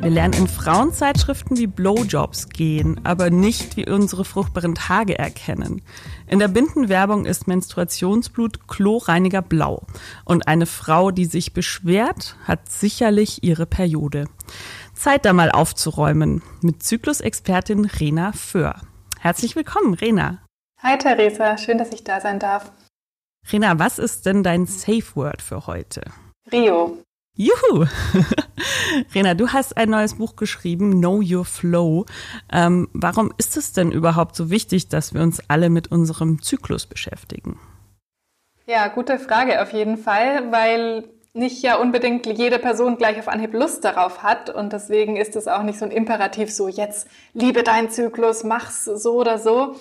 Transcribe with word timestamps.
Wir 0.00 0.08
lernen 0.08 0.32
in 0.32 0.48
Frauenzeitschriften, 0.48 1.58
wie 1.58 1.66
Blowjobs 1.66 2.48
gehen, 2.48 2.98
aber 3.04 3.28
nicht, 3.28 3.76
wie 3.76 3.86
unsere 3.86 4.24
fruchtbaren 4.24 4.74
Tage 4.74 5.18
erkennen. 5.18 5.82
In 6.26 6.38
der 6.38 6.48
Bindenwerbung 6.48 7.26
ist 7.26 7.46
Menstruationsblut 7.46 8.66
chlorreiniger 8.66 9.42
blau. 9.42 9.82
Und 10.24 10.48
eine 10.48 10.64
Frau, 10.64 11.10
die 11.10 11.26
sich 11.26 11.52
beschwert, 11.52 12.36
hat 12.44 12.70
sicherlich 12.70 13.44
ihre 13.44 13.66
Periode. 13.66 14.24
Zeit 14.94 15.26
da 15.26 15.34
mal 15.34 15.50
aufzuräumen 15.50 16.42
mit 16.62 16.82
Zyklusexpertin 16.82 17.84
Rena 17.84 18.32
Föhr. 18.32 18.76
Herzlich 19.18 19.54
willkommen, 19.54 19.92
Rena. 19.92 20.38
Hi 20.82 20.96
Theresa, 20.96 21.58
schön, 21.58 21.76
dass 21.76 21.92
ich 21.92 22.04
da 22.04 22.22
sein 22.22 22.38
darf. 22.38 22.72
Rena, 23.52 23.78
was 23.78 23.98
ist 23.98 24.24
denn 24.24 24.42
dein 24.42 24.64
Safe 24.64 25.14
Word 25.14 25.42
für 25.42 25.66
heute? 25.66 26.00
Rio. 26.50 26.96
Juhu! 27.40 27.86
Rena, 29.14 29.32
du 29.32 29.48
hast 29.48 29.78
ein 29.78 29.88
neues 29.88 30.16
Buch 30.16 30.36
geschrieben, 30.36 31.00
Know 31.00 31.22
Your 31.24 31.46
Flow. 31.46 32.04
Ähm, 32.52 32.90
warum 32.92 33.32
ist 33.38 33.56
es 33.56 33.72
denn 33.72 33.92
überhaupt 33.92 34.36
so 34.36 34.50
wichtig, 34.50 34.88
dass 34.88 35.14
wir 35.14 35.22
uns 35.22 35.40
alle 35.48 35.70
mit 35.70 35.90
unserem 35.90 36.42
Zyklus 36.42 36.84
beschäftigen? 36.84 37.58
Ja, 38.66 38.88
gute 38.88 39.18
Frage 39.18 39.62
auf 39.62 39.72
jeden 39.72 39.96
Fall, 39.96 40.52
weil 40.52 41.04
nicht 41.32 41.62
ja 41.62 41.76
unbedingt 41.76 42.26
jede 42.26 42.58
Person 42.58 42.98
gleich 42.98 43.18
auf 43.18 43.28
Anhieb 43.28 43.54
Lust 43.54 43.86
darauf 43.86 44.22
hat 44.22 44.50
und 44.50 44.74
deswegen 44.74 45.16
ist 45.16 45.34
es 45.34 45.48
auch 45.48 45.62
nicht 45.62 45.78
so 45.78 45.86
ein 45.86 45.92
Imperativ, 45.92 46.52
so 46.52 46.68
jetzt 46.68 47.08
liebe 47.32 47.62
deinen 47.62 47.88
Zyklus, 47.88 48.44
mach's 48.44 48.84
so 48.84 49.14
oder 49.14 49.38
so. 49.38 49.76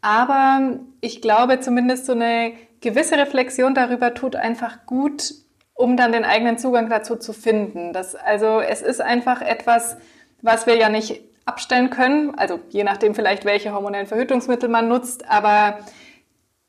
Aber 0.00 0.78
ich 1.00 1.20
glaube 1.20 1.58
zumindest 1.58 2.06
so 2.06 2.12
eine 2.12 2.52
gewisse 2.80 3.16
Reflexion 3.16 3.74
darüber 3.74 4.14
tut 4.14 4.36
einfach 4.36 4.86
gut, 4.86 5.34
um 5.80 5.96
dann 5.96 6.12
den 6.12 6.24
eigenen 6.24 6.58
Zugang 6.58 6.90
dazu 6.90 7.16
zu 7.16 7.32
finden. 7.32 7.94
Das, 7.94 8.14
also 8.14 8.60
es 8.60 8.82
ist 8.82 9.00
einfach 9.00 9.40
etwas, 9.40 9.96
was 10.42 10.66
wir 10.66 10.76
ja 10.76 10.90
nicht 10.90 11.22
abstellen 11.46 11.88
können, 11.88 12.34
also 12.36 12.60
je 12.68 12.84
nachdem 12.84 13.14
vielleicht, 13.14 13.46
welche 13.46 13.72
hormonellen 13.72 14.06
Verhütungsmittel 14.06 14.68
man 14.68 14.88
nutzt, 14.88 15.28
aber 15.28 15.78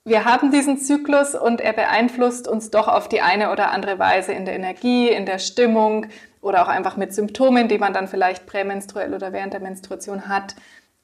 wir 0.06 0.23
haben 0.23 0.50
diesen 0.50 0.78
Zyklus 0.78 1.36
und 1.36 1.59
er 1.59 1.73
beeinflusst 1.73 2.48
uns 2.48 2.72
doch 2.72 2.88
auf 2.88 3.09
die 3.09 3.22
eine 3.22 3.52
oder 3.52 3.72
andere 3.72 4.00
Weise 4.00 4.31
in 4.31 4.45
der 4.45 4.56
Energie, 4.56 5.09
in 5.09 5.25
der 5.25 5.40
Stimmung 5.40 6.08
oder 6.40 6.64
auch 6.64 6.70
einfach 6.70 6.96
mit 6.96 7.14
Symptomen, 7.14 7.68
die 7.68 7.78
man 7.78 7.94
dann 7.94 8.08
vielleicht 8.08 8.48
prämenstruell 8.48 9.14
oder 9.14 9.34
während 9.34 9.53
der 9.53 9.59
Menstruation 9.59 10.30
hat. 10.30 10.56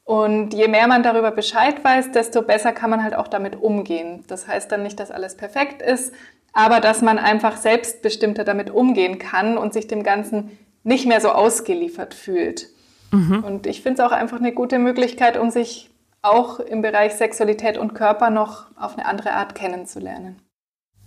Und 0.04 0.54
je 0.54 0.70
mehr 0.70 0.88
man 0.88 1.04
darüber 1.04 1.32
Bescheid 1.32 1.84
weiß, 1.84 2.14
desto 2.14 2.42
besser 2.42 2.72
kann 2.72 2.90
man 2.90 3.04
halt 3.04 3.14
auch 3.14 3.28
damit 3.28 3.62
umgehen. 3.62 4.24
Das 4.28 4.48
heißt 4.48 4.72
dann 4.72 4.82
nicht, 4.82 5.00
dass 5.00 5.12
alles 5.12 5.36
perfekt 5.36 5.82
ist, 5.82 6.14
aber 6.58 6.82
dass 6.82 7.04
man 7.04 7.20
einfach 7.20 7.56
selbstbestimmter 7.56 8.44
damit 8.44 8.72
umgehen 8.72 9.20
kann 9.20 9.60
und 9.60 9.74
sich 9.74 9.86
dem 9.86 10.02
Ganzen 10.02 10.58
nicht 10.84 11.06
mehr 11.06 11.22
so 11.22 11.30
ausgeliefert 11.30 12.16
fühlt. 12.16 12.70
Mhm. 13.12 13.44
Und 13.44 13.68
ich 13.68 13.84
finde 13.84 14.02
es 14.02 14.08
auch 14.08 14.12
einfach 14.12 14.40
eine 14.40 14.52
gute 14.52 14.80
Möglichkeit, 14.80 15.38
um 15.38 15.52
sich 15.52 15.92
auch 16.24 16.60
im 16.60 16.82
Bereich 16.82 17.14
Sexualität 17.14 17.78
und 17.78 17.94
Körper 17.94 18.32
noch 18.32 18.66
auf 18.76 18.98
eine 18.98 19.06
andere 19.06 19.34
Art 19.34 19.54
kennenzulernen. 19.54 20.42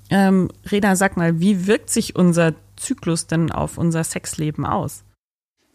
Ähm, 0.08 0.52
Reda, 0.70 0.94
sag 0.94 1.16
mal, 1.16 1.40
wie 1.40 1.66
wirkt 1.66 1.90
sich 1.90 2.14
unser 2.14 2.52
Zyklus 2.76 3.26
denn 3.26 3.50
auf 3.50 3.76
unser 3.76 4.04
Sexleben 4.04 4.64
aus? 4.64 5.02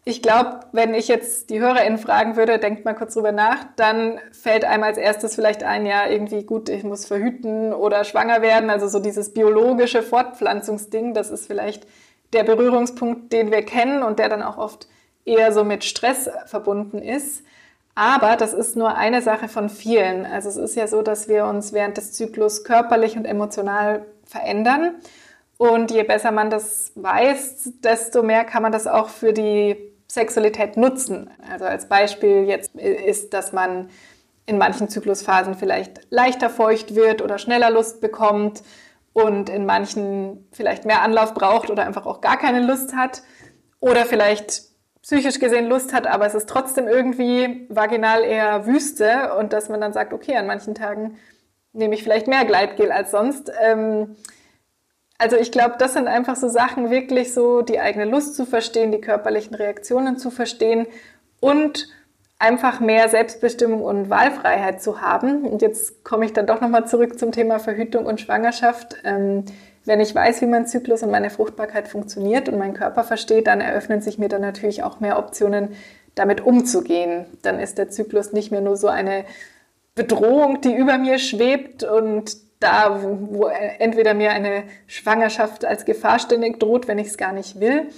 Ich 0.08 0.22
glaube, 0.22 0.60
wenn 0.70 0.94
ich 0.94 1.08
jetzt 1.08 1.50
die 1.50 1.58
HörerInnen 1.58 1.98
fragen 1.98 2.36
würde, 2.36 2.60
denkt 2.60 2.84
mal 2.84 2.94
kurz 2.94 3.14
drüber 3.14 3.32
nach, 3.32 3.64
dann 3.74 4.20
fällt 4.30 4.64
einem 4.64 4.84
als 4.84 4.98
erstes 4.98 5.34
vielleicht 5.34 5.64
ein, 5.64 5.84
ja, 5.84 6.06
irgendwie 6.06 6.44
gut, 6.44 6.68
ich 6.68 6.84
muss 6.84 7.06
verhüten 7.06 7.74
oder 7.74 8.04
schwanger 8.04 8.40
werden. 8.40 8.70
Also 8.70 8.86
so 8.86 9.00
dieses 9.00 9.34
biologische 9.34 10.04
Fortpflanzungsding, 10.04 11.12
das 11.12 11.32
ist 11.32 11.48
vielleicht 11.48 11.88
der 12.32 12.44
Berührungspunkt, 12.44 13.32
den 13.32 13.50
wir 13.50 13.62
kennen 13.64 14.04
und 14.04 14.20
der 14.20 14.28
dann 14.28 14.44
auch 14.44 14.58
oft 14.58 14.86
eher 15.24 15.52
so 15.52 15.64
mit 15.64 15.82
Stress 15.82 16.30
verbunden 16.44 16.98
ist. 16.98 17.44
Aber 17.96 18.36
das 18.36 18.54
ist 18.54 18.76
nur 18.76 18.94
eine 18.94 19.22
Sache 19.22 19.48
von 19.48 19.68
vielen. 19.68 20.24
Also 20.24 20.48
es 20.50 20.56
ist 20.56 20.76
ja 20.76 20.86
so, 20.86 21.02
dass 21.02 21.26
wir 21.26 21.46
uns 21.46 21.72
während 21.72 21.96
des 21.96 22.12
Zyklus 22.12 22.62
körperlich 22.62 23.16
und 23.16 23.24
emotional 23.24 24.06
verändern. 24.24 24.94
Und 25.58 25.90
je 25.90 26.04
besser 26.04 26.30
man 26.30 26.48
das 26.48 26.92
weiß, 26.94 27.72
desto 27.82 28.22
mehr 28.22 28.44
kann 28.44 28.62
man 28.62 28.70
das 28.70 28.86
auch 28.86 29.08
für 29.08 29.32
die 29.32 29.95
Sexualität 30.16 30.76
nutzen. 30.76 31.30
Also 31.48 31.64
als 31.64 31.88
Beispiel 31.88 32.44
jetzt 32.44 32.74
ist, 32.74 33.32
dass 33.32 33.52
man 33.52 33.88
in 34.46 34.58
manchen 34.58 34.88
Zyklusphasen 34.88 35.54
vielleicht 35.54 36.00
leichter 36.10 36.50
feucht 36.50 36.94
wird 36.94 37.22
oder 37.22 37.38
schneller 37.38 37.70
Lust 37.70 38.00
bekommt 38.00 38.62
und 39.12 39.48
in 39.48 39.66
manchen 39.66 40.48
vielleicht 40.52 40.84
mehr 40.84 41.02
Anlauf 41.02 41.34
braucht 41.34 41.70
oder 41.70 41.84
einfach 41.84 42.06
auch 42.06 42.20
gar 42.20 42.38
keine 42.38 42.60
Lust 42.60 42.94
hat 42.94 43.22
oder 43.80 44.04
vielleicht 44.04 44.62
psychisch 45.02 45.38
gesehen 45.38 45.68
Lust 45.68 45.92
hat, 45.92 46.06
aber 46.06 46.26
es 46.26 46.34
ist 46.34 46.48
trotzdem 46.48 46.88
irgendwie 46.88 47.66
vaginal 47.68 48.24
eher 48.24 48.66
Wüste 48.66 49.34
und 49.38 49.52
dass 49.52 49.68
man 49.68 49.80
dann 49.80 49.92
sagt, 49.92 50.12
okay, 50.12 50.36
an 50.36 50.46
manchen 50.46 50.74
Tagen 50.74 51.16
nehme 51.72 51.94
ich 51.94 52.02
vielleicht 52.02 52.26
mehr 52.26 52.44
Gleitgel 52.44 52.90
als 52.90 53.12
sonst. 53.12 53.52
Ähm, 53.62 54.16
also 55.18 55.36
ich 55.36 55.50
glaube, 55.50 55.76
das 55.78 55.94
sind 55.94 56.08
einfach 56.08 56.36
so 56.36 56.48
Sachen, 56.48 56.90
wirklich 56.90 57.32
so 57.32 57.62
die 57.62 57.80
eigene 57.80 58.04
Lust 58.04 58.34
zu 58.34 58.44
verstehen, 58.44 58.92
die 58.92 59.00
körperlichen 59.00 59.54
Reaktionen 59.54 60.18
zu 60.18 60.30
verstehen 60.30 60.86
und 61.40 61.88
einfach 62.38 62.80
mehr 62.80 63.08
Selbstbestimmung 63.08 63.82
und 63.82 64.10
Wahlfreiheit 64.10 64.82
zu 64.82 65.00
haben. 65.00 65.44
Und 65.44 65.62
jetzt 65.62 66.04
komme 66.04 66.26
ich 66.26 66.32
dann 66.32 66.46
doch 66.46 66.60
nochmal 66.60 66.86
zurück 66.86 67.18
zum 67.18 67.32
Thema 67.32 67.58
Verhütung 67.58 68.04
und 68.04 68.20
Schwangerschaft. 68.20 68.96
Ähm, 69.04 69.44
wenn 69.86 70.00
ich 70.00 70.14
weiß, 70.14 70.42
wie 70.42 70.46
mein 70.46 70.66
Zyklus 70.66 71.02
und 71.02 71.10
meine 71.10 71.30
Fruchtbarkeit 71.30 71.88
funktioniert 71.88 72.48
und 72.48 72.58
mein 72.58 72.74
Körper 72.74 73.04
versteht, 73.04 73.46
dann 73.46 73.60
eröffnen 73.60 74.02
sich 74.02 74.18
mir 74.18 74.28
dann 74.28 74.42
natürlich 74.42 74.82
auch 74.82 75.00
mehr 75.00 75.18
Optionen, 75.18 75.76
damit 76.14 76.40
umzugehen. 76.40 77.26
Dann 77.42 77.60
ist 77.60 77.78
der 77.78 77.88
Zyklus 77.88 78.32
nicht 78.32 78.50
mehr 78.50 78.62
nur 78.62 78.76
so 78.76 78.88
eine 78.88 79.24
Bedrohung, 79.94 80.60
die 80.60 80.74
über 80.74 80.98
mir 80.98 81.18
schwebt 81.18 81.84
und 81.84 82.36
da, 82.60 83.02
wo 83.02 83.46
entweder 83.46 84.14
mir 84.14 84.30
eine 84.30 84.64
Schwangerschaft 84.86 85.64
als 85.64 85.84
Gefahr 85.84 86.18
ständig 86.18 86.58
droht, 86.58 86.88
wenn 86.88 86.98
ich 86.98 87.08
es 87.08 87.18
gar 87.18 87.32
nicht 87.32 87.60
will, 87.60 87.88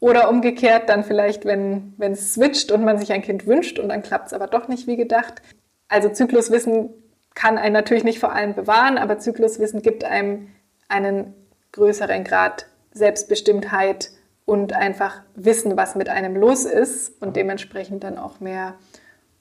oder 0.00 0.28
umgekehrt 0.28 0.88
dann 0.88 1.04
vielleicht, 1.04 1.44
wenn, 1.44 1.94
wenn 1.96 2.12
es 2.12 2.34
switcht 2.34 2.70
und 2.70 2.84
man 2.84 2.98
sich 2.98 3.12
ein 3.12 3.22
Kind 3.22 3.46
wünscht 3.46 3.78
und 3.78 3.88
dann 3.88 4.02
klappt 4.02 4.28
es 4.28 4.32
aber 4.32 4.46
doch 4.46 4.68
nicht 4.68 4.86
wie 4.86 4.96
gedacht. 4.96 5.42
Also 5.88 6.08
Zykluswissen 6.08 6.90
kann 7.34 7.58
einen 7.58 7.72
natürlich 7.72 8.04
nicht 8.04 8.18
vor 8.18 8.32
allem 8.32 8.54
bewahren, 8.54 8.98
aber 8.98 9.18
Zykluswissen 9.18 9.82
gibt 9.82 10.04
einem 10.04 10.48
einen 10.88 11.34
größeren 11.72 12.24
Grad 12.24 12.66
Selbstbestimmtheit 12.92 14.10
und 14.44 14.72
einfach 14.72 15.22
wissen, 15.34 15.76
was 15.76 15.96
mit 15.96 16.08
einem 16.08 16.36
los 16.36 16.64
ist 16.64 17.20
und 17.20 17.36
dementsprechend 17.36 18.04
dann 18.04 18.16
auch 18.16 18.40
mehr 18.40 18.74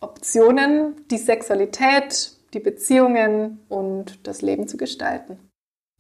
Optionen, 0.02 0.96
die 1.10 1.18
Sexualität 1.18 2.32
die 2.56 2.60
Beziehungen 2.60 3.60
und 3.70 4.26
das 4.28 4.42
Leben 4.42 4.68
zu 4.68 4.78
gestalten. 4.78 5.38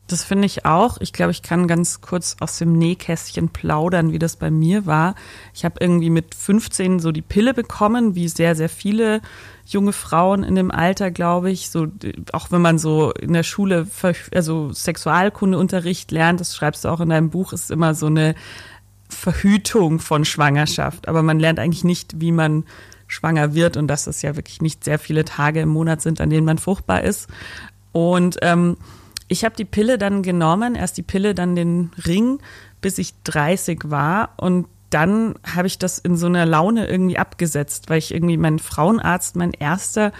Das 0.08 0.24
finde 0.24 0.46
ich 0.46 0.66
auch. 0.66 0.98
Ich 1.02 1.14
glaube, 1.14 1.32
ich 1.32 1.42
kann 1.42 1.68
ganz 1.68 2.00
kurz 2.00 2.38
aus 2.40 2.60
dem 2.60 2.74
Nähkästchen 2.74 3.50
plaudern, 3.50 4.12
wie 4.12 4.20
das 4.20 4.36
bei 4.36 4.52
mir 4.52 4.86
war. 4.86 5.16
Ich 5.54 5.66
habe 5.66 5.78
irgendwie 5.80 6.12
mit 6.12 6.36
15 6.36 7.00
so 7.00 7.12
die 7.12 7.24
Pille 7.24 7.56
bekommen, 7.56 8.14
wie 8.14 8.28
sehr, 8.28 8.56
sehr 8.56 8.70
viele 8.70 9.22
junge 9.66 9.94
Frauen 9.94 10.44
in 10.44 10.54
dem 10.54 10.70
Alter, 10.70 11.10
glaube 11.10 11.50
ich. 11.50 11.72
So, 11.72 11.88
auch 12.34 12.52
wenn 12.52 12.62
man 12.62 12.78
so 12.78 13.12
in 13.14 13.34
der 13.34 13.42
Schule, 13.42 13.88
also 14.32 14.72
Sexualkundeunterricht 14.72 16.12
lernt, 16.12 16.40
das 16.40 16.56
schreibst 16.56 16.86
du 16.86 16.90
auch 16.90 17.02
in 17.02 17.10
deinem 17.10 17.32
Buch, 17.32 17.52
ist 17.52 17.72
immer 17.72 17.96
so 17.96 18.06
eine 18.06 18.36
Verhütung 19.10 20.00
von 20.00 20.24
Schwangerschaft. 20.24 21.08
Aber 21.08 21.24
man 21.24 21.40
lernt 21.40 21.60
eigentlich 21.60 21.84
nicht, 21.84 22.22
wie 22.22 22.32
man 22.32 22.66
schwanger 23.08 23.54
wird 23.54 23.78
und 23.78 23.88
dass 23.88 24.08
es 24.08 24.22
ja 24.22 24.36
wirklich 24.36 24.62
nicht 24.62 24.84
sehr 24.84 25.00
viele 25.00 25.26
Tage 25.26 25.62
im 25.62 25.70
Monat 25.70 26.02
sind, 26.02 26.22
an 26.22 26.30
denen 26.30 26.46
man 26.46 26.58
fruchtbar 26.58 27.04
ist. 27.04 27.30
Und 27.92 28.38
ähm, 28.42 28.78
ich 29.28 29.46
habe 29.46 29.56
die 29.56 29.66
Pille 29.66 29.98
dann 29.98 30.22
genommen, 30.22 30.76
erst 30.76 30.98
die 30.98 31.04
Pille, 31.04 31.34
dann 31.34 31.56
den 31.56 31.92
Ring, 32.06 32.40
bis 32.82 32.98
ich 32.98 33.14
30 33.24 33.90
war 33.90 34.34
und 34.38 34.68
dann 34.90 35.36
habe 35.44 35.68
ich 35.68 35.78
das 35.80 35.98
in 35.98 36.16
so 36.16 36.28
einer 36.28 36.46
Laune 36.46 36.88
irgendwie 36.88 37.18
abgesetzt, 37.18 37.90
weil 37.90 37.98
ich 37.98 38.14
irgendwie 38.14 38.38
mein 38.38 38.60
Frauenarzt, 38.60 39.36
mein 39.36 39.52
erster, 39.52 40.12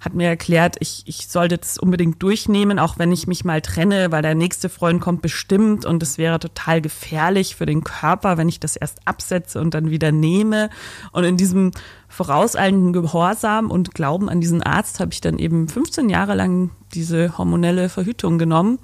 hat 0.00 0.14
mir 0.14 0.28
erklärt, 0.28 0.76
ich, 0.80 1.02
ich 1.06 1.28
sollte 1.28 1.58
das 1.58 1.78
unbedingt 1.78 2.22
durchnehmen, 2.22 2.78
auch 2.78 2.98
wenn 2.98 3.10
ich 3.10 3.26
mich 3.26 3.44
mal 3.44 3.60
trenne, 3.60 4.12
weil 4.12 4.22
der 4.22 4.34
nächste 4.34 4.68
Freund 4.68 5.00
kommt 5.00 5.22
bestimmt 5.22 5.84
und 5.84 6.02
es 6.02 6.18
wäre 6.18 6.38
total 6.38 6.80
gefährlich 6.80 7.56
für 7.56 7.66
den 7.66 7.82
Körper, 7.82 8.38
wenn 8.38 8.48
ich 8.48 8.60
das 8.60 8.76
erst 8.76 9.00
absetze 9.06 9.60
und 9.60 9.74
dann 9.74 9.90
wieder 9.90 10.12
nehme. 10.12 10.70
Und 11.12 11.24
in 11.24 11.36
diesem 11.36 11.72
vorauseilenden 12.08 12.92
Gehorsam 12.92 13.70
und 13.70 13.94
Glauben 13.94 14.28
an 14.28 14.40
diesen 14.40 14.62
Arzt 14.62 15.00
habe 15.00 15.12
ich 15.12 15.20
dann 15.20 15.38
eben 15.38 15.68
15 15.68 16.08
Jahre 16.08 16.34
lang 16.34 16.70
diese 16.94 17.36
hormonelle 17.36 17.88
Verhütung 17.88 18.38
genommen. 18.38 18.78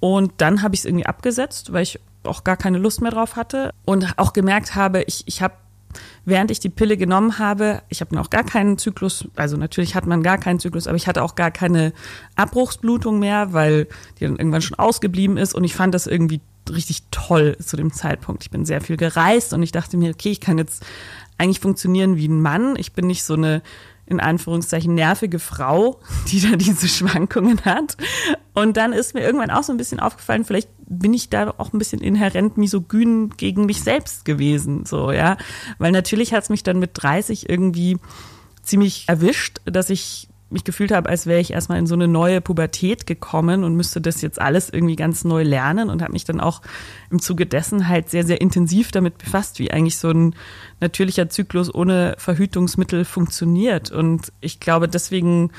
Und 0.00 0.32
dann 0.38 0.62
habe 0.62 0.74
ich 0.74 0.80
es 0.80 0.84
irgendwie 0.84 1.06
abgesetzt, 1.06 1.72
weil 1.72 1.84
ich 1.84 2.00
auch 2.24 2.44
gar 2.44 2.56
keine 2.56 2.78
Lust 2.78 3.00
mehr 3.00 3.10
drauf 3.10 3.36
hatte 3.36 3.70
und 3.84 4.18
auch 4.18 4.32
gemerkt 4.32 4.74
habe, 4.74 5.02
ich, 5.02 5.22
ich 5.26 5.42
habe 5.42 5.54
während 6.24 6.50
ich 6.50 6.60
die 6.60 6.68
Pille 6.68 6.96
genommen 6.96 7.38
habe, 7.38 7.82
ich 7.88 8.00
habe 8.00 8.14
noch 8.14 8.30
gar 8.30 8.44
keinen 8.44 8.78
Zyklus, 8.78 9.28
also 9.36 9.56
natürlich 9.56 9.94
hat 9.94 10.06
man 10.06 10.22
gar 10.22 10.38
keinen 10.38 10.58
Zyklus, 10.58 10.86
aber 10.86 10.96
ich 10.96 11.06
hatte 11.06 11.22
auch 11.22 11.34
gar 11.34 11.50
keine 11.50 11.92
Abbruchsblutung 12.36 13.18
mehr, 13.18 13.52
weil 13.52 13.86
die 14.18 14.24
dann 14.24 14.36
irgendwann 14.36 14.62
schon 14.62 14.78
ausgeblieben 14.78 15.36
ist 15.36 15.54
und 15.54 15.64
ich 15.64 15.74
fand 15.74 15.94
das 15.94 16.06
irgendwie 16.06 16.40
richtig 16.70 17.02
toll 17.10 17.56
zu 17.58 17.76
dem 17.76 17.92
Zeitpunkt. 17.92 18.42
Ich 18.42 18.50
bin 18.50 18.64
sehr 18.64 18.80
viel 18.80 18.96
gereist 18.96 19.52
und 19.52 19.62
ich 19.62 19.72
dachte 19.72 19.96
mir, 19.96 20.10
okay, 20.10 20.30
ich 20.30 20.40
kann 20.40 20.58
jetzt 20.58 20.84
eigentlich 21.36 21.60
funktionieren 21.60 22.16
wie 22.16 22.28
ein 22.28 22.40
Mann. 22.40 22.76
Ich 22.76 22.92
bin 22.92 23.06
nicht 23.06 23.24
so 23.24 23.34
eine 23.34 23.62
in 24.06 24.20
Anführungszeichen 24.20 24.94
nervige 24.94 25.38
Frau, 25.38 26.00
die 26.28 26.40
da 26.40 26.56
diese 26.56 26.88
Schwankungen 26.88 27.64
hat. 27.64 27.96
Und 28.52 28.76
dann 28.76 28.92
ist 28.92 29.14
mir 29.14 29.20
irgendwann 29.20 29.50
auch 29.50 29.62
so 29.62 29.72
ein 29.72 29.78
bisschen 29.78 30.00
aufgefallen, 30.00 30.44
vielleicht 30.44 30.68
bin 30.86 31.14
ich 31.14 31.30
da 31.30 31.54
auch 31.56 31.72
ein 31.72 31.78
bisschen 31.78 32.00
inhärent 32.00 32.56
misogyn 32.56 33.30
gegen 33.36 33.66
mich 33.66 33.82
selbst 33.82 34.24
gewesen, 34.24 34.84
so, 34.84 35.10
ja. 35.10 35.36
Weil 35.78 35.92
natürlich 35.92 36.34
hat 36.34 36.44
es 36.44 36.50
mich 36.50 36.62
dann 36.62 36.78
mit 36.78 36.90
30 36.94 37.48
irgendwie 37.48 37.98
ziemlich 38.62 39.04
erwischt, 39.08 39.60
dass 39.64 39.90
ich 39.90 40.28
mich 40.54 40.64
gefühlt 40.64 40.92
habe, 40.92 41.08
als 41.08 41.26
wäre 41.26 41.40
ich 41.40 41.52
erstmal 41.52 41.78
in 41.78 41.86
so 41.86 41.94
eine 41.94 42.08
neue 42.08 42.40
Pubertät 42.40 43.06
gekommen 43.06 43.62
und 43.64 43.76
müsste 43.76 44.00
das 44.00 44.22
jetzt 44.22 44.40
alles 44.40 44.70
irgendwie 44.70 44.96
ganz 44.96 45.24
neu 45.24 45.42
lernen 45.42 45.90
und 45.90 46.00
habe 46.00 46.12
mich 46.12 46.24
dann 46.24 46.40
auch 46.40 46.62
im 47.10 47.20
Zuge 47.20 47.44
dessen 47.44 47.88
halt 47.88 48.08
sehr, 48.08 48.24
sehr 48.24 48.40
intensiv 48.40 48.90
damit 48.90 49.18
befasst, 49.18 49.58
wie 49.58 49.70
eigentlich 49.70 49.98
so 49.98 50.10
ein 50.10 50.34
natürlicher 50.80 51.28
Zyklus 51.28 51.74
ohne 51.74 52.14
Verhütungsmittel 52.16 53.04
funktioniert. 53.04 53.90
Und 53.90 54.32
ich 54.40 54.60
glaube, 54.60 54.88
deswegen 54.88 55.50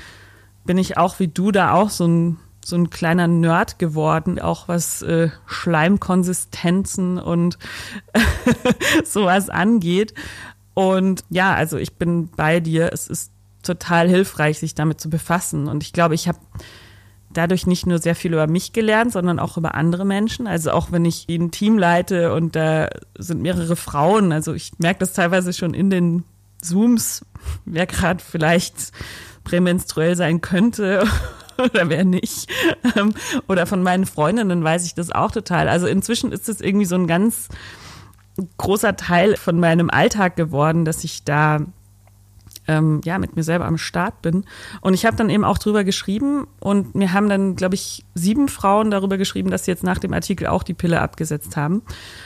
bin 0.65 0.77
ich 0.79 0.97
auch 0.97 1.19
wie 1.19 1.27
du 1.27 1.51
da 1.51 1.73
auch 1.73 1.89
so 1.89 2.07
ein 2.07 2.37
so 2.63 2.75
ein 2.75 2.89
kleiner 2.89 3.27
Nerd 3.27 3.77
geworden, 3.77 4.39
auch 4.39 4.67
was 4.67 5.03
äh, 5.03 5.29
Schleimkonsistenzen 5.45 7.19
und 7.19 7.59
sowas 9.05 9.51
angeht. 9.51 10.15
Und 10.73 11.23
ja, 11.29 11.53
also 11.53 11.77
ich 11.77 11.95
bin 11.95 12.29
bei 12.35 12.59
dir. 12.59 12.91
Es 12.91 13.07
ist 13.07 13.31
total 13.65 14.07
hilfreich, 14.07 14.59
sich 14.59 14.75
damit 14.75 15.01
zu 15.01 15.09
befassen. 15.09 15.67
Und 15.67 15.83
ich 15.83 15.93
glaube, 15.93 16.15
ich 16.15 16.27
habe 16.27 16.39
dadurch 17.37 17.67
nicht 17.67 17.85
nur 17.85 17.99
sehr 17.99 18.15
viel 18.15 18.33
über 18.33 18.47
mich 18.47 18.73
gelernt, 18.73 19.11
sondern 19.11 19.39
auch 19.39 19.57
über 19.57 19.75
andere 19.75 20.05
Menschen. 20.05 20.47
Also 20.47 20.71
auch 20.71 20.91
wenn 20.91 21.05
ich 21.05 21.27
ein 21.29 21.51
Team 21.51 21.77
leite 21.77 22.33
und 22.33 22.55
da 22.55 22.89
sind 23.17 23.41
mehrere 23.41 23.75
Frauen, 23.75 24.31
also 24.31 24.53
ich 24.53 24.71
merke 24.77 24.99
das 24.99 25.13
teilweise 25.13 25.53
schon 25.53 25.73
in 25.73 25.89
den 25.89 26.23
Zooms, 26.61 27.25
wer 27.65 27.85
gerade 27.85 28.23
vielleicht 28.23 28.91
prämenstruell 29.43 30.15
sein 30.15 30.41
könnte 30.41 31.05
oder 31.57 31.89
wer 31.89 32.05
nicht. 32.05 32.49
Ähm, 32.95 33.13
oder 33.47 33.65
von 33.65 33.83
meinen 33.83 34.05
Freundinnen 34.05 34.63
weiß 34.63 34.85
ich 34.85 34.95
das 34.95 35.11
auch 35.11 35.31
total. 35.31 35.69
Also 35.69 35.87
inzwischen 35.87 36.31
ist 36.31 36.49
es 36.49 36.61
irgendwie 36.61 36.85
so 36.85 36.95
ein 36.95 37.07
ganz 37.07 37.49
großer 38.57 38.97
Teil 38.97 39.37
von 39.37 39.59
meinem 39.59 39.89
Alltag 39.89 40.35
geworden, 40.35 40.83
dass 40.83 41.03
ich 41.03 41.23
da 41.23 41.61
ähm, 42.67 43.01
ja 43.03 43.17
mit 43.17 43.35
mir 43.35 43.43
selber 43.43 43.65
am 43.65 43.77
Start 43.77 44.21
bin. 44.21 44.45
Und 44.81 44.93
ich 44.93 45.05
habe 45.05 45.15
dann 45.15 45.29
eben 45.29 45.43
auch 45.43 45.57
drüber 45.57 45.83
geschrieben 45.83 46.47
und 46.59 46.95
mir 46.95 47.13
haben 47.13 47.29
dann, 47.29 47.55
glaube 47.55 47.75
ich, 47.75 48.05
sieben 48.13 48.47
Frauen 48.47 48.91
darüber 48.91 49.17
geschrieben, 49.17 49.51
dass 49.51 49.65
sie 49.65 49.71
jetzt 49.71 49.83
nach 49.83 49.99
dem 49.99 50.13
Artikel 50.13 50.47
auch 50.47 50.63
die 50.63 50.73
Pille 50.73 51.01
abgesetzt 51.01 51.57
haben. 51.57 51.81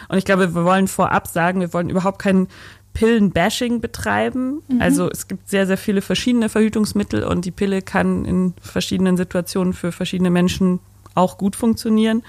Und 0.08 0.18
ich 0.18 0.26
glaube, 0.26 0.54
wir 0.54 0.66
wollen 0.66 0.88
vorab 0.88 1.28
sagen, 1.28 1.60
wir 1.60 1.74
wollen 1.74 1.90
überhaupt 1.90 2.20
kein 2.20 2.48
Pillenbashing 2.94 3.82
betreiben. 3.82 4.62
Mhm. 4.68 4.82
Also 4.82 5.10
es 5.10 5.28
gibt 5.28 5.50
sehr, 5.50 5.68
sehr 5.68 5.78
viele 5.78 6.02
verschiedene 6.02 6.50
Verhütungsmittel 6.50 7.24
und 7.24 7.46
die 7.46 7.52
Pille 7.52 7.82
kann 7.82 8.26
in 8.26 8.54
verschiedenen 8.62 9.18
Situationen 9.18 9.74
für 9.74 9.92
verschiedene 9.92 10.30
Menschen 10.30 10.80
auch 11.16 11.38
gut 11.38 11.56
funktionieren, 11.56 12.24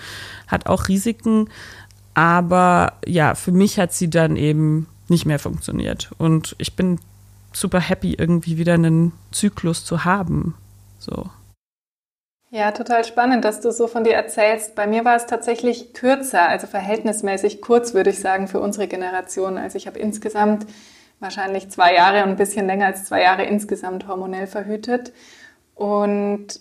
hat 0.46 0.66
auch 0.66 0.88
Risiken. 0.88 1.48
Aber 2.14 2.94
ja, 3.06 3.34
für 3.34 3.52
mich 3.52 3.78
hat 3.78 3.92
sie 3.92 4.10
dann 4.10 4.36
eben 4.36 4.86
nicht 5.08 5.26
mehr 5.26 5.38
funktioniert. 5.38 6.10
Und 6.18 6.54
ich 6.58 6.76
bin 6.76 6.98
super 7.52 7.80
happy, 7.80 8.14
irgendwie 8.14 8.58
wieder 8.58 8.74
einen 8.74 9.12
Zyklus 9.32 9.84
zu 9.84 10.04
haben. 10.04 10.54
So. 10.98 11.26
Ja, 12.52 12.72
total 12.72 13.04
spannend, 13.04 13.44
dass 13.44 13.60
du 13.60 13.70
so 13.70 13.86
von 13.86 14.02
dir 14.02 14.14
erzählst. 14.14 14.74
Bei 14.74 14.86
mir 14.86 15.04
war 15.04 15.14
es 15.14 15.26
tatsächlich 15.26 15.94
kürzer, 15.94 16.48
also 16.48 16.66
verhältnismäßig 16.66 17.62
kurz, 17.62 17.94
würde 17.94 18.10
ich 18.10 18.18
sagen, 18.18 18.48
für 18.48 18.58
unsere 18.58 18.88
Generation. 18.88 19.56
Also 19.56 19.76
ich 19.76 19.86
habe 19.86 20.00
insgesamt 20.00 20.66
wahrscheinlich 21.20 21.70
zwei 21.70 21.94
Jahre 21.94 22.24
und 22.24 22.30
ein 22.30 22.36
bisschen 22.36 22.66
länger 22.66 22.86
als 22.86 23.04
zwei 23.04 23.22
Jahre 23.22 23.44
insgesamt 23.44 24.08
hormonell 24.08 24.48
verhütet. 24.48 25.12
Und 25.74 26.60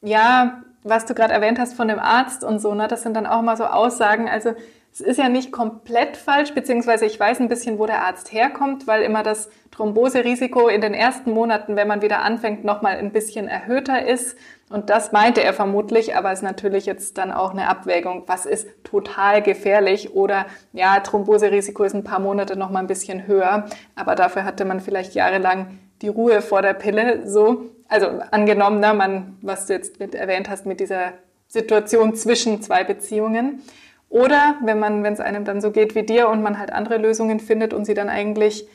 ja, 0.00 0.62
was 0.82 1.06
du 1.06 1.14
gerade 1.14 1.34
erwähnt 1.34 1.60
hast 1.60 1.74
von 1.74 1.86
dem 1.86 2.00
Arzt 2.00 2.42
und 2.42 2.58
so, 2.58 2.74
ne, 2.74 2.88
das 2.88 3.02
sind 3.02 3.14
dann 3.14 3.26
auch 3.26 3.42
mal 3.42 3.56
so 3.56 3.64
Aussagen. 3.64 4.28
Also 4.28 4.54
es 4.92 5.00
ist 5.00 5.18
ja 5.18 5.28
nicht 5.28 5.52
komplett 5.52 6.16
falsch, 6.16 6.54
beziehungsweise 6.54 7.06
ich 7.06 7.18
weiß 7.18 7.40
ein 7.40 7.48
bisschen, 7.48 7.78
wo 7.78 7.86
der 7.86 8.04
Arzt 8.04 8.32
herkommt, 8.32 8.86
weil 8.86 9.02
immer 9.02 9.22
das 9.22 9.48
Thromboserisiko 9.70 10.68
in 10.68 10.80
den 10.80 10.94
ersten 10.94 11.30
Monaten, 11.30 11.76
wenn 11.76 11.86
man 11.86 12.02
wieder 12.02 12.22
anfängt, 12.22 12.64
nochmal 12.64 12.96
ein 12.96 13.12
bisschen 13.12 13.46
erhöhter 13.46 14.06
ist. 14.06 14.36
Und 14.70 14.90
das 14.90 15.12
meinte 15.12 15.42
er 15.42 15.54
vermutlich, 15.54 16.16
aber 16.16 16.32
es 16.32 16.40
ist 16.40 16.44
natürlich 16.44 16.84
jetzt 16.84 17.16
dann 17.16 17.32
auch 17.32 17.52
eine 17.52 17.68
Abwägung, 17.68 18.24
was 18.26 18.44
ist 18.44 18.68
total 18.82 19.40
gefährlich 19.40 20.14
oder 20.14 20.46
ja, 20.72 21.00
Thromboserisiko 21.00 21.84
ist 21.84 21.94
ein 21.94 22.04
paar 22.04 22.18
Monate 22.18 22.56
nochmal 22.56 22.82
ein 22.82 22.88
bisschen 22.88 23.26
höher, 23.26 23.66
aber 23.94 24.14
dafür 24.14 24.44
hatte 24.44 24.64
man 24.64 24.80
vielleicht 24.80 25.14
jahrelang 25.14 25.78
die 26.02 26.08
Ruhe 26.08 26.42
vor 26.42 26.62
der 26.62 26.74
Pille. 26.74 27.26
So, 27.26 27.66
also 27.88 28.08
angenommen, 28.30 28.80
ne, 28.80 28.94
man, 28.94 29.38
was 29.42 29.66
du 29.66 29.72
jetzt 29.72 30.00
mit 30.00 30.14
erwähnt 30.14 30.50
hast, 30.50 30.66
mit 30.66 30.80
dieser 30.80 31.12
Situation 31.48 32.14
zwischen 32.14 32.62
zwei 32.62 32.84
Beziehungen. 32.84 33.62
Oder 34.08 34.56
wenn 34.62 34.78
man, 34.78 35.02
wenn 35.02 35.12
es 35.12 35.20
einem 35.20 35.44
dann 35.44 35.60
so 35.60 35.70
geht 35.70 35.94
wie 35.94 36.02
dir 36.02 36.28
und 36.28 36.42
man 36.42 36.58
halt 36.58 36.72
andere 36.72 36.96
Lösungen 36.96 37.40
findet 37.40 37.74
und 37.74 37.84
sie 37.84 37.94
dann 37.94 38.08
eigentlich 38.08 38.66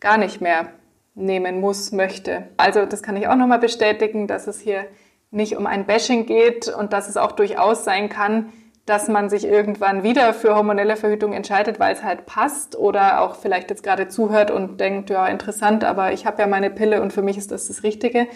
gar 0.00 0.16
nicht 0.16 0.40
mehr 0.40 0.68
nehmen 1.14 1.60
muss, 1.60 1.92
möchte. 1.92 2.48
Also 2.56 2.86
das 2.86 3.02
kann 3.02 3.16
ich 3.16 3.28
auch 3.28 3.36
nochmal 3.36 3.58
bestätigen, 3.58 4.26
dass 4.26 4.46
es 4.46 4.60
hier 4.60 4.86
nicht 5.30 5.56
um 5.56 5.66
ein 5.66 5.86
Bashing 5.86 6.26
geht 6.26 6.68
und 6.68 6.92
dass 6.92 7.08
es 7.08 7.16
auch 7.16 7.32
durchaus 7.32 7.84
sein 7.84 8.08
kann, 8.08 8.52
dass 8.86 9.08
man 9.08 9.30
sich 9.30 9.44
irgendwann 9.44 10.02
wieder 10.02 10.34
für 10.34 10.56
hormonelle 10.56 10.96
Verhütung 10.96 11.32
entscheidet, 11.32 11.78
weil 11.78 11.94
es 11.94 12.02
halt 12.02 12.26
passt 12.26 12.76
oder 12.76 13.20
auch 13.20 13.36
vielleicht 13.36 13.70
jetzt 13.70 13.82
gerade 13.82 14.08
zuhört 14.08 14.50
und 14.50 14.80
denkt, 14.80 15.10
ja, 15.10 15.26
interessant, 15.26 15.84
aber 15.84 16.12
ich 16.12 16.26
habe 16.26 16.42
ja 16.42 16.48
meine 16.48 16.70
Pille 16.70 17.00
und 17.00 17.12
für 17.12 17.22
mich 17.22 17.38
ist 17.38 17.52
das 17.52 17.68
das 17.68 17.84
Richtige. 17.84 18.26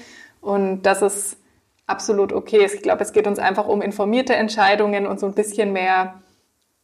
Und 0.41 0.83
das 0.83 1.03
ist 1.03 1.39
absolut 1.87 2.33
okay. 2.33 2.65
Ich 2.65 2.83
glaube, 2.83 3.03
es 3.03 3.13
geht 3.13 3.27
uns 3.27 3.39
einfach 3.39 3.67
um 3.67 3.83
informierte 3.83 4.37
Entscheidungen 4.37 5.07
und 5.07 5.19
so 5.19 5.27
ein 5.27 5.35
bisschen 5.35 5.73
mehr 5.73 6.23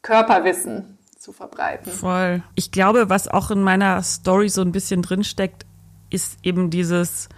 Körperwissen 0.02 0.98
zu 1.18 1.32
verbreiten. 1.32 1.92
Voll. 1.92 2.42
Ich 2.54 2.72
glaube, 2.72 3.08
was 3.08 3.28
auch 3.28 3.50
in 3.50 3.62
meiner 3.62 4.02
Story 4.02 4.48
so 4.48 4.60
ein 4.60 4.72
bisschen 4.72 5.02
drinsteckt, 5.02 5.64
ist 6.10 6.38
eben 6.42 6.70
dieses, 6.70 7.28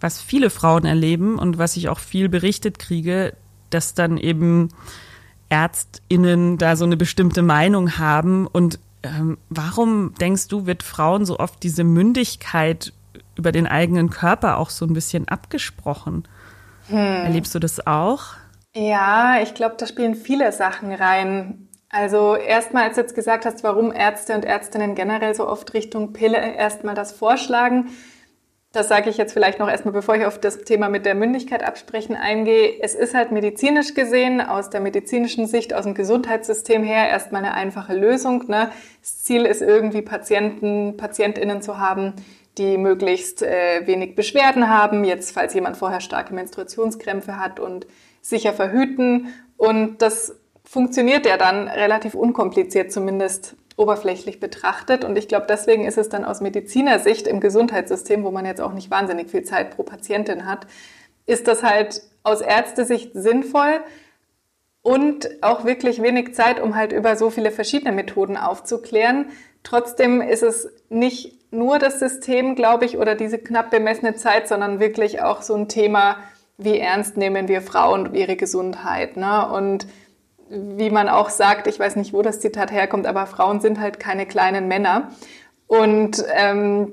was 0.00 0.20
viele 0.20 0.50
Frauen 0.50 0.84
erleben 0.84 1.38
und 1.38 1.58
was 1.58 1.76
ich 1.76 1.88
auch 1.88 1.98
viel 1.98 2.28
berichtet 2.28 2.78
kriege, 2.78 3.34
dass 3.70 3.94
dann 3.94 4.16
eben 4.16 4.70
ÄrztInnen 5.50 6.58
da 6.58 6.76
so 6.76 6.84
eine 6.84 6.96
bestimmte 6.96 7.42
Meinung 7.42 7.98
haben. 7.98 8.46
Und 8.46 8.78
ähm, 9.02 9.38
warum 9.50 10.14
denkst 10.14 10.48
du, 10.48 10.66
wird 10.66 10.82
Frauen 10.82 11.24
so 11.24 11.38
oft 11.38 11.62
diese 11.62 11.84
Mündigkeit 11.84 12.92
über 13.36 13.52
den 13.52 13.66
eigenen 13.66 14.10
Körper 14.10 14.58
auch 14.58 14.70
so 14.70 14.84
ein 14.84 14.94
bisschen 14.94 15.28
abgesprochen? 15.28 16.26
Hm. 16.88 16.96
Erlebst 16.96 17.54
du 17.54 17.58
das 17.58 17.86
auch? 17.86 18.34
Ja, 18.74 19.40
ich 19.42 19.54
glaube, 19.54 19.76
da 19.78 19.86
spielen 19.86 20.14
viele 20.14 20.52
Sachen 20.52 20.92
rein. 20.92 21.67
Also 21.90 22.36
erstmal, 22.36 22.84
als 22.84 22.96
du 22.96 23.00
jetzt 23.00 23.14
gesagt 23.14 23.46
hast, 23.46 23.64
warum 23.64 23.92
Ärzte 23.92 24.34
und 24.34 24.44
Ärztinnen 24.44 24.94
generell 24.94 25.34
so 25.34 25.48
oft 25.48 25.72
Richtung 25.72 26.12
Pille 26.12 26.36
erstmal 26.36 26.94
das 26.94 27.12
vorschlagen, 27.12 27.90
das 28.72 28.88
sage 28.88 29.08
ich 29.08 29.16
jetzt 29.16 29.32
vielleicht 29.32 29.58
noch 29.58 29.70
erstmal, 29.70 29.94
bevor 29.94 30.14
ich 30.16 30.26
auf 30.26 30.38
das 30.38 30.58
Thema 30.58 30.90
mit 30.90 31.06
der 31.06 31.14
Mündigkeit 31.14 31.64
absprechen 31.64 32.14
eingehe. 32.14 32.80
Es 32.82 32.94
ist 32.94 33.14
halt 33.14 33.32
medizinisch 33.32 33.94
gesehen, 33.94 34.42
aus 34.42 34.68
der 34.68 34.82
medizinischen 34.82 35.46
Sicht, 35.46 35.72
aus 35.72 35.84
dem 35.84 35.94
Gesundheitssystem 35.94 36.82
her, 36.82 37.08
erstmal 37.08 37.42
eine 37.42 37.54
einfache 37.54 37.94
Lösung. 37.94 38.44
Ne? 38.46 38.70
Das 39.00 39.22
Ziel 39.22 39.46
ist 39.46 39.62
irgendwie 39.62 40.02
Patienten, 40.02 40.98
PatientInnen 40.98 41.62
zu 41.62 41.78
haben, 41.78 42.12
die 42.58 42.76
möglichst 42.76 43.42
äh, 43.42 43.86
wenig 43.86 44.14
Beschwerden 44.14 44.68
haben. 44.68 45.02
Jetzt, 45.04 45.32
falls 45.32 45.54
jemand 45.54 45.78
vorher 45.78 46.00
starke 46.00 46.34
Menstruationskrämpfe 46.34 47.40
hat 47.40 47.60
und 47.60 47.86
sicher 48.20 48.52
verhüten. 48.52 49.32
Und 49.56 50.02
das 50.02 50.36
funktioniert 50.68 51.24
ja 51.24 51.38
dann 51.38 51.66
relativ 51.66 52.14
unkompliziert, 52.14 52.92
zumindest 52.92 53.56
oberflächlich 53.76 54.38
betrachtet. 54.38 55.02
Und 55.02 55.16
ich 55.16 55.26
glaube, 55.26 55.46
deswegen 55.48 55.86
ist 55.86 55.96
es 55.96 56.10
dann 56.10 56.26
aus 56.26 56.42
Medizinersicht 56.42 57.26
im 57.26 57.40
Gesundheitssystem, 57.40 58.22
wo 58.22 58.30
man 58.30 58.44
jetzt 58.44 58.60
auch 58.60 58.74
nicht 58.74 58.90
wahnsinnig 58.90 59.30
viel 59.30 59.44
Zeit 59.44 59.74
pro 59.74 59.82
Patientin 59.82 60.44
hat, 60.44 60.66
ist 61.24 61.48
das 61.48 61.62
halt 61.62 62.02
aus 62.22 62.42
Ärztesicht 62.42 63.12
sinnvoll 63.14 63.80
und 64.82 65.42
auch 65.42 65.64
wirklich 65.64 66.02
wenig 66.02 66.34
Zeit, 66.34 66.60
um 66.60 66.76
halt 66.76 66.92
über 66.92 67.16
so 67.16 67.30
viele 67.30 67.50
verschiedene 67.50 67.92
Methoden 67.92 68.36
aufzuklären. 68.36 69.30
Trotzdem 69.62 70.20
ist 70.20 70.42
es 70.42 70.68
nicht 70.90 71.34
nur 71.50 71.78
das 71.78 71.98
System, 71.98 72.54
glaube 72.56 72.84
ich, 72.84 72.98
oder 72.98 73.14
diese 73.14 73.38
knapp 73.38 73.70
bemessene 73.70 74.16
Zeit, 74.16 74.48
sondern 74.48 74.80
wirklich 74.80 75.22
auch 75.22 75.40
so 75.40 75.54
ein 75.54 75.68
Thema, 75.68 76.16
wie 76.58 76.78
ernst 76.78 77.16
nehmen 77.16 77.48
wir 77.48 77.62
Frauen 77.62 78.08
und 78.08 78.14
ihre 78.14 78.36
Gesundheit. 78.36 79.16
Ne? 79.16 79.48
Und 79.48 79.86
wie 80.50 80.90
man 80.90 81.08
auch 81.08 81.30
sagt, 81.30 81.66
ich 81.66 81.78
weiß 81.78 81.96
nicht, 81.96 82.12
wo 82.12 82.22
das 82.22 82.40
Zitat 82.40 82.72
herkommt, 82.72 83.06
aber 83.06 83.26
Frauen 83.26 83.60
sind 83.60 83.80
halt 83.80 84.00
keine 84.00 84.26
kleinen 84.26 84.68
Männer. 84.68 85.10
Und 85.66 86.24
ähm, 86.32 86.92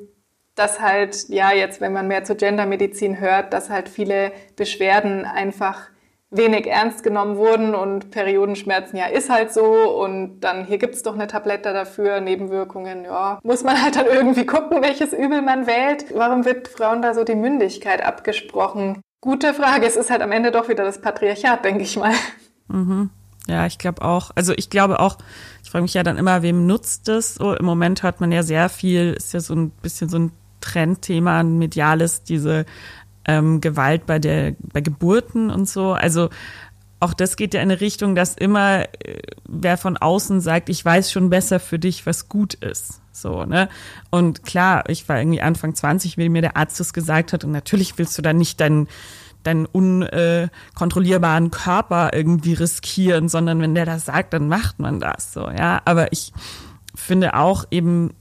dass 0.55 0.79
halt, 0.79 1.29
ja, 1.29 1.51
jetzt, 1.51 1.81
wenn 1.81 1.93
man 1.93 2.07
mehr 2.07 2.23
zur 2.23 2.37
Gendermedizin 2.37 3.19
hört, 3.19 3.53
dass 3.53 3.69
halt 3.69 3.89
viele 3.89 4.31
Beschwerden 4.55 5.25
einfach 5.25 5.89
wenig 6.31 6.67
ernst 6.67 7.03
genommen 7.03 7.37
wurden 7.37 7.75
und 7.75 8.11
Periodenschmerzen, 8.11 8.97
ja, 8.97 9.05
ist 9.05 9.29
halt 9.29 9.53
so 9.53 9.63
und 9.63 10.41
dann 10.41 10.65
hier 10.65 10.77
gibt's 10.77 11.03
doch 11.03 11.13
eine 11.13 11.27
Tablette 11.27 11.71
dafür, 11.71 12.19
Nebenwirkungen, 12.19 13.05
ja, 13.05 13.39
muss 13.43 13.63
man 13.63 13.81
halt 13.81 13.95
dann 13.95 14.07
irgendwie 14.07 14.45
gucken, 14.45 14.81
welches 14.81 15.13
Übel 15.13 15.41
man 15.41 15.67
wählt. 15.67 16.05
Warum 16.13 16.43
wird 16.45 16.67
Frauen 16.67 17.01
da 17.01 17.13
so 17.13 17.23
die 17.23 17.35
Mündigkeit 17.35 18.03
abgesprochen? 18.03 19.01
Gute 19.21 19.53
Frage, 19.53 19.85
es 19.85 19.95
ist 19.95 20.09
halt 20.09 20.21
am 20.21 20.31
Ende 20.31 20.51
doch 20.51 20.67
wieder 20.67 20.83
das 20.83 20.99
Patriarchat, 20.99 21.63
denke 21.63 21.83
ich 21.83 21.95
mal. 21.97 22.13
Mhm. 22.67 23.09
Ja, 23.47 23.65
ich 23.65 23.77
glaube 23.77 24.01
auch. 24.01 24.31
Also 24.35 24.53
ich 24.55 24.69
glaube 24.69 24.99
auch, 24.99 25.17
ich 25.63 25.69
frage 25.69 25.83
mich 25.83 25.93
ja 25.93 26.03
dann 26.03 26.17
immer, 26.17 26.41
wem 26.41 26.65
nutzt 26.65 27.07
es? 27.09 27.35
So, 27.35 27.53
Im 27.53 27.65
Moment 27.65 28.03
hört 28.03 28.19
man 28.21 28.31
ja 28.31 28.43
sehr 28.43 28.69
viel, 28.69 29.13
ist 29.13 29.33
ja 29.33 29.39
so 29.39 29.53
ein 29.53 29.69
bisschen 29.69 30.09
so 30.09 30.17
ein 30.17 30.31
Trendthema, 30.61 31.41
ein 31.41 31.57
mediales, 31.59 32.23
diese 32.23 32.65
ähm, 33.25 33.61
Gewalt 33.61 34.05
bei 34.05 34.19
der 34.19 34.55
bei 34.59 34.81
Geburten 34.81 35.51
und 35.51 35.69
so. 35.69 35.93
Also 35.93 36.29
auch 36.99 37.13
das 37.13 37.35
geht 37.35 37.53
ja 37.53 37.61
in 37.61 37.69
eine 37.69 37.81
Richtung, 37.81 38.15
dass 38.15 38.35
immer 38.35 38.83
äh, 38.83 39.21
wer 39.47 39.77
von 39.77 39.97
außen 39.97 40.41
sagt, 40.41 40.69
ich 40.69 40.83
weiß 40.83 41.11
schon 41.11 41.29
besser 41.29 41.59
für 41.59 41.77
dich, 41.77 42.05
was 42.05 42.29
gut 42.29 42.55
ist. 42.55 43.01
So, 43.11 43.45
ne? 43.45 43.69
Und 44.09 44.43
klar, 44.43 44.89
ich 44.89 45.07
war 45.07 45.19
irgendwie 45.19 45.41
Anfang 45.41 45.75
20, 45.75 46.17
wie 46.17 46.29
mir 46.29 46.41
der 46.41 46.57
Arzt 46.57 46.79
das 46.79 46.93
gesagt 46.93 47.31
hat, 47.33 47.43
und 47.43 47.51
natürlich 47.51 47.97
willst 47.97 48.17
du 48.17 48.21
da 48.21 48.33
nicht 48.33 48.59
deinen 48.59 48.87
deinen 49.45 49.65
unkontrollierbaren 49.65 51.51
Körper 51.51 52.11
irgendwie 52.13 52.53
riskieren, 52.53 53.29
sondern 53.29 53.61
wenn 53.61 53.75
der 53.75 53.85
das 53.85 54.05
sagt, 54.05 54.33
dann 54.33 54.47
macht 54.47 54.79
man 54.79 54.99
das 54.99 55.33
so, 55.33 55.49
ja. 55.49 55.81
Aber 55.85 56.11
ich 56.11 56.33
finde 56.95 57.35
auch 57.35 57.65
eben 57.71 58.11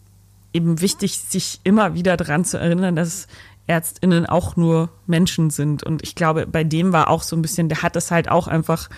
eben 0.52 0.80
wichtig, 0.80 1.18
sich 1.18 1.60
immer 1.64 1.94
wieder 1.94 2.16
daran 2.16 2.44
zu 2.44 2.58
erinnern, 2.58 2.96
dass 2.96 3.26
ÄrztInnen 3.66 4.26
auch 4.26 4.56
nur 4.56 4.90
Menschen 5.06 5.50
sind. 5.50 5.82
Und 5.82 6.02
ich 6.02 6.14
glaube, 6.14 6.46
bei 6.46 6.64
dem 6.64 6.92
war 6.92 7.10
auch 7.10 7.22
so 7.22 7.36
ein 7.36 7.42
bisschen, 7.42 7.68
der 7.68 7.82
hat 7.82 7.96
das 7.96 8.10
halt 8.10 8.30
auch 8.30 8.46
einfach, 8.46 8.88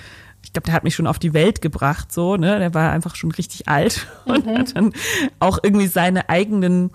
ich 0.44 0.52
glaube, 0.52 0.66
der 0.66 0.74
hat 0.74 0.84
mich 0.84 0.94
schon 0.94 1.06
auf 1.06 1.18
die 1.18 1.34
Welt 1.34 1.62
gebracht, 1.62 2.12
so, 2.12 2.36
ne? 2.36 2.58
Der 2.58 2.74
war 2.74 2.92
einfach 2.92 3.16
schon 3.16 3.32
richtig 3.32 3.68
alt 3.68 4.06
und 4.26 4.46
mhm. 4.46 4.58
hat 4.58 4.76
dann 4.76 4.92
auch 5.40 5.58
irgendwie 5.62 5.86
seine 5.86 6.28
eigenen 6.28 6.90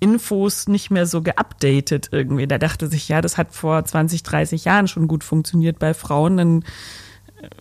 Infos 0.00 0.68
nicht 0.68 0.90
mehr 0.90 1.06
so 1.06 1.22
geupdatet 1.22 2.08
irgendwie. 2.12 2.46
Der 2.46 2.58
dachte 2.58 2.88
sich, 2.88 3.08
ja, 3.08 3.20
das 3.20 3.38
hat 3.38 3.52
vor 3.52 3.84
20, 3.84 4.22
30 4.22 4.64
Jahren 4.64 4.88
schon 4.88 5.08
gut 5.08 5.24
funktioniert 5.24 5.78
bei 5.78 5.94
Frauen, 5.94 6.36
dann 6.36 6.64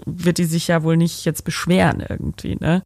wird 0.05 0.37
die 0.37 0.45
sich 0.45 0.67
ja 0.67 0.83
wohl 0.83 0.97
nicht 0.97 1.25
jetzt 1.25 1.43
beschweren 1.43 2.05
irgendwie, 2.07 2.55
ne? 2.59 2.83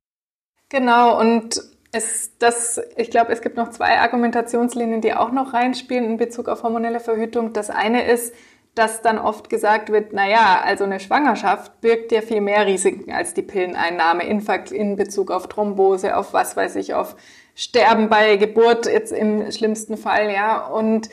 Genau, 0.69 1.19
und 1.19 1.61
es, 1.91 2.37
das, 2.37 2.81
ich 2.97 3.09
glaube, 3.09 3.31
es 3.31 3.41
gibt 3.41 3.57
noch 3.57 3.69
zwei 3.69 3.99
Argumentationslinien, 3.99 5.01
die 5.01 5.13
auch 5.13 5.31
noch 5.31 5.53
reinspielen 5.53 6.05
in 6.05 6.17
Bezug 6.17 6.49
auf 6.49 6.63
hormonelle 6.63 6.99
Verhütung. 6.99 7.53
Das 7.53 7.69
eine 7.69 8.09
ist, 8.09 8.33
dass 8.75 9.01
dann 9.01 9.17
oft 9.17 9.49
gesagt 9.49 9.91
wird, 9.91 10.13
na 10.13 10.27
ja, 10.29 10.61
also 10.63 10.83
eine 10.83 10.99
Schwangerschaft 10.99 11.81
birgt 11.81 12.11
ja 12.11 12.21
viel 12.21 12.41
mehr 12.41 12.67
Risiken 12.67 13.11
als 13.11 13.33
die 13.33 13.41
Pilleneinnahme 13.41 14.23
in, 14.27 14.45
in 14.71 14.95
Bezug 14.95 15.31
auf 15.31 15.47
Thrombose, 15.47 16.15
auf 16.15 16.33
was 16.33 16.55
weiß 16.55 16.75
ich, 16.75 16.93
auf 16.93 17.15
Sterben 17.59 18.07
bei 18.07 18.37
Geburt 18.37 18.85
jetzt 18.85 19.11
im 19.11 19.51
schlimmsten 19.51 19.97
Fall, 19.97 20.29
ja. 20.31 20.67
Und 20.67 21.09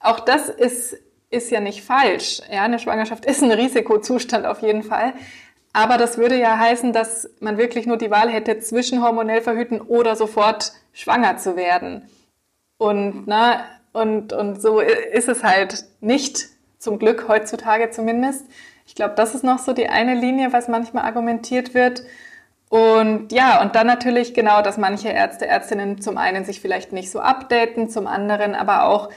auch 0.00 0.18
das 0.18 0.48
ist, 0.48 0.96
ist 1.30 1.52
ja 1.52 1.60
nicht 1.60 1.84
falsch. 1.84 2.42
Ja, 2.50 2.62
eine 2.64 2.80
Schwangerschaft 2.80 3.24
ist 3.24 3.42
ein 3.42 3.52
Risikozustand 3.52 4.44
auf 4.44 4.60
jeden 4.60 4.82
Fall. 4.82 5.14
Aber 5.72 5.96
das 5.96 6.18
würde 6.18 6.36
ja 6.36 6.58
heißen, 6.58 6.92
dass 6.92 7.30
man 7.38 7.58
wirklich 7.58 7.86
nur 7.86 7.96
die 7.96 8.10
Wahl 8.10 8.28
hätte, 8.28 8.58
zwischen 8.58 9.02
hormonell 9.02 9.40
verhüten 9.40 9.80
oder 9.80 10.16
sofort 10.16 10.72
schwanger 10.92 11.36
zu 11.36 11.54
werden. 11.54 12.08
Und, 12.76 13.28
na, 13.28 13.64
und, 13.92 14.32
und 14.32 14.60
so 14.60 14.80
ist 14.80 15.28
es 15.28 15.44
halt 15.44 15.84
nicht, 16.00 16.48
zum 16.80 16.98
Glück 16.98 17.28
heutzutage 17.28 17.90
zumindest. 17.90 18.46
Ich 18.84 18.96
glaube, 18.96 19.14
das 19.14 19.34
ist 19.36 19.44
noch 19.44 19.60
so 19.60 19.72
die 19.72 19.88
eine 19.88 20.14
Linie, 20.14 20.52
was 20.52 20.66
manchmal 20.66 21.04
argumentiert 21.04 21.72
wird. 21.72 22.02
Und 22.74 23.30
ja, 23.30 23.62
und 23.62 23.76
dann 23.76 23.86
natürlich 23.86 24.34
genau, 24.34 24.60
dass 24.60 24.78
manche 24.78 25.08
Ärzte, 25.08 25.46
Ärztinnen 25.46 26.00
zum 26.00 26.18
einen 26.18 26.44
sich 26.44 26.60
vielleicht 26.60 26.92
nicht 26.92 27.08
so 27.08 27.20
updaten, 27.20 27.88
zum 27.88 28.08
anderen 28.08 28.56
aber 28.56 28.86
auch 28.86 29.10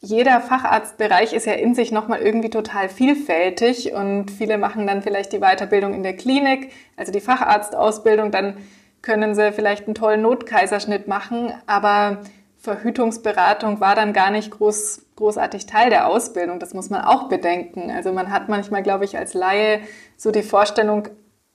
jeder 0.00 0.40
Facharztbereich 0.40 1.34
ist 1.34 1.44
ja 1.44 1.52
in 1.52 1.74
sich 1.74 1.92
nochmal 1.92 2.20
irgendwie 2.20 2.48
total 2.48 2.88
vielfältig 2.88 3.92
und 3.92 4.30
viele 4.30 4.56
machen 4.56 4.86
dann 4.86 5.02
vielleicht 5.02 5.34
die 5.34 5.40
Weiterbildung 5.40 5.92
in 5.92 6.02
der 6.02 6.16
Klinik, 6.16 6.72
also 6.96 7.12
die 7.12 7.20
Facharztausbildung, 7.20 8.30
dann 8.30 8.56
können 9.02 9.34
sie 9.34 9.52
vielleicht 9.52 9.84
einen 9.84 9.94
tollen 9.94 10.22
Notkaiserschnitt 10.22 11.06
machen, 11.06 11.52
aber 11.66 12.22
Verhütungsberatung 12.60 13.78
war 13.78 13.94
dann 13.94 14.14
gar 14.14 14.30
nicht 14.30 14.52
groß, 14.52 15.04
großartig 15.16 15.66
Teil 15.66 15.90
der 15.90 16.06
Ausbildung. 16.06 16.60
Das 16.60 16.72
muss 16.72 16.88
man 16.88 17.02
auch 17.02 17.28
bedenken. 17.28 17.90
Also 17.90 18.10
man 18.12 18.30
hat 18.30 18.48
manchmal, 18.48 18.82
glaube 18.82 19.04
ich, 19.04 19.18
als 19.18 19.34
Laie 19.34 19.80
so 20.16 20.30
die 20.30 20.42
Vorstellung, 20.42 21.08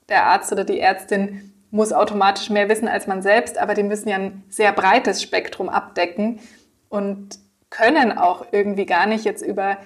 der 0.08 0.26
Arzt 0.26 0.52
oder 0.52 0.64
die 0.64 0.80
Ärztin 0.80 1.47
muss 1.70 1.92
automatisch 1.92 2.50
mehr 2.50 2.68
wissen 2.68 2.88
als 2.88 3.06
man 3.06 3.22
selbst, 3.22 3.58
aber 3.58 3.74
die 3.74 3.82
müssen 3.82 4.08
ja 4.08 4.16
ein 4.16 4.44
sehr 4.48 4.72
breites 4.72 5.22
Spektrum 5.22 5.68
abdecken. 5.68 6.40
Und 6.88 7.38
können 7.70 8.16
auch 8.16 8.46
irgendwie 8.52 8.86
gar 8.86 9.06
nicht 9.06 9.24
jetzt 9.24 9.42
über 9.42 9.76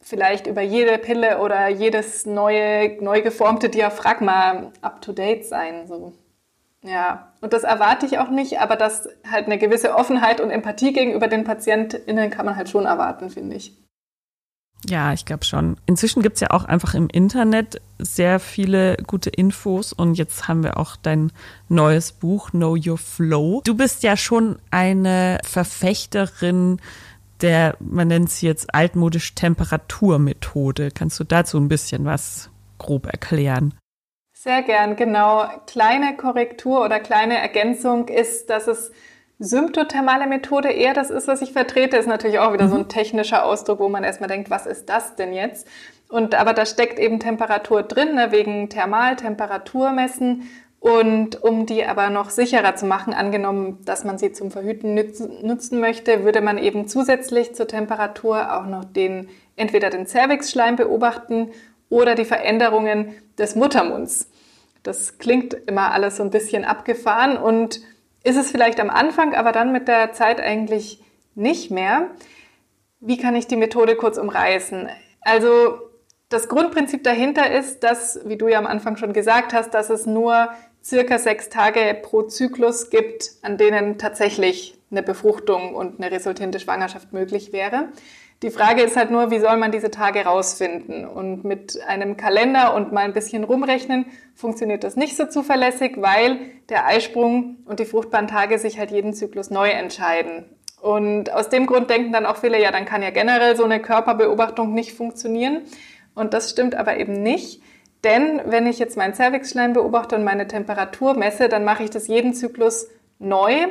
vielleicht 0.00 0.46
über 0.46 0.60
jede 0.60 0.98
Pille 0.98 1.40
oder 1.40 1.68
jedes 1.68 2.26
neue, 2.26 3.02
neu 3.02 3.22
geformte 3.22 3.70
Diaphragma 3.70 4.70
up 4.82 5.00
to 5.00 5.12
date 5.12 5.46
sein. 5.46 5.86
So. 5.86 6.12
Ja, 6.82 7.32
und 7.40 7.54
das 7.54 7.64
erwarte 7.64 8.04
ich 8.04 8.18
auch 8.18 8.28
nicht, 8.28 8.60
aber 8.60 8.76
das 8.76 9.08
halt 9.28 9.46
eine 9.46 9.56
gewisse 9.56 9.94
Offenheit 9.94 10.40
und 10.40 10.50
Empathie 10.50 10.92
gegenüber 10.92 11.28
den 11.28 11.44
PatientInnen 11.44 12.30
kann 12.30 12.44
man 12.44 12.56
halt 12.56 12.68
schon 12.68 12.84
erwarten, 12.84 13.30
finde 13.30 13.56
ich. 13.56 13.72
Ja, 14.86 15.12
ich 15.12 15.24
glaube 15.24 15.44
schon. 15.44 15.76
Inzwischen 15.86 16.22
gibt 16.22 16.34
es 16.34 16.40
ja 16.40 16.50
auch 16.50 16.64
einfach 16.64 16.94
im 16.94 17.08
Internet 17.08 17.80
sehr 17.98 18.38
viele 18.38 18.96
gute 19.06 19.30
Infos 19.30 19.92
und 19.92 20.14
jetzt 20.14 20.46
haben 20.46 20.62
wir 20.62 20.76
auch 20.76 20.96
dein 20.96 21.32
neues 21.68 22.12
Buch 22.12 22.50
Know 22.50 22.76
Your 22.76 22.98
Flow. 22.98 23.62
Du 23.64 23.76
bist 23.76 24.02
ja 24.02 24.16
schon 24.16 24.58
eine 24.70 25.38
Verfechterin 25.44 26.78
der, 27.40 27.76
man 27.80 28.08
nennt 28.08 28.30
sie 28.30 28.46
jetzt 28.46 28.74
altmodisch 28.74 29.34
Temperaturmethode. 29.34 30.90
Kannst 30.92 31.18
du 31.20 31.24
dazu 31.24 31.58
ein 31.58 31.68
bisschen 31.68 32.04
was 32.04 32.50
grob 32.78 33.06
erklären? 33.06 33.74
Sehr 34.32 34.62
gern, 34.62 34.96
genau. 34.96 35.46
Kleine 35.66 36.16
Korrektur 36.16 36.84
oder 36.84 37.00
kleine 37.00 37.38
Ergänzung 37.38 38.08
ist, 38.08 38.50
dass 38.50 38.66
es 38.66 38.92
symptothermale 39.38 40.26
Methode 40.26 40.70
eher 40.70 40.94
das 40.94 41.10
ist, 41.10 41.28
was 41.28 41.42
ich 41.42 41.52
vertrete, 41.52 41.96
ist 41.96 42.06
natürlich 42.06 42.38
auch 42.38 42.52
wieder 42.52 42.68
so 42.68 42.76
ein 42.76 42.82
mhm. 42.82 42.88
technischer 42.88 43.44
Ausdruck, 43.44 43.80
wo 43.80 43.88
man 43.88 44.04
erstmal 44.04 44.28
denkt, 44.28 44.50
was 44.50 44.66
ist 44.66 44.88
das 44.88 45.16
denn 45.16 45.32
jetzt? 45.32 45.66
Und 46.08 46.34
aber 46.34 46.52
da 46.52 46.66
steckt 46.66 46.98
eben 46.98 47.18
Temperatur 47.18 47.82
drin, 47.82 48.14
ne, 48.14 48.30
wegen 48.30 48.68
Thermaltemperaturmessen 48.68 50.48
und 50.84 51.42
um 51.42 51.64
die 51.64 51.84
aber 51.86 52.10
noch 52.10 52.28
sicherer 52.28 52.76
zu 52.76 52.84
machen, 52.84 53.14
angenommen, 53.14 53.78
dass 53.86 54.04
man 54.04 54.18
sie 54.18 54.32
zum 54.32 54.50
Verhüten 54.50 54.94
nutzen 54.94 55.80
möchte, 55.80 56.24
würde 56.24 56.42
man 56.42 56.58
eben 56.58 56.86
zusätzlich 56.88 57.54
zur 57.54 57.66
Temperatur 57.66 58.54
auch 58.54 58.66
noch 58.66 58.84
den, 58.84 59.28
entweder 59.56 59.88
den 59.88 60.06
Cervixschleim 60.06 60.76
beobachten 60.76 61.48
oder 61.88 62.14
die 62.14 62.26
Veränderungen 62.26 63.14
des 63.38 63.56
Muttermunds. 63.56 64.28
Das 64.82 65.16
klingt 65.16 65.54
immer 65.54 65.92
alles 65.92 66.18
so 66.18 66.22
ein 66.22 66.30
bisschen 66.30 66.66
abgefahren 66.66 67.38
und 67.38 67.80
ist 68.24 68.36
es 68.36 68.50
vielleicht 68.50 68.80
am 68.80 68.90
Anfang, 68.90 69.34
aber 69.34 69.52
dann 69.52 69.70
mit 69.70 69.86
der 69.86 70.12
Zeit 70.12 70.40
eigentlich 70.40 71.02
nicht 71.34 71.70
mehr. 71.70 72.10
Wie 73.00 73.18
kann 73.18 73.36
ich 73.36 73.46
die 73.46 73.56
Methode 73.56 73.96
kurz 73.96 74.16
umreißen? 74.16 74.88
Also 75.20 75.78
das 76.30 76.48
Grundprinzip 76.48 77.04
dahinter 77.04 77.52
ist, 77.52 77.84
dass, 77.84 78.20
wie 78.24 78.36
du 78.36 78.48
ja 78.48 78.58
am 78.58 78.66
Anfang 78.66 78.96
schon 78.96 79.12
gesagt 79.12 79.52
hast, 79.52 79.74
dass 79.74 79.90
es 79.90 80.06
nur 80.06 80.48
circa 80.82 81.18
sechs 81.18 81.48
Tage 81.50 81.96
pro 82.02 82.22
Zyklus 82.22 82.90
gibt, 82.90 83.32
an 83.42 83.58
denen 83.58 83.98
tatsächlich 83.98 84.78
eine 84.90 85.02
Befruchtung 85.02 85.74
und 85.74 86.00
eine 86.00 86.10
resultierende 86.10 86.60
Schwangerschaft 86.60 87.12
möglich 87.12 87.52
wäre. 87.52 87.88
Die 88.44 88.50
Frage 88.50 88.82
ist 88.82 88.94
halt 88.94 89.10
nur, 89.10 89.30
wie 89.30 89.38
soll 89.38 89.56
man 89.56 89.72
diese 89.72 89.90
Tage 89.90 90.26
rausfinden? 90.26 91.06
Und 91.06 91.44
mit 91.44 91.80
einem 91.86 92.18
Kalender 92.18 92.74
und 92.74 92.92
mal 92.92 93.00
ein 93.00 93.14
bisschen 93.14 93.42
rumrechnen 93.42 94.04
funktioniert 94.34 94.84
das 94.84 94.96
nicht 94.96 95.16
so 95.16 95.24
zuverlässig, 95.24 95.92
weil 95.96 96.40
der 96.68 96.86
Eisprung 96.86 97.56
und 97.64 97.80
die 97.80 97.86
fruchtbaren 97.86 98.28
Tage 98.28 98.58
sich 98.58 98.78
halt 98.78 98.90
jeden 98.90 99.14
Zyklus 99.14 99.48
neu 99.48 99.70
entscheiden. 99.70 100.44
Und 100.82 101.32
aus 101.32 101.48
dem 101.48 101.64
Grund 101.64 101.88
denken 101.88 102.12
dann 102.12 102.26
auch 102.26 102.36
viele, 102.36 102.60
ja, 102.60 102.70
dann 102.70 102.84
kann 102.84 103.02
ja 103.02 103.08
generell 103.08 103.56
so 103.56 103.64
eine 103.64 103.80
Körperbeobachtung 103.80 104.74
nicht 104.74 104.92
funktionieren. 104.92 105.62
Und 106.14 106.34
das 106.34 106.50
stimmt 106.50 106.74
aber 106.74 106.98
eben 106.98 107.22
nicht. 107.22 107.62
Denn 108.04 108.42
wenn 108.44 108.66
ich 108.66 108.78
jetzt 108.78 108.98
meinen 108.98 109.14
Cervixschleim 109.14 109.72
beobachte 109.72 110.16
und 110.16 110.24
meine 110.24 110.46
Temperatur 110.46 111.14
messe, 111.14 111.48
dann 111.48 111.64
mache 111.64 111.84
ich 111.84 111.88
das 111.88 112.08
jeden 112.08 112.34
Zyklus 112.34 112.88
neu 113.18 113.68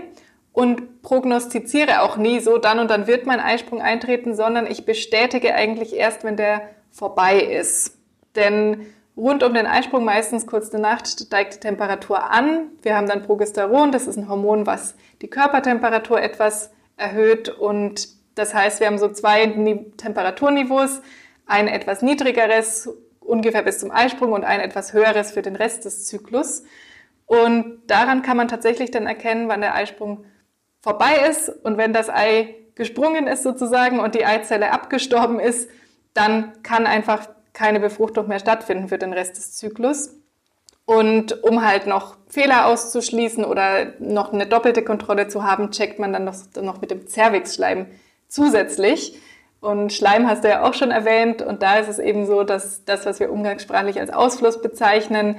und 0.53 1.01
prognostiziere 1.01 2.03
auch 2.03 2.15
nie 2.15 2.39
so, 2.39 2.60
dann 2.60 2.79
und 2.79 2.89
dann 2.89 3.07
wird 3.07 3.25
mein 3.25 3.39
Eisprung 3.39 3.81
eintreten, 3.81 4.36
sondern 4.36 4.67
ich 4.67 4.86
bestätige 4.86 5.55
eigentlich 5.55 5.95
erst, 5.95 6.24
wenn 6.24 6.38
der 6.38 6.69
vorbei 6.91 7.39
ist. 7.39 7.98
Denn 8.36 8.86
rund 9.17 9.43
um 9.43 9.55
den 9.55 9.65
Eisprung, 9.65 10.05
meistens 10.05 10.45
kurz 10.45 10.72
eine 10.72 10.81
Nacht, 10.81 11.07
steigt 11.07 11.55
die 11.55 11.60
Temperatur 11.60 12.31
an. 12.31 12.67
Wir 12.83 12.95
haben 12.95 13.07
dann 13.07 13.24
Progesteron, 13.24 13.91
das 13.91 14.07
ist 14.07 14.15
ein 14.15 14.29
Hormon, 14.29 14.67
was 14.67 14.95
die 15.24 15.27
Körpertemperatur 15.27 16.22
etwas 16.22 16.72
erhöht. 16.98 17.50
Und 17.50 18.07
das 18.36 18.53
heißt, 18.53 18.79
wir 18.79 18.88
haben 18.88 19.00
so 19.00 19.10
zwei 19.10 19.48
Temperaturniveaus, 19.98 21.01
ein 21.48 21.67
etwas 21.67 22.03
niedrigeres, 22.03 22.89
ungefähr 23.19 23.63
bis 23.63 23.79
zum 23.79 23.89
Eisprung, 23.89 24.33
und 24.33 24.43
ein 24.43 24.60
etwas 24.60 24.93
höheres 24.93 25.31
für 25.31 25.41
den 25.41 25.55
Rest 25.55 25.86
des 25.86 26.05
Zyklus. 26.05 26.63
Und 27.25 27.81
daran 27.88 28.22
kann 28.22 28.38
man 28.38 28.48
tatsächlich 28.48 28.91
dann 28.91 29.07
erkennen, 29.07 29.48
wann 29.48 29.62
der 29.62 29.74
Eisprung 29.74 30.25
vorbei 30.83 31.27
ist. 31.29 31.49
Und 31.49 31.77
wenn 31.77 31.93
das 31.93 32.09
Ei 32.09 32.55
gesprungen 32.75 33.25
ist 33.25 33.41
sozusagen 33.41 33.99
und 33.99 34.13
die 34.13 34.25
Eizelle 34.25 34.71
abgestorben 34.71 35.39
ist, 35.39 35.69
dann 36.13 36.51
kann 36.61 36.85
einfach 36.85 37.27
keine 37.53 37.79
Befruchtung 37.79 38.27
mehr 38.27 38.39
stattfinden 38.39 38.89
für 38.89 38.97
den 38.97 39.13
Rest 39.13 39.37
des 39.37 39.55
Zyklus. 39.55 40.15
Und 40.85 41.43
um 41.43 41.65
halt 41.65 41.87
noch 41.87 42.17
Fehler 42.27 42.67
auszuschließen 42.67 43.45
oder 43.45 43.93
noch 43.99 44.33
eine 44.33 44.45
doppelte 44.45 44.83
Kontrolle 44.83 45.29
zu 45.29 45.43
haben, 45.43 45.71
checkt 45.71 45.97
man 45.97 46.11
dann 46.11 46.25
noch, 46.25 46.81
mit 46.81 46.91
dem 46.91 47.07
Cervixschleim 47.07 47.87
zusätzlich. 48.27 49.17
Und 49.61 49.93
Schleim 49.93 50.27
hast 50.27 50.43
du 50.43 50.49
ja 50.49 50.63
auch 50.63 50.73
schon 50.73 50.91
erwähnt. 50.91 51.41
Und 51.41 51.63
da 51.63 51.77
ist 51.77 51.87
es 51.87 51.99
eben 51.99 52.25
so, 52.25 52.43
dass 52.43 52.83
das, 52.83 53.05
was 53.05 53.21
wir 53.21 53.31
umgangssprachlich 53.31 53.97
als 53.97 54.09
Ausfluss 54.09 54.61
bezeichnen, 54.61 55.37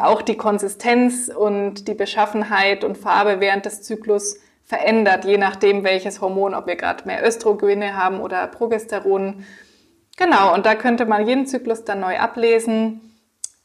auch 0.00 0.22
die 0.22 0.36
Konsistenz 0.36 1.28
und 1.28 1.86
die 1.86 1.94
Beschaffenheit 1.94 2.82
und 2.82 2.98
Farbe 2.98 3.38
während 3.38 3.64
des 3.66 3.82
Zyklus 3.82 4.38
verändert, 4.68 5.24
je 5.24 5.38
nachdem, 5.38 5.82
welches 5.82 6.20
Hormon, 6.20 6.54
ob 6.54 6.66
wir 6.66 6.76
gerade 6.76 7.06
mehr 7.06 7.26
Östrogene 7.26 7.96
haben 7.96 8.20
oder 8.20 8.46
Progesteron. 8.46 9.46
Genau, 10.18 10.52
und 10.52 10.66
da 10.66 10.74
könnte 10.74 11.06
man 11.06 11.26
jeden 11.26 11.46
Zyklus 11.46 11.84
dann 11.84 12.00
neu 12.00 12.18
ablesen, 12.18 13.00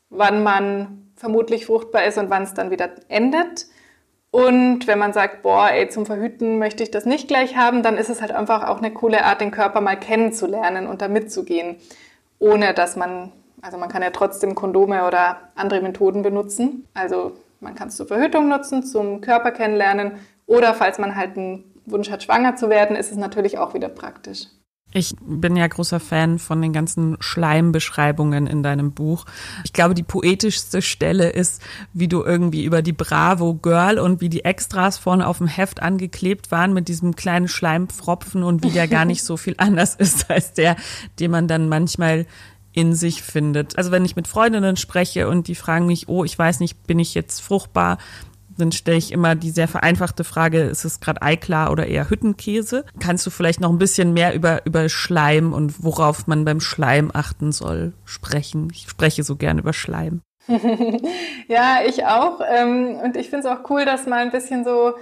wann 0.09 0.43
man 0.43 1.11
vermutlich 1.17 1.65
fruchtbar 1.65 2.05
ist 2.05 2.17
und 2.17 2.29
wann 2.29 2.43
es 2.43 2.53
dann 2.53 2.71
wieder 2.71 2.89
endet. 3.09 3.65
Und 4.31 4.87
wenn 4.87 4.97
man 4.97 5.11
sagt, 5.11 5.41
boah, 5.41 5.69
ey, 5.71 5.89
zum 5.89 6.05
Verhüten 6.05 6.57
möchte 6.57 6.83
ich 6.83 6.89
das 6.89 7.05
nicht 7.05 7.27
gleich 7.27 7.57
haben, 7.57 7.83
dann 7.83 7.97
ist 7.97 8.09
es 8.09 8.21
halt 8.21 8.31
einfach 8.31 8.69
auch 8.69 8.77
eine 8.77 8.91
coole 8.91 9.25
Art, 9.25 9.41
den 9.41 9.51
Körper 9.51 9.81
mal 9.81 9.99
kennenzulernen 9.99 10.87
und 10.87 11.01
da 11.01 11.09
mitzugehen, 11.09 11.75
ohne 12.39 12.73
dass 12.73 12.95
man, 12.95 13.33
also 13.61 13.77
man 13.77 13.89
kann 13.89 14.01
ja 14.01 14.11
trotzdem 14.11 14.55
Kondome 14.55 15.05
oder 15.05 15.49
andere 15.55 15.81
Methoden 15.81 16.21
benutzen. 16.21 16.87
Also 16.93 17.33
man 17.59 17.75
kann 17.75 17.89
es 17.89 17.97
zur 17.97 18.07
Verhütung 18.07 18.47
nutzen, 18.47 18.83
zum 18.83 19.19
Körper 19.19 19.51
kennenlernen 19.51 20.13
oder 20.45 20.73
falls 20.73 20.99
man 20.99 21.15
halt 21.15 21.37
einen 21.37 21.63
Wunsch 21.85 22.09
hat, 22.09 22.23
schwanger 22.23 22.55
zu 22.55 22.69
werden, 22.69 22.95
ist 22.95 23.11
es 23.11 23.17
natürlich 23.17 23.57
auch 23.57 23.73
wieder 23.73 23.89
praktisch. 23.89 24.47
Ich 24.95 25.15
bin 25.19 25.55
ja 25.55 25.65
großer 25.65 25.99
Fan 25.99 26.37
von 26.37 26.61
den 26.61 26.71
ganzen 26.71 27.17
Schleimbeschreibungen 27.19 28.45
in 28.45 28.61
deinem 28.61 28.91
Buch. 28.91 29.25
Ich 29.63 29.73
glaube, 29.73 29.95
die 29.95 30.03
poetischste 30.03 30.83
Stelle 30.83 31.29
ist, 31.29 31.63
wie 31.93 32.07
du 32.07 32.21
irgendwie 32.23 32.63
über 32.63 32.83
die 32.83 32.93
Bravo 32.93 33.55
Girl 33.55 33.97
und 33.97 34.21
wie 34.21 34.29
die 34.29 34.45
Extras 34.45 34.99
vorne 34.99 35.25
auf 35.27 35.39
dem 35.39 35.47
Heft 35.47 35.81
angeklebt 35.81 36.51
waren 36.51 36.73
mit 36.73 36.87
diesem 36.89 37.15
kleinen 37.15 37.47
Schleimpfropfen 37.47 38.43
und 38.43 38.63
wie 38.63 38.69
der 38.69 38.87
gar 38.87 39.05
nicht 39.05 39.23
so 39.23 39.35
viel 39.35 39.55
anders 39.57 39.95
ist 39.99 40.29
als 40.29 40.53
der, 40.53 40.75
den 41.19 41.31
man 41.31 41.47
dann 41.47 41.69
manchmal 41.69 42.27
in 42.71 42.93
sich 42.93 43.21
findet. 43.23 43.77
Also 43.77 43.91
wenn 43.91 44.05
ich 44.05 44.15
mit 44.15 44.27
Freundinnen 44.27 44.77
spreche 44.77 45.27
und 45.27 45.47
die 45.47 45.55
fragen 45.55 45.87
mich, 45.87 46.07
oh, 46.07 46.23
ich 46.23 46.37
weiß 46.37 46.59
nicht, 46.59 46.85
bin 46.85 46.99
ich 46.99 47.13
jetzt 47.13 47.39
fruchtbar? 47.41 47.97
Dann 48.57 48.71
stelle 48.71 48.97
ich 48.97 49.11
immer 49.11 49.35
die 49.35 49.51
sehr 49.51 49.67
vereinfachte 49.67 50.23
Frage, 50.23 50.61
ist 50.61 50.85
es 50.85 50.99
gerade 50.99 51.21
Eiklar 51.21 51.71
oder 51.71 51.87
eher 51.87 52.09
Hüttenkäse? 52.09 52.85
Kannst 52.99 53.25
du 53.25 53.29
vielleicht 53.29 53.59
noch 53.59 53.69
ein 53.69 53.77
bisschen 53.77 54.13
mehr 54.13 54.33
über, 54.33 54.65
über 54.65 54.89
Schleim 54.89 55.53
und 55.53 55.83
worauf 55.83 56.27
man 56.27 56.45
beim 56.45 56.59
Schleim 56.59 57.11
achten 57.13 57.51
soll 57.51 57.93
sprechen? 58.05 58.69
Ich 58.71 58.89
spreche 58.89 59.23
so 59.23 59.35
gern 59.35 59.59
über 59.59 59.73
Schleim. 59.73 60.21
ja, 61.47 61.79
ich 61.85 62.05
auch. 62.05 62.41
Ähm, 62.47 62.99
und 63.03 63.17
ich 63.17 63.29
finde 63.29 63.47
es 63.47 63.53
auch 63.53 63.69
cool, 63.69 63.85
das 63.85 64.05
mal 64.05 64.19
ein 64.19 64.31
bisschen 64.31 64.65
so 64.65 64.93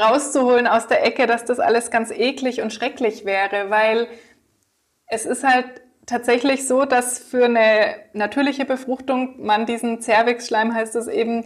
rauszuholen 0.00 0.66
aus 0.66 0.86
der 0.86 1.04
Ecke, 1.04 1.26
dass 1.26 1.44
das 1.44 1.60
alles 1.60 1.90
ganz 1.90 2.10
eklig 2.10 2.60
und 2.62 2.72
schrecklich 2.72 3.24
wäre, 3.24 3.70
weil 3.70 4.06
es 5.06 5.26
ist 5.26 5.44
halt 5.44 5.66
tatsächlich 6.06 6.66
so, 6.66 6.84
dass 6.84 7.18
für 7.18 7.44
eine 7.44 7.96
natürliche 8.12 8.64
Befruchtung 8.64 9.44
man 9.44 9.66
diesen 9.66 10.00
Cervix-Schleim 10.00 10.74
heißt 10.74 10.96
es 10.96 11.06
eben 11.06 11.44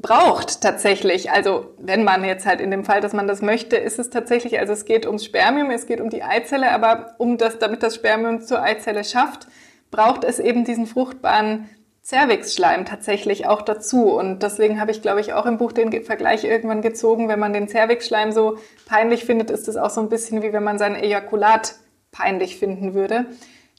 braucht 0.00 0.60
tatsächlich. 0.60 1.30
Also 1.30 1.66
wenn 1.78 2.04
man 2.04 2.24
jetzt 2.24 2.46
halt 2.46 2.60
in 2.60 2.70
dem 2.70 2.84
Fall, 2.84 3.00
dass 3.00 3.12
man 3.12 3.26
das 3.26 3.42
möchte, 3.42 3.76
ist 3.76 3.98
es 3.98 4.10
tatsächlich, 4.10 4.58
also 4.58 4.72
es 4.72 4.84
geht 4.84 5.06
ums 5.06 5.24
Spermium, 5.24 5.70
es 5.70 5.86
geht 5.86 6.00
um 6.00 6.10
die 6.10 6.22
Eizelle, 6.22 6.70
aber 6.72 7.14
um 7.18 7.38
das, 7.38 7.58
damit 7.58 7.82
das 7.82 7.94
Spermium 7.94 8.40
zur 8.40 8.62
Eizelle 8.62 9.04
schafft, 9.04 9.46
braucht 9.90 10.24
es 10.24 10.38
eben 10.38 10.64
diesen 10.64 10.86
fruchtbaren 10.86 11.68
Cervixschleim 12.04 12.86
tatsächlich 12.86 13.46
auch 13.46 13.62
dazu. 13.62 14.04
Und 14.12 14.42
deswegen 14.42 14.80
habe 14.80 14.90
ich, 14.90 15.02
glaube 15.02 15.20
ich, 15.20 15.34
auch 15.34 15.46
im 15.46 15.58
Buch 15.58 15.72
den 15.72 16.02
Vergleich 16.02 16.44
irgendwann 16.44 16.80
gezogen, 16.80 17.28
wenn 17.28 17.38
man 17.38 17.52
den 17.52 17.68
Cervixschleim 17.68 18.32
so 18.32 18.58
peinlich 18.86 19.24
findet, 19.24 19.50
ist 19.50 19.68
es 19.68 19.76
auch 19.76 19.90
so 19.90 20.00
ein 20.00 20.08
bisschen 20.08 20.42
wie 20.42 20.52
wenn 20.52 20.64
man 20.64 20.78
sein 20.78 20.94
Ejakulat 20.94 21.74
peinlich 22.10 22.58
finden 22.58 22.94
würde. 22.94 23.26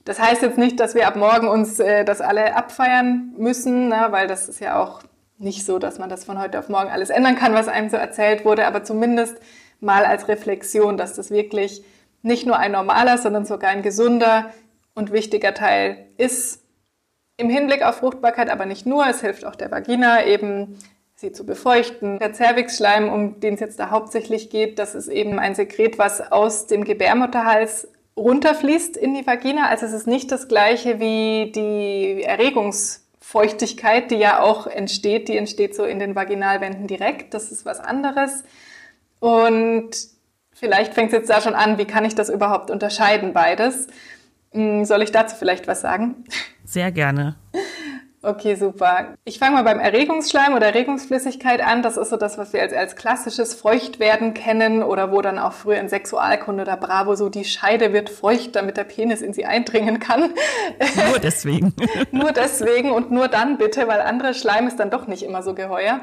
Das 0.06 0.20
heißt 0.20 0.42
jetzt 0.42 0.58
nicht, 0.58 0.80
dass 0.80 0.96
wir 0.96 1.08
ab 1.08 1.16
morgen 1.16 1.48
uns 1.48 1.80
äh, 1.80 2.06
das 2.06 2.22
alle 2.22 2.56
abfeiern 2.56 3.34
müssen, 3.38 3.90
ne, 3.90 4.08
weil 4.10 4.28
das 4.28 4.48
ist 4.48 4.60
ja 4.60 4.82
auch 4.82 5.02
nicht 5.40 5.66
so, 5.66 5.80
dass 5.80 5.98
man 5.98 6.10
das 6.10 6.26
von 6.26 6.40
heute 6.40 6.60
auf 6.60 6.70
morgen 6.70 6.90
alles 6.90 7.10
ändern 7.10 7.36
kann, 7.36 7.54
was 7.54 7.68
einem 7.68 7.90
so 7.90 7.98
erzählt 7.98 8.46
wurde, 8.46 8.68
aber 8.68 8.84
zumindest 8.84 9.38
mal 9.80 10.06
als 10.06 10.28
Reflexion, 10.28 10.98
dass 10.98 11.16
das 11.16 11.32
wirklich 11.32 11.84
nicht 12.22 12.46
nur 12.46 12.58
ein 12.58 12.74
normaler, 12.74 13.18
sondern 13.18 13.46
sogar 13.46 13.72
ein 13.72 13.82
gesunder 13.82 14.52
und 14.94 15.14
wichtiger 15.14 15.54
Teil 15.54 16.06
ist. 16.18 16.62
Im 17.38 17.50
Hinblick 17.50 17.84
auf 17.84 17.96
Fruchtbarkeit 17.96 18.50
aber 18.50 18.66
nicht 18.66 18.86
nur, 18.86 19.08
es 19.08 19.22
hilft 19.22 19.46
auch 19.46 19.56
der 19.56 19.72
Vagina 19.72 20.26
eben, 20.26 20.78
sie 21.16 21.32
zu 21.32 21.46
befeuchten. 21.46 22.20
Der 22.20 22.34
Cervixschleim, 22.34 23.10
um 23.12 23.40
den 23.40 23.54
es 23.54 23.62
jetzt 23.62 23.80
da 23.80 23.92
hauptsächlich 23.92 24.50
geht, 24.50 24.78
das 24.78 24.96
ist 24.96 25.08
eben 25.08 25.40
ein 25.40 25.56
Sekret, 25.56 25.98
was 25.98 26.32
aus 26.32 26.68
dem 26.68 26.84
Gebärmutterhals 26.84 27.88
runterfließt 28.18 28.98
in 28.98 29.14
die 29.14 29.26
Vagina. 29.26 29.68
Also 29.68 29.86
es 29.86 29.94
ist 29.94 30.08
nicht 30.08 30.32
das 30.34 30.50
gleiche 30.50 31.00
wie 31.00 31.52
die 31.54 32.24
Erregungs 32.24 33.09
Feuchtigkeit, 33.32 34.10
die 34.10 34.16
ja 34.16 34.40
auch 34.40 34.66
entsteht, 34.66 35.28
die 35.28 35.38
entsteht 35.38 35.76
so 35.76 35.84
in 35.84 36.00
den 36.00 36.16
Vaginalwänden 36.16 36.88
direkt. 36.88 37.36
Das 37.36 37.52
ist 37.52 37.64
was 37.64 37.80
anderes. 37.80 38.44
Und 39.20 39.92
vielleicht 40.52 40.96
fängt 40.96 41.10
es 41.10 41.20
jetzt 41.20 41.30
da 41.30 41.40
schon 41.40 41.54
an, 41.54 41.78
wie 41.78 41.86
kann 41.86 42.06
ich 42.06 42.16
das 42.16 42.30
überhaupt 42.30 42.72
unterscheiden, 42.72 43.34
beides? 43.34 43.86
Hm, 44.52 44.84
soll 44.84 45.04
ich 45.04 45.12
dazu 45.12 45.36
vielleicht 45.36 45.68
was 45.68 45.82
sagen? 45.82 46.24
Sehr 46.66 46.92
gerne. 46.92 47.36
Okay, 48.22 48.56
super. 48.56 49.16
Ich 49.24 49.40
fange 49.40 49.56
mal 49.56 49.64
beim 49.64 49.80
Erregungsschleim 49.80 50.54
oder 50.54 50.68
Erregungsflüssigkeit 50.68 51.62
an. 51.62 51.82
Das 51.82 51.96
ist 51.96 52.10
so 52.10 52.18
das, 52.18 52.38
was 52.38 52.52
wir 52.52 52.62
als, 52.62 52.74
als 52.74 52.98
klassisches 52.98 53.54
Feuchtwerden 53.54 54.34
kennen 54.34 54.84
oder 54.84 55.14
wo 55.14 55.22
dann 55.22 55.40
auch 55.40 55.54
früher 55.54 55.78
in 55.78 55.88
Sexualkunde 55.88 56.64
oder 56.64 56.76
Bravo 56.76 57.16
so 57.16 57.30
die 57.30 57.46
Scheide 57.46 57.94
wird 57.94 58.10
feucht, 58.10 58.58
damit 58.58 58.76
der 58.76 58.84
Penis 58.84 59.22
in 59.22 59.32
sie 59.32 59.46
eindringen 59.46 60.00
kann. 60.00 60.34
Nur 61.10 61.20
deswegen. 61.20 61.74
nur 62.12 62.34
deswegen 62.34 62.92
und 62.92 63.10
nur 63.10 63.30
dann 63.30 63.58
bitte, 63.58 63.88
weil 63.88 64.02
andere 64.02 64.34
Schleim 64.34 64.68
ist 64.68 64.80
dann 64.80 64.90
doch 64.90 65.08
nicht 65.08 65.24
immer 65.24 65.42
so 65.42 65.54
geheuer. 65.54 66.02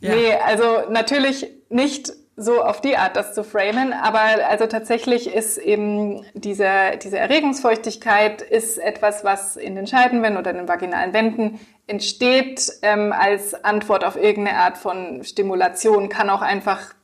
Ja. 0.00 0.14
Nee, 0.14 0.32
also 0.46 0.90
natürlich 0.90 1.46
nicht 1.68 2.10
so 2.40 2.62
auf 2.62 2.80
die 2.80 2.96
Art 2.96 3.16
das 3.16 3.34
zu 3.34 3.44
framen. 3.44 3.92
Aber 3.92 4.20
also 4.48 4.66
tatsächlich 4.66 5.32
ist 5.32 5.58
eben 5.58 6.24
diese, 6.34 6.68
diese 7.02 7.18
Erregungsfeuchtigkeit 7.18 8.42
ist 8.42 8.78
etwas, 8.78 9.24
was 9.24 9.56
in 9.56 9.74
den 9.74 9.86
Scheidenwänden 9.86 10.38
oder 10.38 10.50
in 10.50 10.56
den 10.56 10.68
vaginalen 10.68 11.12
Wänden 11.12 11.60
entsteht 11.86 12.72
ähm, 12.82 13.12
als 13.12 13.64
Antwort 13.64 14.04
auf 14.04 14.16
irgendeine 14.16 14.58
Art 14.58 14.78
von 14.78 15.22
Stimulation. 15.22 16.08
Kann 16.08 16.30
auch 16.30 16.42
einfach 16.42 16.94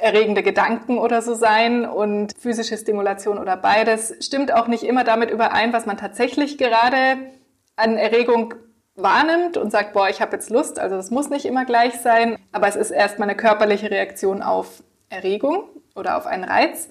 erregende 0.00 0.42
Gedanken 0.42 0.98
oder 0.98 1.22
so 1.22 1.34
sein 1.34 1.86
und 1.86 2.32
physische 2.36 2.76
Stimulation 2.76 3.38
oder 3.38 3.56
beides. 3.56 4.14
Stimmt 4.20 4.52
auch 4.52 4.66
nicht 4.66 4.82
immer 4.82 5.04
damit 5.04 5.30
überein, 5.30 5.72
was 5.72 5.86
man 5.86 5.96
tatsächlich 5.96 6.58
gerade 6.58 7.16
an 7.76 7.96
Erregung 7.96 8.54
wahrnimmt 8.96 9.56
und 9.56 9.70
sagt, 9.70 9.92
boah, 9.92 10.08
ich 10.08 10.20
habe 10.20 10.32
jetzt 10.32 10.50
Lust, 10.50 10.78
also 10.78 10.96
das 10.96 11.10
muss 11.10 11.30
nicht 11.30 11.46
immer 11.46 11.64
gleich 11.64 12.00
sein, 12.00 12.38
aber 12.52 12.68
es 12.68 12.76
ist 12.76 12.90
erstmal 12.90 13.28
eine 13.28 13.36
körperliche 13.36 13.90
Reaktion 13.90 14.42
auf 14.42 14.82
Erregung 15.08 15.64
oder 15.94 16.16
auf 16.16 16.26
einen 16.26 16.44
Reiz. 16.44 16.88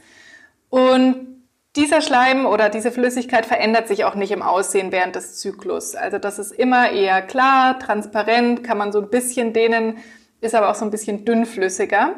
Und 0.69 1.33
dieser 1.75 2.01
Schleim 2.01 2.45
oder 2.45 2.69
diese 2.69 2.91
Flüssigkeit 2.91 3.45
verändert 3.45 3.87
sich 3.87 4.05
auch 4.05 4.15
nicht 4.15 4.31
im 4.31 4.41
Aussehen 4.41 4.91
während 4.91 5.15
des 5.15 5.39
Zyklus. 5.39 5.95
Also 5.95 6.19
das 6.19 6.39
ist 6.39 6.51
immer 6.51 6.91
eher 6.91 7.21
klar, 7.21 7.79
transparent, 7.79 8.63
kann 8.63 8.77
man 8.77 8.91
so 8.91 8.99
ein 8.99 9.09
bisschen 9.09 9.53
dehnen, 9.53 9.97
ist 10.41 10.55
aber 10.55 10.69
auch 10.69 10.75
so 10.75 10.85
ein 10.85 10.91
bisschen 10.91 11.25
dünnflüssiger. 11.25 12.15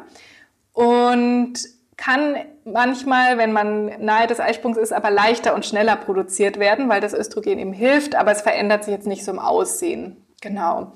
Und 0.72 1.54
kann 1.96 2.36
manchmal, 2.64 3.38
wenn 3.38 3.52
man 3.52 4.04
nahe 4.04 4.26
des 4.26 4.40
Eisprungs 4.40 4.76
ist, 4.76 4.92
aber 4.92 5.10
leichter 5.10 5.54
und 5.54 5.64
schneller 5.64 5.96
produziert 5.96 6.58
werden, 6.58 6.88
weil 6.88 7.00
das 7.00 7.14
Östrogen 7.14 7.58
ihm 7.58 7.72
hilft, 7.72 8.14
aber 8.14 8.32
es 8.32 8.42
verändert 8.42 8.84
sich 8.84 8.92
jetzt 8.92 9.06
nicht 9.06 9.24
so 9.24 9.32
im 9.32 9.38
Aussehen. 9.38 10.26
Genau. 10.42 10.92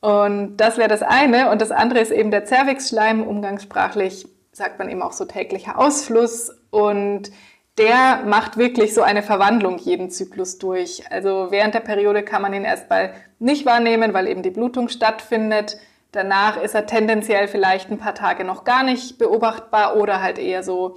Und 0.00 0.56
das 0.56 0.78
wäre 0.78 0.88
das 0.88 1.02
eine. 1.02 1.50
Und 1.50 1.60
das 1.60 1.70
andere 1.70 2.00
ist 2.00 2.10
eben 2.10 2.30
der 2.30 2.46
Cervixschleim. 2.46 3.22
Umgangssprachlich 3.22 4.26
sagt 4.52 4.78
man 4.78 4.88
eben 4.88 5.02
auch 5.02 5.12
so 5.12 5.24
täglicher 5.24 5.78
Ausfluss. 5.78 6.50
Und 6.70 7.30
der 7.78 8.22
macht 8.26 8.56
wirklich 8.56 8.94
so 8.94 9.02
eine 9.02 9.22
Verwandlung 9.22 9.78
jeden 9.78 10.10
Zyklus 10.10 10.58
durch. 10.58 11.10
Also 11.10 11.48
während 11.50 11.74
der 11.74 11.80
Periode 11.80 12.22
kann 12.22 12.42
man 12.42 12.54
ihn 12.54 12.64
erstmal 12.64 13.12
nicht 13.38 13.66
wahrnehmen, 13.66 14.14
weil 14.14 14.26
eben 14.26 14.42
die 14.42 14.50
Blutung 14.50 14.88
stattfindet. 14.88 15.78
Danach 16.12 16.60
ist 16.60 16.74
er 16.74 16.86
tendenziell 16.86 17.46
vielleicht 17.46 17.90
ein 17.90 17.98
paar 17.98 18.14
Tage 18.14 18.44
noch 18.44 18.64
gar 18.64 18.82
nicht 18.82 19.18
beobachtbar 19.18 19.96
oder 19.96 20.20
halt 20.20 20.38
eher 20.38 20.62
so 20.62 20.96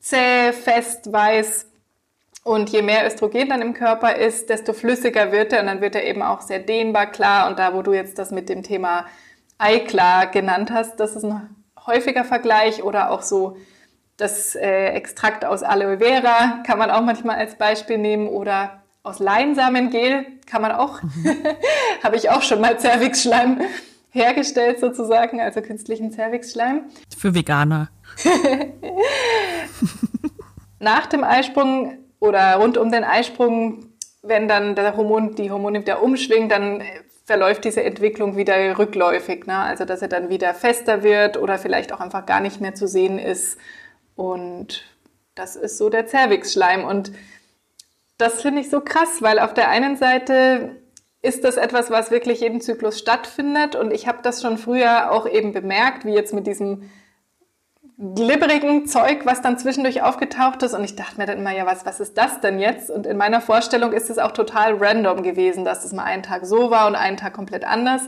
zäh, 0.00 0.52
fest, 0.52 1.12
weiß. 1.12 1.66
Und 2.44 2.70
je 2.70 2.82
mehr 2.82 3.06
Östrogen 3.06 3.48
dann 3.48 3.62
im 3.62 3.74
Körper 3.74 4.16
ist, 4.16 4.48
desto 4.48 4.72
flüssiger 4.72 5.32
wird 5.32 5.52
er 5.52 5.60
und 5.60 5.66
dann 5.66 5.80
wird 5.80 5.94
er 5.94 6.04
eben 6.04 6.22
auch 6.22 6.40
sehr 6.40 6.58
dehnbar 6.60 7.06
klar. 7.06 7.48
Und 7.48 7.58
da, 7.58 7.74
wo 7.74 7.82
du 7.82 7.92
jetzt 7.92 8.18
das 8.18 8.30
mit 8.30 8.48
dem 8.48 8.62
Thema 8.62 9.06
Eiklar 9.58 10.26
genannt 10.28 10.70
hast, 10.72 10.98
das 10.98 11.14
ist 11.14 11.24
ein 11.24 11.54
häufiger 11.86 12.24
Vergleich 12.24 12.82
oder 12.82 13.10
auch 13.10 13.22
so 13.22 13.56
das 14.16 14.56
äh, 14.56 14.88
Extrakt 14.88 15.44
aus 15.44 15.62
Aloe 15.62 15.98
Vera 15.98 16.62
kann 16.66 16.78
man 16.78 16.90
auch 16.90 17.02
manchmal 17.02 17.36
als 17.36 17.56
Beispiel 17.56 17.98
nehmen 17.98 18.28
oder 18.28 18.82
aus 19.02 19.20
Leinsamengel 19.20 20.26
kann 20.46 20.62
man 20.62 20.72
auch, 20.72 21.02
mhm. 21.02 21.36
habe 22.02 22.16
ich 22.16 22.30
auch 22.30 22.42
schon 22.42 22.60
mal 22.60 22.78
Zervixschleim 22.78 23.60
hergestellt 24.10 24.80
sozusagen, 24.80 25.40
also 25.40 25.60
künstlichen 25.60 26.10
Zervixschleim. 26.10 26.82
Für 27.16 27.34
Veganer. 27.34 27.90
Nach 30.80 31.06
dem 31.06 31.24
Eisprung 31.24 31.98
oder 32.20 32.56
rund 32.56 32.78
um 32.78 32.90
den 32.90 33.04
Eisprung, 33.04 33.86
wenn 34.22 34.48
dann 34.48 34.74
der 34.74 34.96
Hormon, 34.96 35.34
die 35.34 35.50
Hormone 35.50 35.80
wieder 35.80 36.02
umschwingen, 36.02 36.48
dann 36.48 36.82
verläuft 37.24 37.64
diese 37.64 37.82
Entwicklung 37.82 38.36
wieder 38.36 38.78
rückläufig. 38.78 39.46
Ne? 39.46 39.56
Also 39.56 39.84
dass 39.84 40.02
er 40.02 40.08
dann 40.08 40.30
wieder 40.30 40.54
fester 40.54 41.02
wird 41.02 41.36
oder 41.36 41.58
vielleicht 41.58 41.92
auch 41.92 42.00
einfach 42.00 42.24
gar 42.26 42.40
nicht 42.40 42.60
mehr 42.60 42.74
zu 42.74 42.88
sehen 42.88 43.18
ist 43.18 43.58
und 44.16 44.82
das 45.36 45.54
ist 45.54 45.78
so 45.78 45.88
der 45.88 46.06
Zervixschleim. 46.06 46.84
Und 46.84 47.12
das 48.16 48.42
finde 48.42 48.60
ich 48.60 48.70
so 48.70 48.80
krass, 48.80 49.22
weil 49.22 49.38
auf 49.38 49.54
der 49.54 49.68
einen 49.68 49.96
Seite 49.96 50.77
ist 51.20 51.44
das 51.44 51.56
etwas, 51.56 51.90
was 51.90 52.10
wirklich 52.10 52.40
jeden 52.40 52.60
Zyklus 52.60 52.98
stattfindet. 52.98 53.74
Und 53.74 53.92
ich 53.92 54.06
habe 54.06 54.18
das 54.22 54.40
schon 54.40 54.58
früher 54.58 55.10
auch 55.10 55.26
eben 55.26 55.52
bemerkt, 55.52 56.04
wie 56.04 56.12
jetzt 56.12 56.32
mit 56.32 56.46
diesem 56.46 56.90
glibberigen 57.98 58.86
Zeug, 58.86 59.26
was 59.26 59.42
dann 59.42 59.58
zwischendurch 59.58 60.02
aufgetaucht 60.02 60.62
ist. 60.62 60.74
Und 60.74 60.84
ich 60.84 60.94
dachte 60.94 61.18
mir 61.18 61.26
dann 61.26 61.38
immer, 61.38 61.50
ja, 61.50 61.66
was, 61.66 61.84
was 61.84 61.98
ist 61.98 62.16
das 62.16 62.40
denn 62.40 62.60
jetzt? 62.60 62.90
Und 62.90 63.06
in 63.06 63.16
meiner 63.16 63.40
Vorstellung 63.40 63.92
ist 63.92 64.08
es 64.08 64.18
auch 64.18 64.30
total 64.30 64.74
random 64.74 65.24
gewesen, 65.24 65.64
dass 65.64 65.84
es 65.84 65.92
mal 65.92 66.04
einen 66.04 66.22
Tag 66.22 66.46
so 66.46 66.70
war 66.70 66.86
und 66.86 66.94
einen 66.94 67.16
Tag 67.16 67.32
komplett 67.32 67.64
anders. 67.64 68.02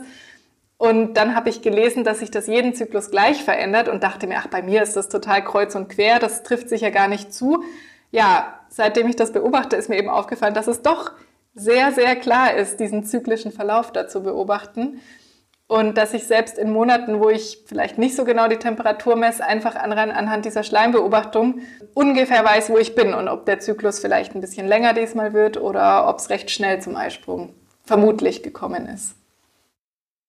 Und 0.77 1.15
dann 1.15 1.35
habe 1.35 1.49
ich 1.49 1.61
gelesen, 1.61 2.05
dass 2.05 2.19
sich 2.19 2.31
das 2.31 2.47
jeden 2.47 2.73
Zyklus 2.73 3.11
gleich 3.11 3.43
verändert 3.43 3.89
und 3.89 4.01
dachte 4.01 4.25
mir, 4.25 4.37
ach, 4.39 4.47
bei 4.47 4.63
mir 4.63 4.81
ist 4.81 4.95
das 4.95 5.09
total 5.09 5.43
kreuz 5.43 5.75
und 5.75 5.89
quer, 5.89 6.17
das 6.17 6.43
trifft 6.43 6.69
sich 6.69 6.81
ja 6.81 6.89
gar 6.89 7.09
nicht 7.09 7.33
zu. 7.33 7.63
Ja, 8.11 8.61
seitdem 8.69 9.07
ich 9.07 9.15
das 9.15 9.33
beobachte, 9.33 9.75
ist 9.75 9.89
mir 9.89 9.97
eben 9.97 10.09
aufgefallen, 10.09 10.53
dass 10.53 10.67
es 10.67 10.81
doch 10.81 11.11
sehr, 11.53 11.91
sehr 11.91 12.15
klar 12.15 12.55
ist, 12.55 12.79
diesen 12.79 13.03
zyklischen 13.05 13.51
Verlauf 13.51 13.91
da 13.91 14.07
zu 14.07 14.23
beobachten. 14.23 15.01
Und 15.67 15.97
dass 15.97 16.13
ich 16.13 16.25
selbst 16.25 16.57
in 16.57 16.69
Monaten, 16.69 17.21
wo 17.21 17.29
ich 17.29 17.59
vielleicht 17.65 17.97
nicht 17.97 18.17
so 18.17 18.25
genau 18.25 18.49
die 18.49 18.57
Temperatur 18.57 19.15
messe, 19.15 19.45
einfach 19.45 19.75
anhand 19.75 20.43
dieser 20.43 20.63
Schleimbeobachtung 20.63 21.61
ungefähr 21.93 22.43
weiß, 22.43 22.69
wo 22.69 22.77
ich 22.77 22.93
bin 22.93 23.13
und 23.13 23.29
ob 23.29 23.45
der 23.45 23.61
Zyklus 23.61 23.99
vielleicht 23.99 24.35
ein 24.35 24.41
bisschen 24.41 24.67
länger 24.67 24.93
diesmal 24.93 25.31
wird 25.31 25.55
oder 25.55 26.09
ob 26.09 26.19
es 26.19 26.29
recht 26.29 26.51
schnell 26.51 26.81
zum 26.81 26.97
Eisprung 26.97 27.53
vermutlich 27.85 28.43
gekommen 28.43 28.85
ist. 28.85 29.15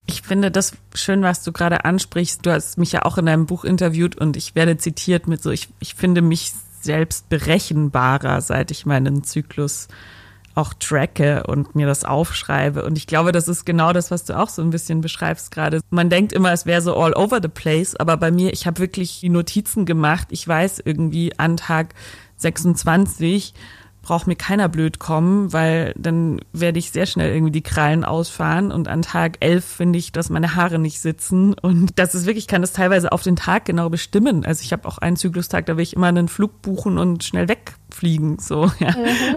Ich 0.06 0.22
finde 0.22 0.52
das 0.52 0.74
schön, 0.94 1.22
was 1.22 1.42
du 1.42 1.50
gerade 1.50 1.84
ansprichst. 1.84 2.46
Du 2.46 2.52
hast 2.52 2.78
mich 2.78 2.92
ja 2.92 3.02
auch 3.02 3.18
in 3.18 3.26
deinem 3.26 3.46
Buch 3.46 3.64
interviewt 3.64 4.16
und 4.20 4.36
ich 4.36 4.54
werde 4.54 4.76
zitiert 4.76 5.26
mit 5.26 5.42
so, 5.42 5.50
ich, 5.50 5.68
ich 5.80 5.96
finde 5.96 6.22
mich 6.22 6.52
selbst 6.80 7.28
berechenbarer, 7.28 8.40
seit 8.40 8.70
ich 8.70 8.86
meinen 8.86 9.24
Zyklus 9.24 9.88
auch 10.54 10.74
tracke 10.74 11.44
und 11.46 11.74
mir 11.74 11.86
das 11.86 12.04
aufschreibe. 12.04 12.84
Und 12.84 12.98
ich 12.98 13.06
glaube, 13.06 13.32
das 13.32 13.48
ist 13.48 13.64
genau 13.64 13.92
das, 13.92 14.10
was 14.10 14.24
du 14.24 14.38
auch 14.38 14.48
so 14.48 14.62
ein 14.62 14.70
bisschen 14.70 15.00
beschreibst 15.00 15.50
gerade. 15.50 15.80
Man 15.90 16.10
denkt 16.10 16.32
immer, 16.32 16.52
es 16.52 16.66
wäre 16.66 16.82
so 16.82 16.96
all 16.96 17.14
over 17.14 17.40
the 17.42 17.48
place, 17.48 17.96
aber 17.96 18.16
bei 18.16 18.30
mir, 18.30 18.52
ich 18.52 18.66
habe 18.66 18.80
wirklich 18.80 19.20
die 19.20 19.28
Notizen 19.28 19.86
gemacht. 19.86 20.28
Ich 20.30 20.46
weiß 20.46 20.82
irgendwie 20.84 21.38
an 21.38 21.56
Tag 21.56 21.94
26 22.36 23.54
braucht 24.02 24.26
mir 24.26 24.36
keiner 24.36 24.68
blöd 24.68 24.98
kommen, 24.98 25.52
weil 25.52 25.94
dann 25.96 26.40
werde 26.52 26.78
ich 26.78 26.90
sehr 26.90 27.06
schnell 27.06 27.32
irgendwie 27.32 27.52
die 27.52 27.62
Krallen 27.62 28.04
ausfahren 28.04 28.72
und 28.72 28.88
an 28.88 29.02
Tag 29.02 29.36
elf 29.40 29.64
finde 29.64 29.98
ich, 29.98 30.12
dass 30.12 30.28
meine 30.28 30.56
Haare 30.56 30.78
nicht 30.78 31.00
sitzen 31.00 31.54
und 31.54 31.98
das 31.98 32.14
ist 32.14 32.26
wirklich, 32.26 32.48
kann 32.48 32.62
das 32.62 32.72
teilweise 32.72 33.12
auf 33.12 33.22
den 33.22 33.36
Tag 33.36 33.64
genau 33.64 33.88
bestimmen. 33.88 34.44
Also 34.44 34.62
ich 34.62 34.72
habe 34.72 34.86
auch 34.88 34.98
einen 34.98 35.16
Zyklustag, 35.16 35.66
da 35.66 35.76
will 35.76 35.84
ich 35.84 35.94
immer 35.94 36.08
einen 36.08 36.28
Flug 36.28 36.62
buchen 36.62 36.98
und 36.98 37.22
schnell 37.22 37.48
wegfliegen, 37.92 38.38
so, 38.38 38.70
ja. 38.78 38.90
Mhm. 38.90 39.36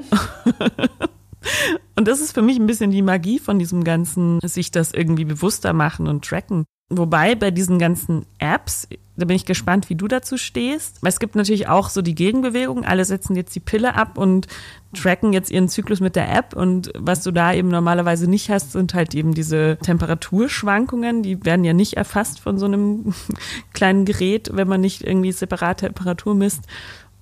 Und 1.95 2.07
das 2.07 2.19
ist 2.19 2.33
für 2.33 2.41
mich 2.41 2.57
ein 2.57 2.67
bisschen 2.67 2.91
die 2.91 3.03
Magie 3.03 3.39
von 3.39 3.59
diesem 3.59 3.83
ganzen, 3.83 4.39
sich 4.41 4.71
das 4.71 4.91
irgendwie 4.91 5.25
bewusster 5.25 5.73
machen 5.73 6.07
und 6.07 6.25
tracken. 6.25 6.65
Wobei 6.89 7.33
bei 7.33 7.49
diesen 7.51 7.79
ganzen 7.79 8.25
Apps, 8.37 8.87
da 9.15 9.25
bin 9.25 9.35
ich 9.35 9.45
gespannt, 9.45 9.89
wie 9.89 9.95
du 9.95 10.07
dazu 10.07 10.37
stehst. 10.37 10.99
Es 11.03 11.19
gibt 11.19 11.35
natürlich 11.35 11.67
auch 11.67 11.89
so 11.89 12.01
die 12.03 12.13
Gegenbewegung. 12.13 12.83
Alle 12.85 13.05
setzen 13.05 13.35
jetzt 13.35 13.55
die 13.55 13.59
Pille 13.59 13.95
ab 13.95 14.17
und 14.17 14.47
tracken 14.93 15.33
jetzt 15.33 15.49
ihren 15.49 15.67
Zyklus 15.69 15.99
mit 15.99 16.15
der 16.15 16.31
App. 16.31 16.55
Und 16.55 16.91
was 16.95 17.23
du 17.23 17.31
da 17.31 17.53
eben 17.53 17.69
normalerweise 17.69 18.29
nicht 18.29 18.49
hast, 18.49 18.73
sind 18.73 18.93
halt 18.93 19.15
eben 19.15 19.33
diese 19.33 19.77
Temperaturschwankungen. 19.81 21.23
Die 21.23 21.43
werden 21.43 21.65
ja 21.65 21.73
nicht 21.73 21.93
erfasst 21.93 22.39
von 22.39 22.59
so 22.59 22.65
einem 22.65 23.13
kleinen 23.73 24.05
Gerät, 24.05 24.49
wenn 24.53 24.67
man 24.67 24.81
nicht 24.81 25.01
irgendwie 25.03 25.31
separat 25.31 25.79
Temperatur 25.79 26.35
misst. 26.35 26.65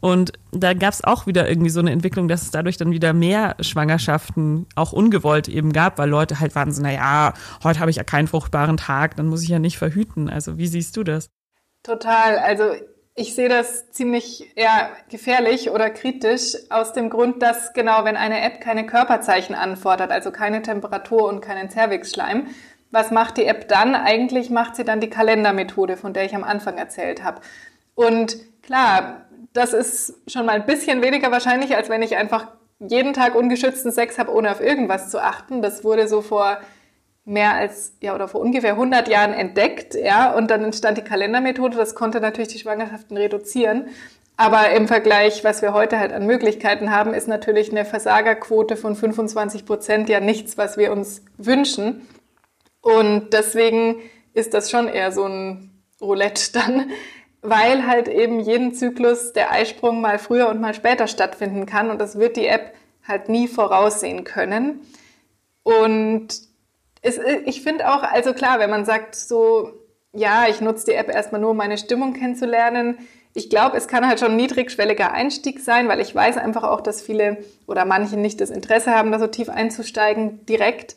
Und 0.03 0.33
da 0.51 0.73
gab 0.73 0.91
es 0.91 1.01
auch 1.01 1.27
wieder 1.27 1.47
irgendwie 1.47 1.69
so 1.69 1.79
eine 1.79 1.91
Entwicklung, 1.91 2.27
dass 2.27 2.41
es 2.41 2.51
dadurch 2.51 2.75
dann 2.75 2.91
wieder 2.91 3.13
mehr 3.13 3.55
Schwangerschaften 3.61 4.65
auch 4.75 4.91
ungewollt 4.91 5.47
eben 5.47 5.71
gab, 5.71 5.97
weil 5.97 6.09
Leute 6.09 6.41
halt 6.41 6.55
waren 6.55 6.73
so, 6.73 6.81
naja, 6.81 7.33
heute 7.63 7.79
habe 7.79 7.89
ich 7.89 7.95
ja 7.95 8.03
keinen 8.03 8.27
fruchtbaren 8.27 8.75
Tag, 8.75 9.15
dann 9.15 9.27
muss 9.27 9.43
ich 9.43 9.47
ja 9.47 9.59
nicht 9.59 9.77
verhüten. 9.77 10.29
Also 10.29 10.57
wie 10.57 10.67
siehst 10.67 10.97
du 10.97 11.05
das? 11.05 11.29
Total. 11.83 12.37
Also 12.37 12.65
ich 13.15 13.33
sehe 13.33 13.47
das 13.47 13.91
ziemlich 13.91 14.51
ja, 14.57 14.89
gefährlich 15.09 15.71
oder 15.71 15.89
kritisch 15.89 16.57
aus 16.69 16.91
dem 16.91 17.09
Grund, 17.09 17.41
dass 17.41 17.71
genau, 17.71 18.03
wenn 18.03 18.17
eine 18.17 18.41
App 18.41 18.59
keine 18.59 18.85
Körperzeichen 18.85 19.55
anfordert, 19.55 20.11
also 20.11 20.31
keine 20.31 20.61
Temperatur 20.61 21.29
und 21.29 21.39
keinen 21.39 21.69
Cervixschleim, 21.69 22.47
was 22.91 23.09
macht 23.09 23.37
die 23.37 23.45
App 23.45 23.69
dann? 23.69 23.95
Eigentlich 23.95 24.49
macht 24.49 24.75
sie 24.75 24.83
dann 24.83 24.99
die 24.99 25.09
Kalendermethode, 25.09 25.95
von 25.95 26.11
der 26.11 26.25
ich 26.25 26.35
am 26.35 26.43
Anfang 26.43 26.77
erzählt 26.77 27.23
habe. 27.23 27.39
Und 27.95 28.35
klar, 28.63 29.22
das 29.53 29.73
ist 29.73 30.15
schon 30.27 30.45
mal 30.45 30.53
ein 30.53 30.65
bisschen 30.65 31.01
weniger 31.01 31.31
wahrscheinlich, 31.31 31.75
als 31.75 31.89
wenn 31.89 32.01
ich 32.01 32.17
einfach 32.17 32.47
jeden 32.79 33.13
Tag 33.13 33.35
ungeschützten 33.35 33.91
Sex 33.91 34.17
habe, 34.17 34.33
ohne 34.33 34.51
auf 34.51 34.61
irgendwas 34.61 35.09
zu 35.09 35.21
achten. 35.21 35.61
Das 35.61 35.83
wurde 35.83 36.07
so 36.07 36.21
vor 36.21 36.57
mehr 37.25 37.53
als, 37.53 37.95
ja, 38.01 38.13
oder 38.13 38.27
vor 38.27 38.41
ungefähr 38.41 38.71
100 38.71 39.07
Jahren 39.07 39.33
entdeckt, 39.33 39.95
ja, 39.95 40.33
und 40.33 40.51
dann 40.51 40.63
entstand 40.63 40.97
die 40.97 41.03
Kalendermethode. 41.03 41.77
Das 41.77 41.95
konnte 41.95 42.19
natürlich 42.19 42.49
die 42.49 42.59
Schwangerschaften 42.59 43.15
reduzieren. 43.15 43.87
Aber 44.35 44.71
im 44.71 44.87
Vergleich, 44.87 45.43
was 45.43 45.61
wir 45.61 45.73
heute 45.73 45.99
halt 45.99 46.11
an 46.11 46.25
Möglichkeiten 46.25 46.91
haben, 46.91 47.13
ist 47.13 47.27
natürlich 47.27 47.71
eine 47.71 47.85
Versagerquote 47.85 48.75
von 48.75 48.95
25 48.95 49.65
Prozent 49.65 50.09
ja 50.09 50.19
nichts, 50.19 50.57
was 50.57 50.75
wir 50.75 50.91
uns 50.91 51.23
wünschen. 51.37 52.07
Und 52.81 53.29
deswegen 53.31 54.01
ist 54.33 54.53
das 54.53 54.71
schon 54.71 54.87
eher 54.87 55.11
so 55.11 55.25
ein 55.25 55.69
Roulette 56.01 56.51
dann 56.51 56.91
weil 57.43 57.85
halt 57.85 58.07
eben 58.07 58.39
jeden 58.39 58.73
Zyklus 58.73 59.33
der 59.33 59.51
Eisprung 59.51 60.01
mal 60.01 60.17
früher 60.17 60.49
und 60.49 60.61
mal 60.61 60.73
später 60.73 61.07
stattfinden 61.07 61.65
kann 61.65 61.91
und 61.91 61.99
das 61.99 62.17
wird 62.17 62.37
die 62.37 62.47
App 62.47 62.73
halt 63.05 63.29
nie 63.29 63.47
voraussehen 63.47 64.23
können. 64.23 64.79
Und 65.63 66.29
es, 67.01 67.19
ich 67.45 67.61
finde 67.61 67.93
auch, 67.93 68.01
also 68.01 68.33
klar, 68.33 68.59
wenn 68.59 68.69
man 68.69 68.85
sagt 68.85 69.15
so, 69.15 69.73
ja, 70.13 70.47
ich 70.47 70.61
nutze 70.61 70.85
die 70.85 70.93
App 70.93 71.09
erstmal 71.09 71.41
nur, 71.41 71.51
um 71.51 71.57
meine 71.57 71.77
Stimmung 71.77 72.13
kennenzulernen. 72.13 72.97
Ich 73.33 73.49
glaube, 73.49 73.75
es 73.75 73.87
kann 73.87 74.07
halt 74.07 74.19
schon 74.19 74.31
ein 74.31 74.37
niedrigschwelliger 74.37 75.11
Einstieg 75.11 75.59
sein, 75.59 75.87
weil 75.87 75.99
ich 75.99 76.13
weiß 76.13 76.37
einfach 76.37 76.63
auch, 76.63 76.81
dass 76.81 77.01
viele 77.01 77.43
oder 77.67 77.83
manche 77.83 78.15
nicht 78.15 78.39
das 78.39 78.51
Interesse 78.51 78.91
haben, 78.91 79.11
da 79.11 79.19
so 79.19 79.27
tief 79.27 79.49
einzusteigen 79.49 80.45
direkt. 80.45 80.95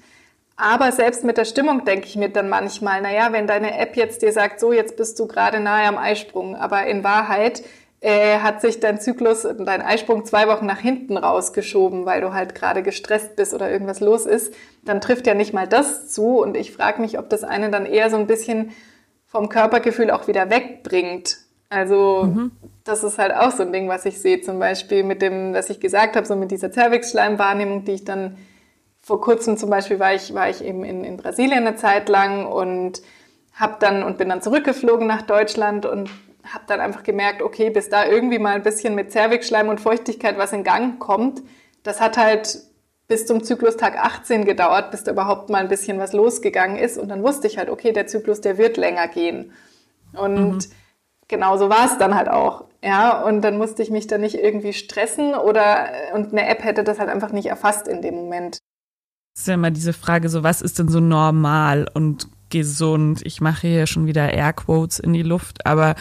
Aber 0.57 0.91
selbst 0.91 1.23
mit 1.23 1.37
der 1.37 1.45
Stimmung 1.45 1.85
denke 1.85 2.07
ich 2.07 2.17
mir 2.17 2.31
dann 2.31 2.49
manchmal, 2.49 3.03
naja, 3.03 3.29
wenn 3.33 3.47
deine 3.47 3.79
App 3.79 3.97
jetzt 3.97 4.23
dir 4.23 4.33
sagt, 4.33 4.59
so, 4.59 4.73
jetzt 4.73 4.97
bist 4.97 5.19
du 5.21 5.27
gerade 5.27 5.61
nahe 5.61 5.87
am 5.87 5.99
Eisprung, 5.99 6.57
aber 6.57 6.87
in 6.87 7.05
Wahrheit 7.05 7.63
äh, 8.01 8.39
hat 8.39 8.63
sich 8.63 8.81
dein 8.81 8.99
Zyklus, 8.99 9.43
dein 9.43 9.83
Eisprung 9.83 10.25
zwei 10.25 10.49
Wochen 10.49 10.65
nach 10.65 10.79
hinten 10.79 11.19
rausgeschoben, 11.19 12.07
weil 12.07 12.23
du 12.23 12.33
halt 12.33 12.55
gerade 12.55 12.83
gestresst 12.83 13.37
bist 13.37 13.53
oder 13.53 13.71
irgendwas 13.71 14.01
los 14.01 14.25
ist, 14.25 14.55
dann 14.85 15.01
trifft 15.01 15.27
ja 15.27 15.35
nicht 15.35 15.53
mal 15.53 15.69
das 15.69 16.09
zu. 16.09 16.39
Und 16.39 16.57
ich 16.57 16.73
frage 16.73 17.03
mich, 17.03 17.19
ob 17.19 17.29
das 17.29 17.45
einen 17.45 17.71
dann 17.71 17.85
eher 17.85 18.09
so 18.09 18.17
ein 18.17 18.27
bisschen 18.27 18.71
vom 19.27 19.51
Körpergefühl 19.51 20.11
auch 20.11 20.27
wieder 20.27 20.49
wegbringt. 20.49 21.39
Also 21.69 22.25
mhm. 22.25 22.53
das 22.85 23.03
ist 23.03 23.19
halt 23.19 23.35
auch 23.35 23.51
so 23.51 23.63
ein 23.63 23.73
Ding, 23.73 23.89
was 23.89 24.07
ich 24.07 24.21
sehe, 24.21 24.41
zum 24.41 24.59
Beispiel 24.59 25.03
mit 25.03 25.21
dem, 25.21 25.53
was 25.53 25.69
ich 25.69 25.81
gesagt 25.81 26.17
habe, 26.17 26.27
so 26.27 26.37
mit 26.37 26.51
dieser 26.51 26.71
Zervixschleimwahrnehmung, 26.71 27.85
die 27.85 27.93
ich 27.93 28.05
dann 28.05 28.37
vor 29.07 29.21
kurzem 29.21 29.57
zum 29.57 29.71
Beispiel 29.71 30.01
war 30.01 30.15
ich, 30.15 30.35
war 30.35 30.51
ich 30.51 30.65
eben 30.65 30.83
in, 30.83 31.05
in 31.05 31.17
Brasilien 31.17 31.65
eine 31.65 31.77
Zeit 31.77 32.09
lang 32.09 32.45
und 32.45 33.03
hab 33.55 33.79
dann 33.79 34.03
und 34.03 34.19
bin 34.19 34.29
dann 34.29 34.43
zurückgeflogen 34.43 35.07
nach 35.07 35.23
Deutschland 35.23 35.87
und 35.87 36.11
habe 36.43 36.65
dann 36.67 36.81
einfach 36.81 37.05
gemerkt, 37.05 37.41
okay, 37.41 37.71
bis 37.71 37.89
da 37.89 38.05
irgendwie 38.05 38.41
mal 38.41 38.57
ein 38.57 38.65
bisschen 38.65 38.97
mit 38.97 39.13
Zervixschleim 39.13 39.69
und 39.69 39.81
Feuchtigkeit 39.81 40.39
was 40.39 40.53
in 40.53 40.65
Gang 40.65 40.99
kommt, 40.99 41.41
das 41.85 42.01
hat 42.01 42.17
halt 42.17 42.59
bis 43.07 43.27
zum 43.27 43.45
Zyklustag 43.45 43.97
18 43.97 44.45
gedauert, 44.45 44.91
bis 44.91 45.05
da 45.05 45.13
überhaupt 45.13 45.51
mal 45.51 45.59
ein 45.59 45.69
bisschen 45.69 46.01
was 46.01 46.13
losgegangen 46.13 46.77
ist. 46.77 46.99
Und 46.99 47.09
dann 47.09 47.23
wusste 47.23 47.47
ich 47.47 47.59
halt, 47.59 47.71
okay, 47.71 47.93
der 47.93 48.09
Zyklus, 48.09 48.41
der 48.41 48.59
wird 48.59 48.77
länger 48.77 49.07
gehen. 49.07 49.53
Und 50.15 50.51
mhm. 50.51 50.73
genau 51.29 51.59
so 51.59 51.71
war 51.71 51.87
es 51.87 51.97
dann 51.99 52.17
halt 52.17 52.29
auch. 52.29 52.65
Ja, 52.83 53.23
und 53.23 53.43
dann 53.43 53.57
musste 53.57 53.85
ich 53.85 53.91
mich 53.91 54.09
da 54.09 54.19
nicht 54.19 54.35
irgendwie 54.35 54.73
stressen 54.73 55.37
oder, 55.37 55.91
und 56.13 56.33
eine 56.33 56.49
App 56.49 56.65
hätte 56.65 56.83
das 56.83 56.99
halt 56.99 57.09
einfach 57.09 57.31
nicht 57.31 57.47
erfasst 57.47 57.87
in 57.87 58.03
dem 58.03 58.17
Moment. 58.17 58.59
Ist 59.37 59.49
ja 59.49 59.55
immer 59.55 59.71
diese 59.71 59.93
Frage, 59.93 60.31
so 60.31 60.43
was 60.43 60.63
ist 60.63 60.79
denn 60.79 60.89
so 60.89 60.99
normal 60.99 61.87
und 61.93 62.29
gesund? 62.49 63.21
Ich 63.25 63.43
mache 63.43 63.67
hier 63.67 63.87
schon 63.87 64.07
wieder 64.07 64.33
Airquotes 64.33 64.99
in 64.99 65.13
die 65.13 65.23
Luft, 65.23 65.67
aber 65.67 65.95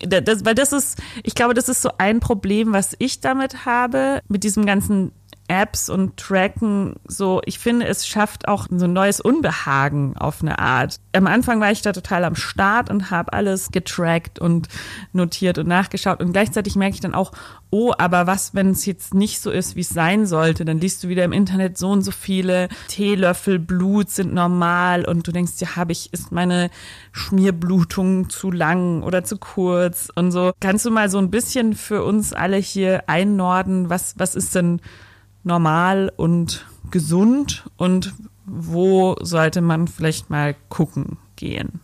das, 0.00 0.44
weil 0.44 0.54
das 0.54 0.72
ist, 0.72 1.00
ich 1.22 1.34
glaube, 1.34 1.54
das 1.54 1.68
ist 1.68 1.80
so 1.80 1.90
ein 1.96 2.20
Problem, 2.20 2.72
was 2.72 2.94
ich 2.98 3.20
damit 3.20 3.64
habe, 3.64 4.20
mit 4.28 4.44
diesem 4.44 4.66
ganzen 4.66 5.12
Apps 5.48 5.88
und 5.88 6.16
Tracken 6.16 6.96
so, 7.06 7.40
ich 7.46 7.58
finde, 7.58 7.86
es 7.86 8.06
schafft 8.06 8.48
auch 8.48 8.66
so 8.70 8.84
ein 8.84 8.92
neues 8.92 9.20
Unbehagen 9.20 10.16
auf 10.16 10.42
eine 10.42 10.58
Art. 10.58 11.00
Am 11.12 11.26
Anfang 11.26 11.60
war 11.60 11.72
ich 11.72 11.82
da 11.82 11.92
total 11.92 12.24
am 12.24 12.36
Start 12.36 12.90
und 12.90 13.10
habe 13.10 13.32
alles 13.32 13.70
getrackt 13.70 14.38
und 14.38 14.68
notiert 15.12 15.58
und 15.58 15.66
nachgeschaut 15.66 16.20
und 16.20 16.32
gleichzeitig 16.32 16.76
merke 16.76 16.94
ich 16.94 17.00
dann 17.00 17.14
auch, 17.14 17.32
oh, 17.70 17.92
aber 17.96 18.26
was, 18.26 18.54
wenn 18.54 18.70
es 18.70 18.86
jetzt 18.86 19.14
nicht 19.14 19.40
so 19.40 19.50
ist, 19.50 19.74
wie 19.74 19.80
es 19.80 19.88
sein 19.88 20.26
sollte, 20.26 20.64
dann 20.64 20.80
liest 20.80 21.02
du 21.02 21.08
wieder 21.08 21.24
im 21.24 21.32
Internet 21.32 21.78
so 21.78 21.90
und 21.90 22.02
so 22.02 22.10
viele 22.10 22.68
Teelöffel 22.88 23.58
Blut 23.58 24.10
sind 24.10 24.34
normal 24.34 25.04
und 25.04 25.26
du 25.26 25.32
denkst, 25.32 25.52
ja, 25.58 25.76
habe 25.76 25.92
ich, 25.92 26.12
ist 26.12 26.30
meine 26.30 26.70
Schmierblutung 27.12 28.28
zu 28.28 28.50
lang 28.50 29.02
oder 29.02 29.24
zu 29.24 29.38
kurz 29.38 30.10
und 30.14 30.30
so. 30.30 30.52
Kannst 30.60 30.84
du 30.84 30.90
mal 30.90 31.08
so 31.08 31.18
ein 31.18 31.30
bisschen 31.30 31.74
für 31.74 32.04
uns 32.04 32.32
alle 32.32 32.56
hier 32.56 33.04
einnorden, 33.08 33.88
was, 33.90 34.14
was 34.18 34.34
ist 34.34 34.54
denn 34.54 34.80
normal 35.48 36.12
und 36.16 36.64
gesund 36.92 37.64
und 37.76 38.14
wo 38.46 39.16
sollte 39.20 39.60
man 39.60 39.88
vielleicht 39.88 40.30
mal 40.30 40.54
gucken 40.68 41.18
gehen? 41.34 41.80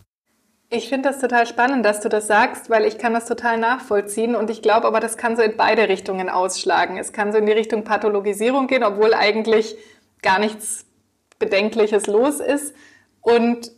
Ich 0.69 0.89
finde 0.89 1.09
das 1.09 1.19
total 1.19 1.45
spannend, 1.45 1.85
dass 1.85 2.01
du 2.01 2.09
das 2.09 2.27
sagst, 2.27 2.69
weil 2.69 2.85
ich 2.85 2.97
kann 2.97 3.13
das 3.13 3.25
total 3.25 3.57
nachvollziehen 3.57 4.35
und 4.35 4.49
ich 4.49 4.61
glaube 4.61 4.87
aber, 4.87 4.99
das 4.99 5.15
kann 5.15 5.35
so 5.35 5.43
in 5.43 5.57
beide 5.57 5.87
Richtungen 5.89 6.27
ausschlagen. 6.29 6.97
Es 6.97 7.13
kann 7.13 7.31
so 7.31 7.37
in 7.37 7.45
die 7.45 7.51
Richtung 7.51 7.83
Pathologisierung 7.83 8.67
gehen, 8.67 8.83
obwohl 8.83 9.13
eigentlich 9.13 9.75
gar 10.21 10.39
nichts 10.39 10.85
Bedenkliches 11.37 12.07
los 12.07 12.39
ist. 12.39 12.73
Und 13.21 13.71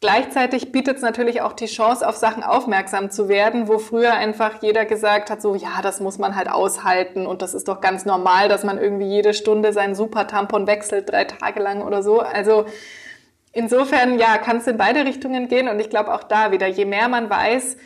Gleichzeitig 0.00 0.72
bietet 0.72 0.96
es 0.96 1.02
natürlich 1.02 1.40
auch 1.40 1.54
die 1.54 1.66
Chance, 1.66 2.06
auf 2.06 2.16
Sachen 2.16 2.42
aufmerksam 2.42 3.10
zu 3.10 3.30
werden, 3.30 3.66
wo 3.66 3.78
früher 3.78 4.12
einfach 4.12 4.62
jeder 4.62 4.84
gesagt 4.84 5.30
hat, 5.30 5.40
so 5.40 5.54
ja, 5.54 5.80
das 5.82 6.00
muss 6.00 6.18
man 6.18 6.36
halt 6.36 6.50
aushalten 6.50 7.26
und 7.26 7.40
das 7.40 7.54
ist 7.54 7.66
doch 7.68 7.80
ganz 7.80 8.04
normal, 8.04 8.50
dass 8.50 8.62
man 8.62 8.76
irgendwie 8.76 9.08
jede 9.08 9.32
Stunde 9.32 9.72
seinen 9.72 9.94
Super-Tampon 9.94 10.66
wechselt, 10.66 11.10
drei 11.10 11.24
Tage 11.24 11.62
lang 11.62 11.80
oder 11.80 12.02
so. 12.02 12.20
Also 12.20 12.66
insofern, 13.52 14.18
ja, 14.18 14.36
kann 14.36 14.58
es 14.58 14.66
in 14.66 14.76
beide 14.76 15.06
Richtungen 15.06 15.48
gehen 15.48 15.66
und 15.66 15.80
ich 15.80 15.88
glaube 15.88 16.12
auch 16.12 16.24
da 16.24 16.52
wieder, 16.52 16.66
je 16.66 16.84
mehr 16.84 17.08
man 17.08 17.30
weiß 17.30 17.78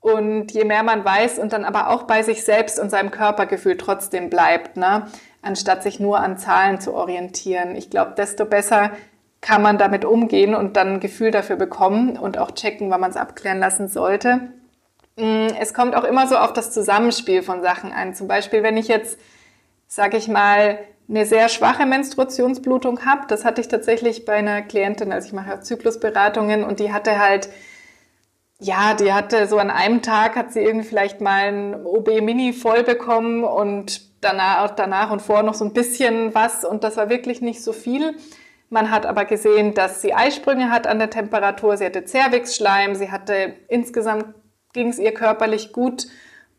und 0.00 0.52
je 0.52 0.64
mehr 0.64 0.84
man 0.84 1.04
weiß 1.04 1.40
und 1.40 1.52
dann 1.52 1.64
aber 1.64 1.90
auch 1.90 2.04
bei 2.04 2.22
sich 2.22 2.44
selbst 2.44 2.78
und 2.78 2.90
seinem 2.90 3.10
Körpergefühl 3.10 3.76
trotzdem 3.76 4.30
bleibt, 4.30 4.76
ne? 4.76 5.08
anstatt 5.42 5.82
sich 5.82 5.98
nur 5.98 6.20
an 6.20 6.38
Zahlen 6.38 6.80
zu 6.80 6.94
orientieren. 6.94 7.74
Ich 7.74 7.90
glaube, 7.90 8.12
desto 8.16 8.44
besser 8.44 8.92
kann 9.46 9.62
man 9.62 9.78
damit 9.78 10.04
umgehen 10.04 10.56
und 10.56 10.76
dann 10.76 10.94
ein 10.94 11.00
Gefühl 11.00 11.30
dafür 11.30 11.54
bekommen 11.54 12.18
und 12.18 12.36
auch 12.36 12.50
checken, 12.50 12.90
wann 12.90 13.00
man 13.00 13.10
es 13.10 13.16
abklären 13.16 13.60
lassen 13.60 13.86
sollte. 13.86 14.52
Mm, 15.14 15.46
es 15.60 15.72
kommt 15.72 15.94
auch 15.94 16.02
immer 16.02 16.26
so 16.26 16.36
auf 16.36 16.52
das 16.52 16.72
Zusammenspiel 16.72 17.42
von 17.42 17.62
Sachen 17.62 17.92
ein. 17.92 18.12
Zum 18.16 18.26
Beispiel, 18.26 18.64
wenn 18.64 18.76
ich 18.76 18.88
jetzt, 18.88 19.20
sage 19.86 20.16
ich 20.16 20.26
mal, 20.26 20.80
eine 21.08 21.26
sehr 21.26 21.48
schwache 21.48 21.86
Menstruationsblutung 21.86 23.06
habe, 23.06 23.28
das 23.28 23.44
hatte 23.44 23.60
ich 23.60 23.68
tatsächlich 23.68 24.24
bei 24.24 24.34
einer 24.34 24.62
Klientin, 24.62 25.12
also 25.12 25.28
ich 25.28 25.32
mache 25.32 25.60
Zyklusberatungen 25.60 26.64
und 26.64 26.80
die 26.80 26.92
hatte 26.92 27.20
halt, 27.20 27.48
ja, 28.58 28.94
die 28.94 29.12
hatte 29.12 29.46
so 29.46 29.58
an 29.58 29.70
einem 29.70 30.02
Tag 30.02 30.34
hat 30.34 30.52
sie 30.52 30.60
irgendwie 30.60 30.88
vielleicht 30.88 31.20
mal 31.20 31.52
ein 31.52 31.86
OB-Mini 31.86 32.52
voll 32.52 32.82
bekommen 32.82 33.44
und 33.44 34.00
danach, 34.22 34.70
danach 34.70 35.12
und 35.12 35.22
vor 35.22 35.44
noch 35.44 35.54
so 35.54 35.64
ein 35.64 35.72
bisschen 35.72 36.34
was 36.34 36.64
und 36.64 36.82
das 36.82 36.96
war 36.96 37.10
wirklich 37.10 37.40
nicht 37.42 37.62
so 37.62 37.72
viel. 37.72 38.16
Man 38.68 38.90
hat 38.90 39.06
aber 39.06 39.24
gesehen, 39.24 39.74
dass 39.74 40.02
sie 40.02 40.12
Eisprünge 40.12 40.70
hat 40.70 40.86
an 40.86 40.98
der 40.98 41.10
Temperatur, 41.10 41.76
sie 41.76 41.84
hatte 41.84 42.04
Zervixschleim, 42.04 42.94
sie 42.94 43.10
hatte 43.10 43.54
insgesamt 43.68 44.34
ging 44.72 44.88
es 44.88 44.98
ihr 44.98 45.12
körperlich 45.12 45.72
gut. 45.72 46.06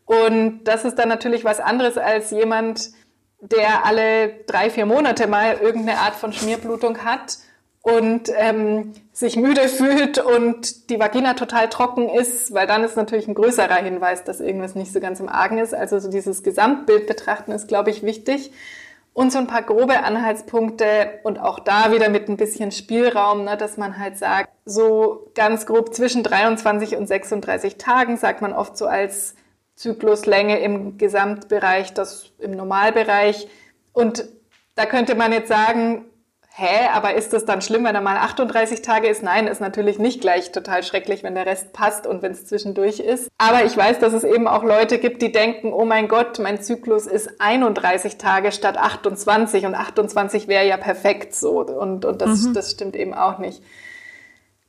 Und 0.04 0.64
das 0.64 0.84
ist 0.84 0.98
dann 0.98 1.08
natürlich 1.08 1.44
was 1.44 1.60
anderes 1.60 1.98
als 1.98 2.30
jemand, 2.30 2.90
der 3.40 3.84
alle 3.84 4.44
drei, 4.46 4.70
vier 4.70 4.86
Monate 4.86 5.26
mal 5.26 5.58
irgendeine 5.58 6.00
Art 6.00 6.16
von 6.16 6.32
Schmierblutung 6.32 7.04
hat 7.04 7.38
und 7.82 8.30
ähm, 8.36 8.94
sich 9.12 9.36
müde 9.36 9.68
fühlt 9.68 10.18
und 10.18 10.90
die 10.90 10.98
Vagina 10.98 11.34
total 11.34 11.68
trocken 11.68 12.08
ist, 12.08 12.52
weil 12.52 12.66
dann 12.66 12.84
ist 12.84 12.96
natürlich 12.96 13.28
ein 13.28 13.34
größerer 13.34 13.76
Hinweis, 13.76 14.24
dass 14.24 14.40
irgendwas 14.40 14.74
nicht 14.74 14.92
so 14.92 14.98
ganz 14.98 15.20
im 15.20 15.28
Argen 15.28 15.58
ist. 15.58 15.74
Also 15.74 15.98
so 15.98 16.10
dieses 16.10 16.42
Gesamtbild 16.42 17.06
betrachten 17.06 17.52
ist, 17.52 17.68
glaube 17.68 17.90
ich, 17.90 18.02
wichtig 18.02 18.50
und 19.12 19.32
so 19.32 19.38
ein 19.38 19.46
paar 19.46 19.62
grobe 19.62 20.02
Anhaltspunkte 20.04 21.20
und 21.24 21.38
auch 21.38 21.58
da 21.58 21.92
wieder 21.92 22.08
mit 22.08 22.28
ein 22.28 22.36
bisschen 22.36 22.70
Spielraum, 22.70 23.44
ne, 23.44 23.56
dass 23.56 23.76
man 23.76 23.98
halt 23.98 24.16
sagt, 24.16 24.50
so 24.64 25.30
ganz 25.34 25.66
grob 25.66 25.94
zwischen 25.94 26.22
23 26.22 26.96
und 26.96 27.06
36 27.06 27.78
Tagen 27.78 28.16
sagt 28.16 28.42
man 28.42 28.52
oft 28.52 28.76
so 28.76 28.86
als 28.86 29.34
Zykluslänge 29.74 30.58
im 30.58 30.98
Gesamtbereich, 30.98 31.94
das 31.94 32.32
im 32.38 32.52
Normalbereich. 32.52 33.48
Und 33.92 34.28
da 34.74 34.86
könnte 34.86 35.14
man 35.14 35.32
jetzt 35.32 35.48
sagen, 35.48 36.04
hä, 36.58 36.88
aber 36.92 37.14
ist 37.14 37.32
das 37.32 37.44
dann 37.44 37.62
schlimm, 37.62 37.84
wenn 37.84 37.94
er 37.94 38.00
mal 38.00 38.16
38 38.16 38.82
Tage 38.82 39.06
ist? 39.06 39.22
Nein, 39.22 39.46
ist 39.46 39.60
natürlich 39.60 40.00
nicht 40.00 40.20
gleich 40.20 40.50
total 40.50 40.82
schrecklich, 40.82 41.22
wenn 41.22 41.36
der 41.36 41.46
Rest 41.46 41.72
passt 41.72 42.04
und 42.04 42.20
wenn 42.20 42.32
es 42.32 42.46
zwischendurch 42.46 42.98
ist. 42.98 43.28
Aber 43.38 43.64
ich 43.64 43.76
weiß, 43.76 44.00
dass 44.00 44.12
es 44.12 44.24
eben 44.24 44.48
auch 44.48 44.64
Leute 44.64 44.98
gibt, 44.98 45.22
die 45.22 45.30
denken, 45.30 45.72
oh 45.72 45.84
mein 45.84 46.08
Gott, 46.08 46.40
mein 46.40 46.60
Zyklus 46.60 47.06
ist 47.06 47.40
31 47.40 48.18
Tage 48.18 48.50
statt 48.50 48.76
28 48.76 49.66
und 49.66 49.76
28 49.76 50.48
wäre 50.48 50.66
ja 50.66 50.76
perfekt 50.76 51.32
so. 51.32 51.60
Und, 51.60 52.04
und 52.04 52.20
das, 52.20 52.42
mhm. 52.42 52.54
das 52.54 52.72
stimmt 52.72 52.96
eben 52.96 53.14
auch 53.14 53.38
nicht. 53.38 53.62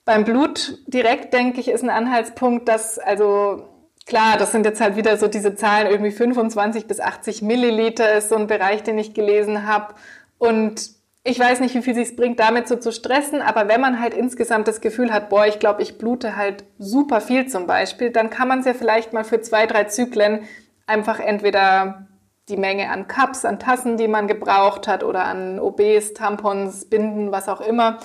Beim 0.05 0.25
Blut 0.25 0.77
direkt, 0.85 1.33
denke 1.33 1.59
ich, 1.59 1.69
ist 1.69 1.83
ein 1.83 1.89
Anhaltspunkt, 1.89 2.67
dass, 2.67 2.99
also 2.99 3.65
Klar, 4.05 4.37
das 4.37 4.51
sind 4.51 4.65
jetzt 4.65 4.81
halt 4.81 4.95
wieder 4.95 5.17
so 5.17 5.27
diese 5.27 5.53
Zahlen, 5.53 5.85
irgendwie 5.85 6.09
25 6.09 6.87
bis 6.87 6.99
80 6.99 7.43
Milliliter 7.43 8.11
ist 8.17 8.29
so 8.29 8.37
ein 8.37 8.47
Bereich, 8.47 8.81
den 8.81 8.97
ich 8.97 9.13
gelesen 9.13 9.67
habe. 9.67 9.93
Und 10.39 10.98
ich 11.29 11.39
weiß 11.39 11.59
nicht, 11.59 11.75
wie 11.75 11.83
viel 11.83 11.93
sich 11.93 12.15
bringt, 12.15 12.39
damit 12.39 12.67
so 12.67 12.75
zu 12.75 12.91
stressen, 12.91 13.41
aber 13.43 13.67
wenn 13.67 13.79
man 13.79 13.99
halt 13.99 14.15
insgesamt 14.15 14.67
das 14.67 14.81
Gefühl 14.81 15.13
hat, 15.13 15.29
boah, 15.29 15.45
ich 15.45 15.59
glaube, 15.59 15.83
ich 15.83 15.99
blute 15.99 16.35
halt 16.35 16.63
super 16.79 17.21
viel 17.21 17.47
zum 17.47 17.67
Beispiel, 17.67 18.09
dann 18.09 18.31
kann 18.31 18.47
man 18.47 18.59
es 18.59 18.65
ja 18.65 18.73
vielleicht 18.73 19.13
mal 19.13 19.23
für 19.23 19.39
zwei, 19.39 19.67
drei 19.67 19.83
Zyklen 19.83 20.47
einfach 20.87 21.19
entweder 21.19 22.07
die 22.49 22.57
Menge 22.57 22.89
an 22.89 23.07
Cups, 23.07 23.45
an 23.45 23.59
Tassen, 23.59 23.95
die 23.95 24.07
man 24.07 24.27
gebraucht 24.27 24.87
hat 24.87 25.03
oder 25.03 25.25
an 25.25 25.59
OBs, 25.59 26.15
Tampons, 26.15 26.85
Binden, 26.85 27.31
was 27.31 27.47
auch 27.47 27.61
immer, 27.61 27.99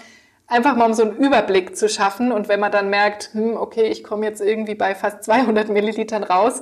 einfach 0.46 0.76
mal 0.76 0.84
um 0.84 0.92
so 0.92 1.04
einen 1.04 1.16
Überblick 1.16 1.78
zu 1.78 1.88
schaffen. 1.88 2.30
Und 2.30 2.48
wenn 2.48 2.60
man 2.60 2.72
dann 2.72 2.90
merkt, 2.90 3.30
hm, 3.32 3.56
okay, 3.56 3.86
ich 3.86 4.04
komme 4.04 4.26
jetzt 4.26 4.42
irgendwie 4.42 4.74
bei 4.74 4.94
fast 4.94 5.24
200 5.24 5.70
Millilitern 5.70 6.24
raus, 6.24 6.60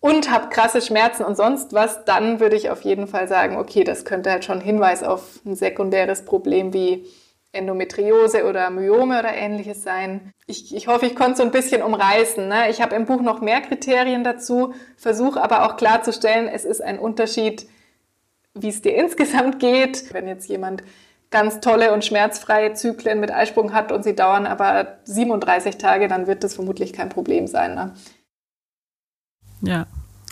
und 0.00 0.30
habe 0.30 0.48
krasse 0.48 0.80
Schmerzen 0.80 1.24
und 1.24 1.36
sonst 1.36 1.72
was, 1.72 2.04
dann 2.04 2.40
würde 2.40 2.56
ich 2.56 2.70
auf 2.70 2.82
jeden 2.82 3.06
Fall 3.08 3.28
sagen, 3.28 3.56
okay, 3.56 3.84
das 3.84 4.04
könnte 4.04 4.30
halt 4.30 4.44
schon 4.44 4.60
Hinweis 4.60 5.02
auf 5.02 5.40
ein 5.44 5.56
sekundäres 5.56 6.24
Problem 6.24 6.72
wie 6.72 7.06
Endometriose 7.52 8.44
oder 8.44 8.70
Myome 8.70 9.18
oder 9.18 9.34
ähnliches 9.34 9.82
sein. 9.82 10.32
Ich, 10.46 10.74
ich 10.74 10.86
hoffe, 10.86 11.06
ich 11.06 11.16
konnte 11.16 11.38
so 11.38 11.42
ein 11.42 11.50
bisschen 11.50 11.82
umreißen. 11.82 12.46
Ne? 12.46 12.70
Ich 12.70 12.82
habe 12.82 12.94
im 12.94 13.06
Buch 13.06 13.22
noch 13.22 13.40
mehr 13.40 13.60
Kriterien 13.60 14.22
dazu, 14.22 14.74
versuche 14.96 15.42
aber 15.42 15.66
auch 15.66 15.76
klarzustellen, 15.76 16.48
es 16.48 16.64
ist 16.64 16.82
ein 16.82 16.98
Unterschied, 16.98 17.66
wie 18.54 18.68
es 18.68 18.82
dir 18.82 18.94
insgesamt 18.96 19.58
geht. 19.58 20.12
Wenn 20.12 20.28
jetzt 20.28 20.48
jemand 20.48 20.84
ganz 21.30 21.60
tolle 21.60 21.92
und 21.92 22.04
schmerzfreie 22.04 22.74
Zyklen 22.74 23.20
mit 23.20 23.30
Eisprung 23.30 23.72
hat 23.74 23.92
und 23.92 24.02
sie 24.02 24.14
dauern 24.14 24.46
aber 24.46 24.98
37 25.04 25.76
Tage, 25.76 26.08
dann 26.08 26.26
wird 26.26 26.44
das 26.44 26.54
vermutlich 26.54 26.92
kein 26.92 27.08
Problem 27.08 27.46
sein. 27.46 27.74
Ne? 27.74 27.94
Ja. 29.62 29.86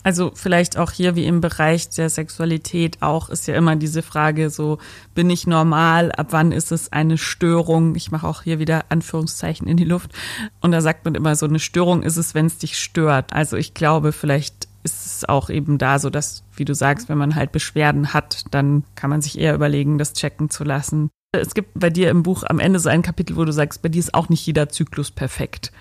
Also 0.06 0.30
vielleicht 0.34 0.78
auch 0.78 0.92
hier 0.92 1.16
wie 1.16 1.24
im 1.24 1.40
Bereich 1.40 1.88
der 1.88 2.08
Sexualität 2.10 3.02
auch 3.02 3.28
ist 3.28 3.48
ja 3.48 3.56
immer 3.56 3.74
diese 3.74 4.02
Frage 4.02 4.50
so, 4.50 4.78
bin 5.16 5.28
ich 5.30 5.48
normal, 5.48 6.12
ab 6.12 6.28
wann 6.30 6.52
ist 6.52 6.70
es 6.70 6.92
eine 6.92 7.18
Störung? 7.18 7.96
Ich 7.96 8.12
mache 8.12 8.28
auch 8.28 8.42
hier 8.42 8.60
wieder 8.60 8.84
Anführungszeichen 8.88 9.66
in 9.66 9.76
die 9.76 9.84
Luft. 9.84 10.12
Und 10.60 10.70
da 10.70 10.80
sagt 10.80 11.04
man 11.04 11.16
immer 11.16 11.34
so, 11.34 11.46
eine 11.46 11.58
Störung 11.58 12.04
ist 12.04 12.18
es, 12.18 12.36
wenn 12.36 12.46
es 12.46 12.58
dich 12.58 12.78
stört. 12.78 13.32
Also 13.32 13.56
ich 13.56 13.74
glaube, 13.74 14.12
vielleicht 14.12 14.68
ist 14.84 15.06
es 15.06 15.24
auch 15.28 15.50
eben 15.50 15.76
da 15.76 15.98
so, 15.98 16.08
dass, 16.08 16.44
wie 16.54 16.64
du 16.64 16.72
sagst, 16.72 17.08
wenn 17.08 17.18
man 17.18 17.34
halt 17.34 17.50
Beschwerden 17.50 18.14
hat, 18.14 18.44
dann 18.52 18.84
kann 18.94 19.10
man 19.10 19.22
sich 19.22 19.36
eher 19.36 19.56
überlegen, 19.56 19.98
das 19.98 20.12
checken 20.12 20.50
zu 20.50 20.62
lassen. 20.62 21.10
Es 21.32 21.54
gibt 21.54 21.78
bei 21.78 21.90
dir 21.90 22.10
im 22.10 22.22
Buch 22.22 22.44
am 22.44 22.58
Ende 22.58 22.78
so 22.78 22.88
ein 22.88 23.02
Kapitel, 23.02 23.36
wo 23.36 23.44
du 23.44 23.52
sagst, 23.52 23.82
bei 23.82 23.88
dir 23.88 23.98
ist 23.98 24.14
auch 24.14 24.28
nicht 24.28 24.46
jeder 24.46 24.68
Zyklus 24.68 25.10
perfekt. 25.10 25.72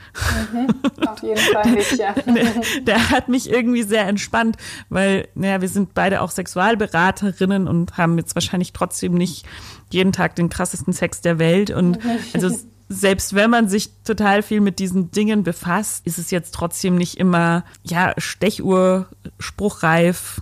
Mhm, 0.51 0.67
auf 1.07 1.21
jeden 1.21 1.37
Fall 1.37 1.71
nicht, 1.71 1.97
ja. 1.97 2.13
der, 2.25 2.81
der, 2.81 3.09
hat 3.09 3.29
mich 3.29 3.49
irgendwie 3.49 3.83
sehr 3.83 4.07
entspannt, 4.07 4.57
weil, 4.89 5.27
naja, 5.35 5.61
wir 5.61 5.69
sind 5.69 5.93
beide 5.93 6.21
auch 6.21 6.31
Sexualberaterinnen 6.31 7.67
und 7.67 7.97
haben 7.97 8.17
jetzt 8.17 8.35
wahrscheinlich 8.35 8.73
trotzdem 8.73 9.13
nicht 9.13 9.45
jeden 9.91 10.11
Tag 10.11 10.35
den 10.35 10.49
krassesten 10.49 10.93
Sex 10.93 11.21
der 11.21 11.39
Welt. 11.39 11.69
Und 11.71 11.99
also 12.33 12.49
selbst 12.89 13.33
wenn 13.33 13.49
man 13.49 13.67
sich 13.67 13.91
total 14.03 14.43
viel 14.43 14.61
mit 14.61 14.79
diesen 14.79 15.11
Dingen 15.11 15.43
befasst, 15.43 16.05
ist 16.05 16.17
es 16.17 16.31
jetzt 16.31 16.53
trotzdem 16.53 16.95
nicht 16.95 17.17
immer, 17.17 17.63
ja, 17.83 18.13
Stechuhr, 18.17 19.07
spruchreif, 19.39 20.41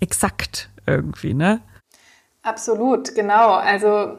exakt 0.00 0.70
irgendwie, 0.86 1.34
ne? 1.34 1.60
Absolut, 2.42 3.14
genau. 3.14 3.52
Also 3.52 4.18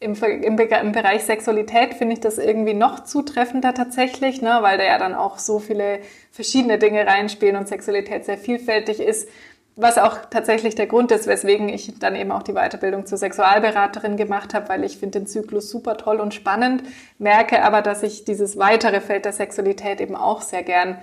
im, 0.00 0.14
im, 0.14 0.58
im, 0.58 0.92
Bereich 0.92 1.24
Sexualität 1.24 1.94
finde 1.94 2.14
ich 2.14 2.20
das 2.20 2.38
irgendwie 2.38 2.74
noch 2.74 3.04
zutreffender 3.04 3.74
tatsächlich, 3.74 4.40
ne, 4.40 4.58
weil 4.60 4.78
da 4.78 4.84
ja 4.84 4.98
dann 4.98 5.14
auch 5.14 5.38
so 5.38 5.58
viele 5.58 6.00
verschiedene 6.30 6.78
Dinge 6.78 7.06
reinspielen 7.06 7.56
und 7.56 7.66
Sexualität 7.66 8.24
sehr 8.24 8.38
vielfältig 8.38 9.00
ist, 9.00 9.28
was 9.74 9.98
auch 9.98 10.18
tatsächlich 10.30 10.74
der 10.74 10.86
Grund 10.86 11.12
ist, 11.12 11.26
weswegen 11.26 11.68
ich 11.68 11.98
dann 11.98 12.16
eben 12.16 12.32
auch 12.32 12.42
die 12.42 12.52
Weiterbildung 12.52 13.06
zur 13.06 13.18
Sexualberaterin 13.18 14.16
gemacht 14.16 14.54
habe, 14.54 14.68
weil 14.68 14.84
ich 14.84 14.98
finde 14.98 15.20
den 15.20 15.26
Zyklus 15.28 15.70
super 15.70 15.96
toll 15.96 16.20
und 16.20 16.34
spannend, 16.34 16.82
merke 17.18 17.62
aber, 17.62 17.80
dass 17.82 18.02
ich 18.02 18.24
dieses 18.24 18.56
weitere 18.58 19.00
Feld 19.00 19.24
der 19.24 19.32
Sexualität 19.32 20.00
eben 20.00 20.16
auch 20.16 20.42
sehr 20.42 20.64
gern 20.64 20.98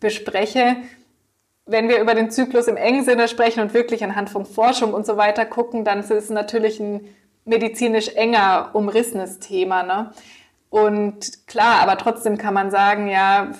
bespreche. 0.00 0.76
Wenn 1.66 1.88
wir 1.88 2.00
über 2.00 2.14
den 2.14 2.30
Zyklus 2.30 2.68
im 2.68 2.76
engen 2.76 3.04
Sinne 3.04 3.28
sprechen 3.28 3.60
und 3.60 3.74
wirklich 3.74 4.02
anhand 4.04 4.30
von 4.30 4.44
Forschung 4.44 4.92
und 4.92 5.06
so 5.06 5.16
weiter 5.16 5.46
gucken, 5.46 5.84
dann 5.84 6.00
ist 6.00 6.10
es 6.10 6.30
natürlich 6.30 6.80
ein 6.80 7.08
medizinisch 7.46 8.08
enger 8.08 8.70
umrissenes 8.74 9.38
Thema. 9.38 9.82
Ne? 9.82 10.10
Und 10.68 11.46
klar, 11.46 11.80
aber 11.80 11.96
trotzdem 11.96 12.36
kann 12.36 12.52
man 12.52 12.70
sagen, 12.70 13.08
ja, 13.08 13.52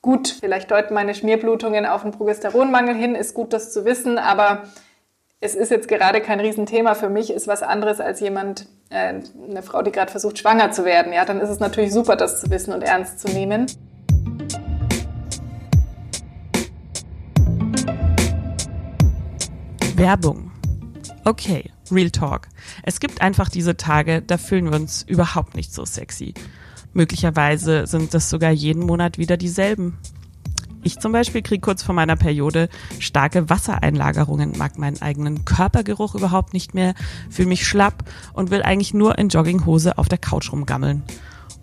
gut, 0.00 0.28
vielleicht 0.40 0.70
deuten 0.70 0.94
meine 0.94 1.14
Schmierblutungen 1.14 1.84
auf 1.84 2.02
einen 2.02 2.12
Progesteronmangel 2.12 2.94
hin, 2.94 3.14
ist 3.14 3.34
gut, 3.34 3.52
das 3.52 3.72
zu 3.72 3.84
wissen, 3.84 4.16
aber 4.16 4.62
es 5.40 5.54
ist 5.54 5.70
jetzt 5.70 5.88
gerade 5.88 6.20
kein 6.20 6.40
Riesenthema 6.40 6.94
für 6.94 7.08
mich, 7.08 7.30
ist 7.30 7.48
was 7.48 7.62
anderes 7.62 8.00
als 8.00 8.20
jemand, 8.20 8.66
äh, 8.90 9.14
eine 9.48 9.62
Frau, 9.62 9.82
die 9.82 9.90
gerade 9.90 10.10
versucht, 10.10 10.38
schwanger 10.38 10.70
zu 10.70 10.84
werden. 10.84 11.12
Ja, 11.12 11.24
dann 11.24 11.40
ist 11.40 11.48
es 11.48 11.60
natürlich 11.60 11.92
super, 11.92 12.16
das 12.16 12.40
zu 12.40 12.50
wissen 12.50 12.72
und 12.72 12.82
ernst 12.82 13.20
zu 13.20 13.28
nehmen. 13.28 13.66
Werbung. 19.96 20.50
Okay, 21.24 21.70
Real 21.92 22.10
Talk. 22.10 22.48
Es 22.82 23.00
gibt 23.00 23.22
einfach 23.22 23.48
diese 23.48 23.76
Tage, 23.76 24.22
da 24.22 24.38
fühlen 24.38 24.70
wir 24.70 24.76
uns 24.76 25.02
überhaupt 25.02 25.56
nicht 25.56 25.72
so 25.72 25.84
sexy. 25.84 26.34
Möglicherweise 26.92 27.86
sind 27.86 28.14
es 28.14 28.30
sogar 28.30 28.50
jeden 28.50 28.84
Monat 28.84 29.18
wieder 29.18 29.36
dieselben. 29.36 29.98
Ich 30.82 30.98
zum 30.98 31.12
Beispiel 31.12 31.42
kriege 31.42 31.60
kurz 31.60 31.82
vor 31.82 31.94
meiner 31.94 32.16
Periode 32.16 32.68
starke 32.98 33.50
Wassereinlagerungen, 33.50 34.56
mag 34.56 34.78
meinen 34.78 35.02
eigenen 35.02 35.44
Körpergeruch 35.44 36.14
überhaupt 36.14 36.54
nicht 36.54 36.74
mehr, 36.74 36.94
fühle 37.28 37.48
mich 37.48 37.66
schlapp 37.66 38.04
und 38.32 38.50
will 38.50 38.62
eigentlich 38.62 38.94
nur 38.94 39.18
in 39.18 39.28
Jogginghose 39.28 39.98
auf 39.98 40.08
der 40.08 40.18
Couch 40.18 40.52
rumgammeln. 40.52 41.02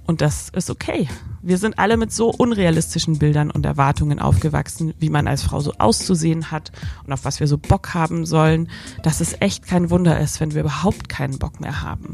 Und 0.07 0.21
das 0.21 0.49
ist 0.49 0.69
okay. 0.69 1.07
Wir 1.41 1.57
sind 1.57 1.77
alle 1.77 1.97
mit 1.97 2.13
so 2.13 2.29
unrealistischen 2.31 3.19
Bildern 3.19 3.51
und 3.51 3.65
Erwartungen 3.65 4.19
aufgewachsen, 4.19 4.93
wie 4.99 5.09
man 5.09 5.27
als 5.27 5.43
Frau 5.43 5.59
so 5.59 5.73
auszusehen 5.77 6.49
hat 6.49 6.71
und 7.05 7.11
auf 7.11 7.25
was 7.25 7.41
wir 7.41 7.47
so 7.47 7.57
Bock 7.57 7.93
haben 7.93 8.25
sollen, 8.25 8.69
dass 9.03 9.19
es 9.19 9.35
echt 9.41 9.67
kein 9.67 9.89
Wunder 9.89 10.19
ist, 10.19 10.39
wenn 10.39 10.53
wir 10.53 10.61
überhaupt 10.61 11.09
keinen 11.09 11.37
Bock 11.37 11.59
mehr 11.59 11.81
haben. 11.81 12.13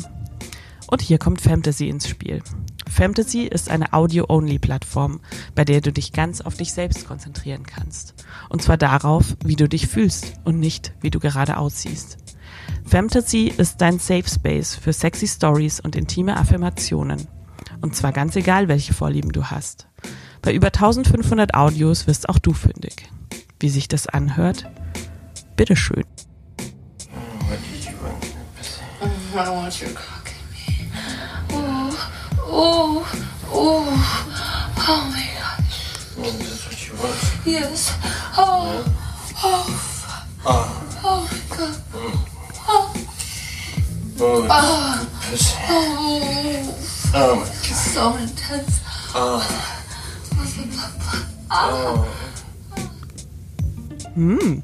Und 0.88 1.02
hier 1.02 1.20
kommt 1.20 1.42
Fantasy 1.42 1.88
ins 1.88 2.08
Spiel. 2.08 2.42
Fantasy 2.90 3.44
ist 3.44 3.70
eine 3.70 3.94
Audio-Only-Plattform, 3.94 5.22
bei 5.56 5.64
der 5.64 5.82
du 5.82 5.92
dich 5.92 6.14
ganz 6.14 6.42
auf 6.42 6.56
dich 6.56 6.74
selbst 6.74 7.08
konzentrieren 7.08 7.64
kannst. 7.64 8.16
Und 8.50 8.62
zwar 8.62 8.78
darauf, 8.78 9.38
wie 9.44 9.56
du 9.56 9.70
dich 9.70 9.88
fühlst 9.88 10.34
und 10.44 10.60
nicht, 10.60 10.94
wie 11.02 11.10
du 11.10 11.20
gerade 11.20 11.58
aussiehst. 11.58 12.18
Fantasy 12.86 13.54
ist 13.56 13.82
dein 13.82 14.00
Safe 14.00 14.28
Space 14.28 14.76
für 14.76 14.94
sexy 14.94 15.28
Stories 15.28 15.80
und 15.80 15.96
intime 15.96 16.38
Affirmationen. 16.38 17.28
Und 17.84 17.96
zwar 17.98 18.14
ganz 18.14 18.38
egal, 18.38 18.70
welche 18.70 18.94
Vorlieben 18.94 19.34
du 19.34 19.48
hast. 19.48 19.88
Bei 20.42 20.54
über 20.54 20.68
1500 20.68 21.54
Audios 21.54 22.08
wirst 22.08 22.30
auch 22.30 22.40
du 22.40 22.54
fündig. 22.54 23.10
Wie 23.60 23.68
sich 23.68 23.90
das 23.90 24.08
anhört? 24.08 24.66
Bitteschön. 25.58 26.06
What 27.10 27.60
did 27.70 27.84
you 27.84 27.92
want? 28.02 28.24
I 29.34 29.50
want 29.50 29.82
your 29.82 29.90
cock 29.94 30.32
in 30.32 30.48
me. 30.54 30.94
Oh, 31.52 31.92
oh, 32.50 33.06
oh, 33.52 33.86
oh 34.78 35.04
my 35.12 35.28
gosh. 35.36 36.16
Well, 36.16 36.32
that's 36.32 36.66
what 36.66 36.80
you 36.88 36.94
want? 37.04 37.20
Yes. 37.46 37.92
Oh, 38.38 38.82
oh, 39.44 39.66
oh, 40.46 40.68
oh 41.04 41.28
my 41.30 41.58
god. 41.58 41.76
Oh, 42.66 42.94
oh, 44.20 44.48
oh, 44.50 45.08
oh. 45.70 46.93
Oh 47.16 47.36
my 47.36 47.42
god. 47.42 47.48
So 47.48 48.16
intense. 48.20 48.82
Oh. 49.14 49.42
Oh. 51.52 52.06
Hm. 54.16 54.64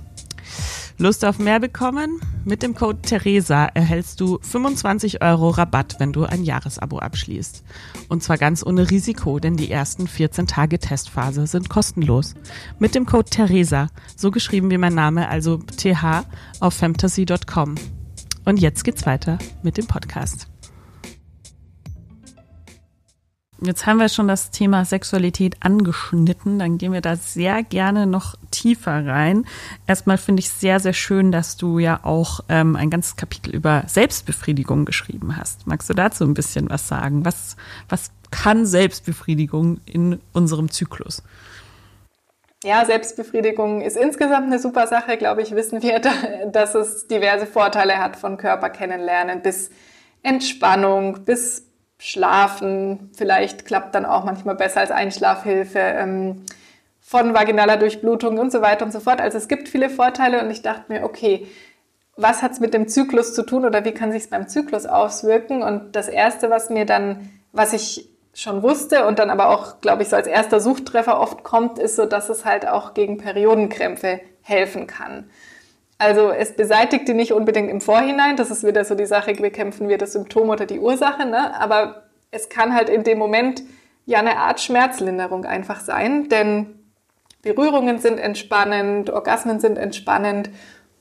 Lust 0.98 1.24
auf 1.24 1.40
mehr 1.40 1.62
bekommen? 1.62 2.20
Mit 2.44 2.62
dem 2.62 2.76
Code 2.76 3.02
Theresa 3.02 3.66
erhältst 3.66 4.20
du 4.20 4.40
25 4.42 5.22
Euro 5.22 5.50
Rabatt, 5.50 5.96
wenn 6.00 6.12
du 6.12 6.26
ein 6.26 6.44
Jahresabo 6.44 7.00
abschließt. 7.00 7.64
Und 8.10 8.22
zwar 8.22 8.38
ganz 8.38 8.66
ohne 8.66 8.90
Risiko, 8.90 9.40
denn 9.40 9.56
die 9.56 9.72
ersten 9.72 10.08
14 10.08 10.48
Tage 10.48 10.78
Testphase 10.78 11.48
sind 11.48 11.70
kostenlos. 11.70 12.34
Mit 12.80 12.96
dem 12.96 13.06
Code 13.06 13.30
Theresa, 13.30 13.88
so 14.18 14.30
geschrieben 14.30 14.72
wie 14.72 14.78
mein 14.78 14.96
Name, 14.96 15.30
also 15.30 15.58
TH 15.58 16.26
auf 16.60 16.74
fantasy.com. 16.74 17.76
Und 18.44 18.60
jetzt 18.60 18.84
geht's 18.84 19.06
weiter 19.06 19.38
mit 19.64 19.78
dem 19.78 19.88
Podcast. 19.88 20.49
Jetzt 23.62 23.86
haben 23.86 24.00
wir 24.00 24.08
schon 24.08 24.30
das 24.30 24.52
Thema 24.52 24.86
Sexualität 24.86 25.58
angeschnitten. 25.60 26.60
Dann 26.60 26.78
gehen 26.78 26.93
wir 26.93 27.02
da 27.02 27.17
sehr 27.17 27.62
gerne 27.63 28.08
noch 28.08 28.36
tiefer 28.52 29.06
rein. 29.06 29.45
Erstmal 29.86 30.17
finde 30.17 30.39
ich 30.39 30.50
sehr, 30.50 30.80
sehr 30.80 30.93
schön, 30.93 31.32
dass 31.32 31.58
du 31.58 31.78
ja 31.78 32.00
auch 32.04 32.39
ähm, 32.48 32.78
ein 32.78 32.89
ganzes 32.89 33.17
Kapitel 33.17 33.54
über 33.54 33.84
Selbstbefriedigung 33.88 34.86
geschrieben 34.86 35.36
hast. 35.36 35.67
Magst 35.67 35.89
du 35.89 35.93
dazu 35.93 36.24
ein 36.24 36.34
bisschen 36.34 36.69
was 36.69 36.88
sagen? 36.88 37.26
Was, 37.26 37.58
was 37.89 38.12
kann 38.32 38.65
Selbstbefriedigung 38.65 39.82
in 39.86 40.22
unserem 40.32 40.72
Zyklus? 40.72 41.22
Ja, 42.63 42.86
Selbstbefriedigung 42.86 43.82
ist 43.82 43.98
insgesamt 43.98 44.48
eine 44.48 44.60
super 44.60 44.88
Sache, 44.88 45.17
glaube 45.17 45.41
ich, 45.41 45.56
wissen 45.56 45.82
wir, 45.82 46.00
dass 46.52 46.76
es 46.76 47.08
diverse 47.08 47.45
Vorteile 47.45 47.98
hat 47.98 48.15
von 48.15 48.38
Körper 48.38 48.69
kennenlernen 48.69 49.41
bis 49.41 49.69
Entspannung, 50.24 51.24
bis 51.24 51.68
Schlafen, 52.00 53.12
vielleicht 53.16 53.66
klappt 53.66 53.94
dann 53.94 54.06
auch 54.06 54.24
manchmal 54.24 54.56
besser 54.56 54.80
als 54.80 54.90
Einschlafhilfe, 54.90 55.80
ähm, 55.80 56.46
von 57.02 57.34
vaginaler 57.34 57.78
Durchblutung 57.78 58.38
und 58.38 58.52
so 58.52 58.62
weiter 58.62 58.86
und 58.86 58.92
so 58.92 59.00
fort. 59.00 59.20
Also 59.20 59.38
es 59.38 59.48
gibt 59.48 59.68
viele 59.68 59.90
Vorteile 59.90 60.42
und 60.42 60.50
ich 60.50 60.62
dachte 60.62 60.86
mir, 60.88 61.04
okay, 61.04 61.48
was 62.16 62.42
hat 62.42 62.52
es 62.52 62.60
mit 62.60 62.74
dem 62.74 62.88
Zyklus 62.88 63.34
zu 63.34 63.44
tun 63.44 63.66
oder 63.66 63.84
wie 63.84 63.94
kann 63.94 64.12
sich 64.12 64.30
beim 64.30 64.48
Zyklus 64.48 64.86
auswirken? 64.86 65.64
Und 65.64 65.96
das 65.96 66.08
Erste, 66.08 66.50
was 66.50 66.70
mir 66.70 66.86
dann, 66.86 67.30
was 67.52 67.74
ich 67.74 68.10
schon 68.34 68.62
wusste 68.62 69.06
und 69.06 69.20
dann 69.20 69.30
aber 69.30 69.50
auch, 69.50 69.82
glaube 69.82 70.04
ich, 70.04 70.10
so 70.10 70.16
als 70.16 70.28
erster 70.28 70.60
Suchtreffer 70.60 71.20
oft 71.20 71.44
kommt, 71.44 71.80
ist 71.80 71.96
so, 71.96 72.06
dass 72.06 72.30
es 72.30 72.46
halt 72.46 72.68
auch 72.68 72.94
gegen 72.94 73.18
Periodenkrämpfe 73.18 74.22
helfen 74.42 74.88
kann. 74.88 75.30
Also 76.00 76.32
es 76.32 76.56
beseitigt 76.56 77.10
die 77.10 77.14
nicht 77.14 77.34
unbedingt 77.34 77.70
im 77.70 77.82
Vorhinein, 77.82 78.38
das 78.38 78.50
ist 78.50 78.66
wieder 78.66 78.86
so 78.86 78.96
die 78.96 79.06
Sache, 79.06 79.34
bekämpfen 79.34 79.90
wir 79.90 79.98
das 79.98 80.14
Symptom 80.14 80.50
oder 80.50 80.66
die 80.66 80.80
Ursache, 80.80 81.26
ne? 81.26 81.54
aber 81.60 82.04
es 82.32 82.48
kann 82.48 82.74
halt 82.74 82.88
in 82.88 83.04
dem 83.04 83.20
Moment 83.20 83.64
ja 84.06 84.20
eine 84.20 84.38
Art 84.38 84.62
Schmerzlinderung 84.62 85.46
einfach 85.46 85.82
sein, 85.82 86.30
denn 86.30 86.80
Berührungen 87.42 88.00
sind 88.00 88.18
entspannend, 88.18 89.10
Orgasmen 89.10 89.60
sind 89.60 89.78
entspannend 89.78 90.50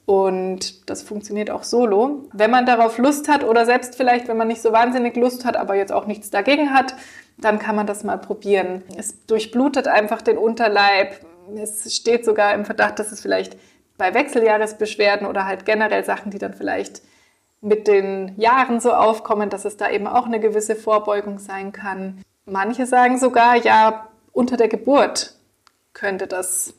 und 0.05 0.91
das 0.91 1.03
funktioniert 1.03 1.51
auch 1.51 1.63
solo. 1.63 2.25
Wenn 2.33 2.51
man 2.51 2.67
darauf 2.67 2.99
Lust 2.99 3.29
hat 3.29 3.45
oder 3.45 3.67
selbst 3.67 3.95
vielleicht, 3.95 4.27
wenn 4.27 4.37
man 4.37 4.49
nicht 4.49 4.63
so 4.63 4.73
wahnsinnig 4.73 5.15
Lust 5.17 5.45
hat, 5.45 5.57
aber 5.57 5.77
jetzt 5.77 5.93
auch 5.93 6.07
nichts 6.07 6.31
dagegen 6.31 6.75
hat, 6.75 6.97
dann 7.37 7.61
kann 7.61 7.77
man 7.77 7.87
das 7.87 8.03
mal 8.03 8.17
probieren. 8.17 8.83
Es 8.97 9.27
durchblutet 9.27 9.87
einfach 9.87 10.23
den 10.23 10.39
Unterleib. 10.39 11.21
Es 11.57 11.95
steht 11.95 12.25
sogar 12.25 12.55
im 12.55 12.65
Verdacht, 12.65 12.99
dass 12.99 13.13
es 13.13 13.21
vielleicht 13.21 13.57
bei 13.99 14.15
Wechseljahresbeschwerden 14.15 15.27
oder 15.27 15.45
halt 15.45 15.67
generell 15.67 16.05
Sachen, 16.05 16.31
die 16.31 16.39
dann 16.39 16.55
vielleicht 16.55 17.03
mit 17.61 17.89
den 17.89 18.35
Jahren 18.39 18.81
so 18.81 18.93
aufkommen, 18.93 19.51
dass 19.51 19.65
es 19.65 19.77
da 19.77 19.91
eben 19.91 20.07
auch 20.07 20.27
eine 20.27 20.41
gewisse 20.41 20.77
Vorbeugung 20.77 21.39
sein 21.39 21.73
kann. 21.73 22.23
Manche 22.47 22.87
sagen 22.87 23.19
sogar, 23.19 23.57
ja, 23.57 24.09
unter 24.33 24.57
der 24.57 24.69
Geburt 24.69 25.35
könnte 25.93 26.27
das 26.27 26.75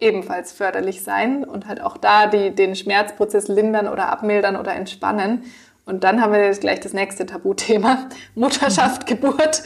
ebenfalls 0.00 0.52
förderlich 0.52 1.04
sein 1.04 1.44
und 1.44 1.68
halt 1.68 1.80
auch 1.80 1.96
da 1.96 2.26
die, 2.26 2.54
den 2.54 2.74
Schmerzprozess 2.74 3.48
lindern 3.48 3.86
oder 3.86 4.08
abmildern 4.08 4.56
oder 4.56 4.74
entspannen. 4.74 5.44
Und 5.84 6.04
dann 6.04 6.20
haben 6.20 6.32
wir 6.32 6.44
jetzt 6.44 6.60
gleich 6.60 6.80
das 6.80 6.92
nächste 6.92 7.26
Tabuthema. 7.26 8.08
Mutterschaft, 8.34 9.02
mhm. 9.02 9.06
Geburt, 9.06 9.62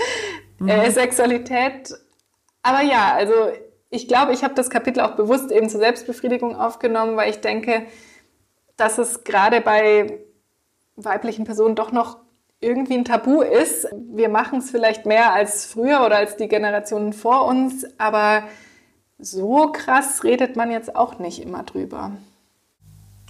äh, 0.66 0.90
Sexualität. 0.90 1.94
Aber 2.62 2.82
ja, 2.82 3.14
also 3.14 3.32
ich 3.94 4.08
glaube, 4.08 4.32
ich 4.32 4.42
habe 4.42 4.54
das 4.54 4.70
Kapitel 4.70 5.00
auch 5.00 5.14
bewusst 5.14 5.52
eben 5.52 5.68
zur 5.68 5.78
Selbstbefriedigung 5.78 6.56
aufgenommen, 6.56 7.16
weil 7.16 7.30
ich 7.30 7.40
denke, 7.40 7.86
dass 8.76 8.98
es 8.98 9.22
gerade 9.22 9.60
bei 9.60 10.18
weiblichen 10.96 11.44
Personen 11.44 11.76
doch 11.76 11.92
noch 11.92 12.18
irgendwie 12.60 12.94
ein 12.94 13.04
Tabu 13.04 13.42
ist. 13.42 13.86
Wir 13.92 14.28
machen 14.28 14.58
es 14.58 14.70
vielleicht 14.70 15.06
mehr 15.06 15.32
als 15.32 15.66
früher 15.66 16.04
oder 16.04 16.16
als 16.16 16.36
die 16.36 16.48
Generationen 16.48 17.12
vor 17.12 17.46
uns, 17.46 17.86
aber 17.98 18.42
so 19.18 19.70
krass 19.70 20.24
redet 20.24 20.56
man 20.56 20.72
jetzt 20.72 20.96
auch 20.96 21.20
nicht 21.20 21.40
immer 21.40 21.62
drüber. 21.62 22.12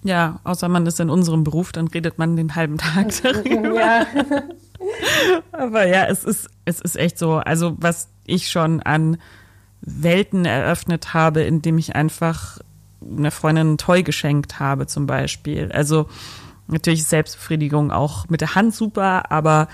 Ja, 0.02 0.40
außer 0.44 0.68
man 0.68 0.86
ist 0.86 0.98
in 0.98 1.10
unserem 1.10 1.44
Beruf, 1.44 1.72
dann 1.72 1.88
redet 1.88 2.18
man 2.18 2.36
den 2.36 2.54
halben 2.54 2.78
Tag 2.78 3.08
darüber. 3.22 3.74
Ja. 3.74 4.06
Aber 5.52 5.86
ja, 5.86 6.06
es 6.06 6.24
ist, 6.24 6.48
es 6.64 6.80
ist 6.80 6.96
echt 6.96 7.18
so. 7.18 7.34
Also, 7.34 7.74
was 7.78 8.08
ich 8.26 8.50
schon 8.50 8.80
an 8.82 9.18
Welten 9.84 10.44
eröffnet 10.44 11.14
habe, 11.14 11.42
indem 11.42 11.78
ich 11.78 11.94
einfach 11.94 12.58
einer 13.00 13.30
Freundin 13.30 13.74
ein 13.74 13.78
Toy 13.78 14.02
geschenkt 14.02 14.58
habe, 14.60 14.86
zum 14.86 15.06
Beispiel. 15.06 15.70
Also, 15.72 16.06
natürlich 16.68 17.00
ist 17.00 17.10
Selbstbefriedigung 17.10 17.90
auch 17.90 18.28
mit 18.28 18.40
der 18.40 18.54
Hand 18.54 18.74
super, 18.74 19.30
aber 19.30 19.68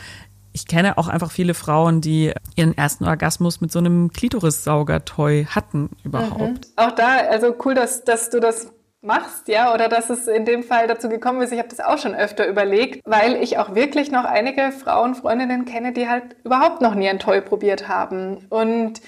ich 0.52 0.66
kenne 0.66 0.98
auch 0.98 1.08
einfach 1.08 1.30
viele 1.30 1.54
Frauen, 1.54 2.00
die 2.00 2.32
ihren 2.56 2.76
ersten 2.76 3.04
Orgasmus 3.04 3.61
mit 3.61 3.70
so 3.70 3.78
einem 3.78 4.11
Klitorissauger-Toy 4.12 5.46
hatten 5.48 5.90
überhaupt. 6.02 6.40
Mhm. 6.40 6.72
Auch 6.76 6.90
da, 6.92 7.18
also 7.30 7.54
cool, 7.64 7.74
dass, 7.74 8.04
dass 8.04 8.30
du 8.30 8.40
das 8.40 8.72
machst, 9.02 9.48
ja, 9.48 9.72
oder 9.72 9.88
dass 9.88 10.11
es 10.11 10.26
in 10.26 10.44
dem 10.44 10.62
Fall 10.62 10.86
dazu 10.86 11.08
gekommen 11.08 11.40
ist. 11.40 11.52
Ich 11.52 11.58
habe 11.58 11.68
das 11.68 11.80
auch 11.80 11.98
schon 11.98 12.14
öfter 12.14 12.46
überlegt, 12.46 13.00
weil 13.06 13.36
ich 13.36 13.58
auch 13.58 13.74
wirklich 13.74 14.11
noch 14.11 14.24
einige 14.24 14.72
Frauen, 14.72 15.14
Freundinnen 15.14 15.64
kenne, 15.64 15.92
die 15.92 16.08
halt 16.08 16.36
überhaupt 16.44 16.82
noch 16.82 16.94
nie 16.94 17.08
ein 17.08 17.18
Toy 17.18 17.40
probiert 17.40 17.88
haben. 17.88 18.46
Und 18.50 19.00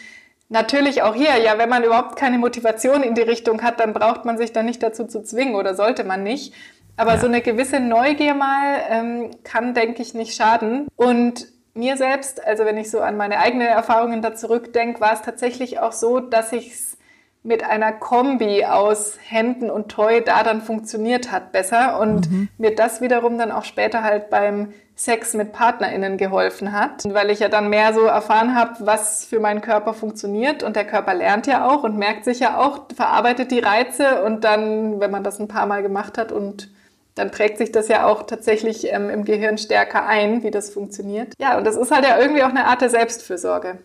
natürlich 0.53 1.03
auch 1.03 1.15
hier, 1.15 1.39
ja, 1.39 1.59
wenn 1.59 1.69
man 1.69 1.83
überhaupt 1.83 2.17
keine 2.17 2.39
Motivation 2.39 3.03
in 3.03 3.15
die 3.15 3.23
Richtung 3.23 3.63
hat, 3.63 3.81
dann 3.81 3.93
braucht 3.93 4.25
man 4.25 4.39
sich 4.39 4.53
da 4.53 4.63
nicht 4.63 4.83
dazu 4.83 5.07
zu 5.07 5.23
zwingen 5.23 5.55
oder 5.55 5.75
sollte 5.75 6.05
man 6.05 6.23
nicht. 6.23 6.55
Aber 6.97 7.15
ja. 7.15 7.19
so 7.19 7.27
eine 7.27 7.41
gewisse 7.41 7.81
Neugier 7.81 8.35
mal 8.35 8.81
ähm, 8.89 9.31
kann, 9.45 9.75
denke 9.75 10.03
ich, 10.03 10.15
nicht 10.15 10.37
schaden. 10.37 10.87
Und 10.95 11.49
mir 11.75 11.97
selbst, 11.97 12.45
also 12.45 12.65
wenn 12.67 12.77
ich 12.77 12.91
so 12.91 13.01
an 13.01 13.17
meine 13.17 13.39
eigenen 13.39 13.67
Erfahrungen 13.67 14.21
da 14.21 14.35
zurückdenke, 14.35 15.01
war 15.01 15.15
es 15.15 15.23
tatsächlich 15.23 15.81
auch 15.81 15.93
so, 15.93 16.21
dass 16.21 16.53
ich 16.53 16.73
es 16.73 16.99
mit 17.43 17.65
einer 17.65 17.93
Kombi 17.93 18.65
aus 18.65 19.19
Händen 19.21 19.71
und 19.71 19.89
Toy 19.89 20.23
da 20.25 20.45
dann 20.45 20.63
funktioniert 20.63 21.33
hat 21.33 21.51
besser 21.51 21.99
und 21.99 22.31
mhm. 22.31 22.49
mir 22.57 22.75
das 22.75 23.01
wiederum 23.01 23.37
dann 23.37 23.51
auch 23.51 23.65
später 23.65 24.03
halt 24.03 24.31
beim 24.31 24.73
Sex 24.95 25.35
mit 25.35 25.53
PartnerInnen 25.53 26.17
geholfen 26.17 26.73
hat, 26.73 27.03
weil 27.13 27.31
ich 27.31 27.41
ja 27.41 27.49
dann 27.49 27.69
mehr 27.69 27.93
so 27.95 28.03
erfahren 28.03 28.55
habe, 28.55 28.75
was 28.81 29.25
für 29.25 29.41
meinen 29.41 29.61
Körper 29.61 29.95
funktioniert 29.95 30.63
und 30.63 30.77
der 30.77 30.87
Körper 30.87 31.15
lernt 31.15 31.47
ja 31.49 31.69
auch 31.69 31.83
und 31.83 31.97
merkt 31.97 32.25
sich 32.25 32.41
ja 32.41 32.59
auch, 32.59 32.83
verarbeitet 32.95 33.51
die 33.51 33.59
Reize 33.59 34.23
und 34.23 34.45
dann, 34.45 35.01
wenn 35.01 35.11
man 35.11 35.25
das 35.25 35.41
ein 35.41 35.49
paar 35.49 35.67
Mal 35.67 35.83
gemacht 35.83 36.19
hat 36.19 36.31
und 36.31 36.71
dann 37.15 37.31
prägt 37.31 37.59
sich 37.59 37.73
das 37.73 37.89
ja 37.89 38.07
auch 38.07 38.23
tatsächlich 38.23 38.91
ähm, 38.93 39.11
im 39.11 39.25
Gehirn 39.25 39.59
stärker 39.59 40.07
ein, 40.07 40.45
wie 40.45 40.51
das 40.51 40.71
funktioniert. 40.71 41.35
Ja, 41.39 41.59
und 41.59 41.67
das 41.67 41.77
ist 41.77 41.91
halt 41.91 42.05
ja 42.05 42.19
irgendwie 42.19 42.43
auch 42.43 42.51
eine 42.51 42.67
Art 42.67 42.81
der 42.81 42.91
Selbstfürsorge. 42.91 43.79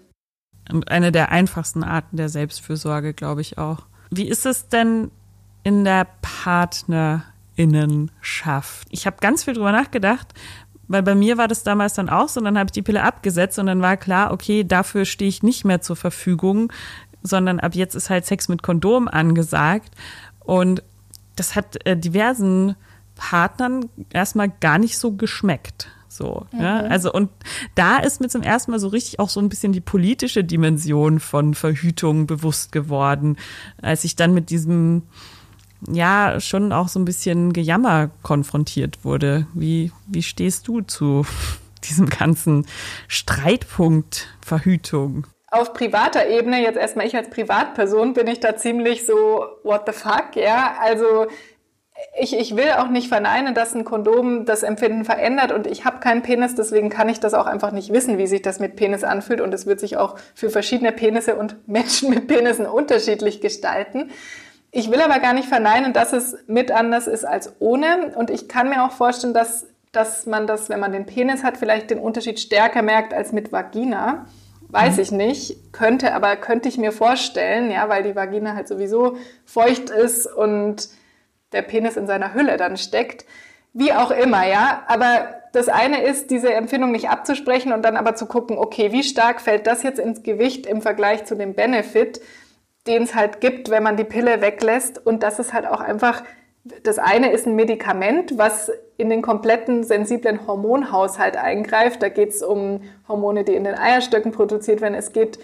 Eine 0.88 1.12
der 1.12 1.32
einfachsten 1.32 1.84
Arten 1.84 2.18
der 2.18 2.30
Selbstfürsorge, 2.30 3.14
glaube 3.14 3.42
ich 3.42 3.58
auch. 3.58 3.86
Wie 4.10 4.28
ist 4.28 4.46
es 4.46 4.70
denn 4.70 5.12
in 5.64 5.84
der 5.84 6.08
Partnerinnenschaft? 6.22 8.88
Ich 8.90 9.06
habe 9.06 9.18
ganz 9.20 9.44
viel 9.44 9.54
drüber 9.54 9.72
nachgedacht, 9.72 10.34
weil 10.88 11.04
bei 11.04 11.16
mir 11.16 11.38
war 11.38 11.48
das 11.48 11.64
damals 11.64 11.94
dann 11.94 12.10
auch 12.10 12.30
so, 12.30 12.40
und 12.40 12.46
dann 12.46 12.58
habe 12.58 12.68
ich 12.68 12.74
die 12.74 12.82
Pille 12.82 13.04
abgesetzt 13.04 13.60
und 13.60 13.68
dann 13.68 13.82
war 13.82 13.98
klar, 13.98 14.32
okay, 14.32 14.64
dafür 14.64 15.06
stehe 15.06 15.30
ich 15.30 15.44
nicht 15.44 15.66
mehr 15.66 15.82
zur 15.82 15.98
Verfügung, 15.98 16.72
sondern 17.24 17.60
ab 17.60 17.76
jetzt 17.76 17.96
ist 17.96 18.10
halt 18.10 18.26
Sex 18.26 18.48
mit 18.48 18.64
Kondom 18.64 19.08
angesagt. 19.08 19.94
Und 20.40 20.84
das 21.36 21.56
hat 21.56 21.86
äh, 21.86 21.98
diversen 21.98 22.76
Partnern 23.16 23.90
erstmal 24.12 24.50
gar 24.50 24.78
nicht 24.78 24.98
so 24.98 25.12
geschmeckt. 25.12 25.90
So, 26.18 26.48
mhm. 26.52 26.62
ja, 26.62 26.80
also 26.80 27.14
und 27.14 27.30
da 27.76 27.98
ist 27.98 28.22
mir 28.22 28.28
zum 28.28 28.42
ersten 28.42 28.72
Mal 28.72 28.80
so 28.80 28.88
richtig 28.88 29.20
auch 29.20 29.30
so 29.30 29.40
ein 29.40 29.50
bisschen 29.50 29.72
die 29.72 29.82
politische 29.82 30.44
Dimension 30.44 31.20
von 31.20 31.54
Verhütung 31.54 32.26
bewusst 32.26 32.72
geworden, 32.72 33.38
als 33.82 34.04
ich 34.04 34.16
dann 34.16 34.34
mit 34.34 34.50
diesem 34.50 35.04
ja 35.88 36.40
schon 36.40 36.74
auch 36.74 36.88
so 36.88 37.00
ein 37.00 37.06
bisschen 37.06 37.54
Gejammer 37.54 38.10
konfrontiert 38.24 39.06
wurde. 39.06 39.46
Wie 39.54 39.92
wie 40.08 40.24
stehst 40.24 40.68
du 40.68 40.82
zu 40.82 41.24
diesem 41.84 42.10
ganzen 42.10 42.66
Streitpunkt 43.08 44.28
Verhütung? 44.42 45.28
Auf 45.50 45.74
privater 45.74 46.28
Ebene, 46.28 46.62
jetzt 46.62 46.78
erstmal 46.78 47.06
ich 47.06 47.16
als 47.16 47.30
Privatperson, 47.30 48.14
bin 48.14 48.28
ich 48.28 48.42
da 48.42 48.58
ziemlich 48.58 49.06
so, 49.06 49.46
what 49.64 49.84
the 49.86 49.94
fuck, 49.94 50.36
ja. 50.36 50.76
Also 50.82 51.28
ich, 52.20 52.38
ich 52.38 52.56
will 52.56 52.72
auch 52.78 52.90
nicht 52.90 53.08
verneinen, 53.08 53.54
dass 53.54 53.74
ein 53.74 53.84
Kondom 53.84 54.46
das 54.46 54.64
Empfinden 54.64 55.06
verändert 55.06 55.52
und 55.52 55.68
ich 55.68 55.86
habe 55.86 56.00
keinen 56.00 56.22
Penis, 56.22 56.56
deswegen 56.56 56.90
kann 56.90 57.10
ich 57.10 57.20
das 57.20 57.34
auch 57.34 57.46
einfach 57.46 57.72
nicht 57.72 57.92
wissen, 57.92 58.18
wie 58.18 58.28
sich 58.28 58.42
das 58.42 58.60
mit 58.60 58.76
Penis 58.76 59.04
anfühlt 59.04 59.42
und 59.42 59.54
es 59.54 59.66
wird 59.66 59.80
sich 59.80 59.98
auch 59.98 60.16
für 60.36 60.50
verschiedene 60.50 60.92
Penisse 60.92 61.36
und 61.36 61.56
Menschen 61.68 62.10
mit 62.10 62.28
Penissen 62.28 62.66
unterschiedlich 62.66 63.42
gestalten. 63.42 64.12
Ich 64.72 64.92
will 64.92 65.02
aber 65.02 65.20
gar 65.20 65.34
nicht 65.34 65.48
verneinen, 65.48 65.94
dass 65.94 66.14
es 66.14 66.38
mit 66.46 66.72
anders 66.72 67.08
ist 67.08 67.26
als 67.26 67.54
ohne 67.60 68.14
und 68.16 68.30
ich 68.30 68.48
kann 68.48 68.70
mir 68.70 68.84
auch 68.84 68.92
vorstellen, 68.92 69.34
dass, 69.34 69.66
dass 69.92 70.26
man 70.26 70.46
das, 70.46 70.70
wenn 70.70 70.80
man 70.80 70.92
den 70.92 71.06
Penis 71.06 71.44
hat, 71.44 71.58
vielleicht 71.58 71.90
den 71.90 72.00
Unterschied 72.00 72.40
stärker 72.40 72.82
merkt 72.82 73.14
als 73.14 73.32
mit 73.32 73.52
Vagina. 73.52 74.26
Weiß 74.70 74.98
mhm. 74.98 75.02
ich 75.02 75.12
nicht, 75.12 75.74
könnte, 75.74 76.14
aber 76.14 76.36
könnte 76.36 76.68
ich 76.68 76.78
mir 76.78 76.92
vorstellen, 76.92 77.72
ja, 77.72 77.88
weil 77.88 78.04
die 78.04 78.16
Vagina 78.16 78.54
halt 78.54 78.68
sowieso 78.68 79.16
feucht 79.46 79.90
ist 79.90 80.28
und 80.28 80.90
der 81.52 81.62
Penis 81.62 81.98
in 81.98 82.08
seiner 82.08 82.34
Hülle 82.34 82.58
dann 82.58 82.78
steckt. 82.78 83.26
Wie 83.74 83.94
auch 83.94 84.12
immer, 84.12 84.46
ja. 84.48 84.84
Aber 84.88 85.42
das 85.54 85.70
eine 85.70 86.04
ist, 86.04 86.32
diese 86.32 86.54
Empfindung 86.54 86.92
nicht 86.92 87.10
abzusprechen 87.10 87.72
und 87.72 87.84
dann 87.84 87.98
aber 87.98 88.16
zu 88.16 88.26
gucken, 88.26 88.58
okay, 88.58 88.92
wie 88.92 89.04
stark 89.04 89.42
fällt 89.42 89.68
das 89.68 89.84
jetzt 89.84 90.00
ins 90.00 90.24
Gewicht 90.24 90.66
im 90.66 90.82
Vergleich 90.82 91.26
zu 91.26 91.36
dem 91.36 91.54
Benefit, 91.54 92.22
den 92.88 93.04
es 93.04 93.16
halt 93.16 93.42
gibt, 93.42 93.70
wenn 93.70 93.84
man 93.84 93.98
die 93.98 94.04
Pille 94.04 94.42
weglässt. 94.42 95.06
Und 95.06 95.24
das 95.24 95.40
ist 95.40 95.54
halt 95.54 95.68
auch 95.68 95.82
einfach, 95.82 96.24
das 96.84 97.00
eine 97.00 97.32
ist 97.32 97.46
ein 97.46 97.56
Medikament, 97.56 98.38
was 98.38 98.72
in 98.98 99.10
den 99.10 99.22
kompletten 99.22 99.84
sensiblen 99.84 100.48
Hormonhaushalt 100.48 101.38
eingreift. 101.38 102.02
Da 102.02 102.10
geht 102.10 102.30
es 102.30 102.44
um 102.44 102.82
Hormone, 103.08 103.44
die 103.44 103.56
in 103.56 103.64
den 103.64 103.76
Eierstöcken 103.76 104.32
produziert 104.32 104.82
werden. 104.82 104.96
Es 104.96 105.14
geht 105.14 105.40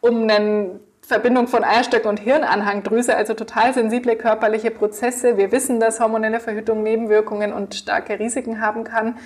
um 0.00 0.22
einen 0.22 0.80
Verbindung 1.06 1.46
von 1.46 1.62
Eierstöcken 1.62 2.08
und 2.08 2.18
Hirnanhangdrüse, 2.18 3.16
also 3.16 3.32
total 3.34 3.72
sensible 3.72 4.16
körperliche 4.16 4.72
Prozesse. 4.72 5.36
Wir 5.36 5.52
wissen, 5.52 5.78
dass 5.78 6.00
hormonelle 6.00 6.40
Verhütung 6.40 6.82
Nebenwirkungen 6.82 7.52
und 7.52 7.76
starke 7.76 8.18
Risiken 8.18 8.60
haben 8.60 8.82
kann. 8.82 9.16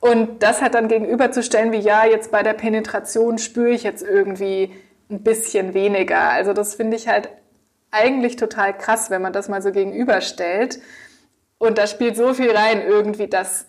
Und 0.00 0.42
das 0.42 0.60
hat 0.60 0.74
dann 0.74 0.88
gegenüberzustellen, 0.88 1.70
wie 1.70 1.78
ja, 1.78 2.04
jetzt 2.04 2.32
bei 2.32 2.42
der 2.42 2.54
Penetration 2.54 3.38
spüre 3.38 3.70
ich 3.70 3.84
jetzt 3.84 4.02
irgendwie 4.02 4.74
ein 5.08 5.22
bisschen 5.22 5.72
weniger. 5.72 6.30
Also 6.30 6.52
das 6.52 6.74
finde 6.74 6.96
ich 6.96 7.06
halt 7.06 7.28
eigentlich 7.92 8.34
total 8.34 8.76
krass, 8.76 9.08
wenn 9.08 9.22
man 9.22 9.32
das 9.32 9.48
mal 9.48 9.62
so 9.62 9.70
gegenüberstellt. 9.70 10.80
Und 11.58 11.78
da 11.78 11.86
spielt 11.86 12.16
so 12.16 12.34
viel 12.34 12.50
rein, 12.50 12.82
irgendwie, 12.84 13.28
dass 13.28 13.66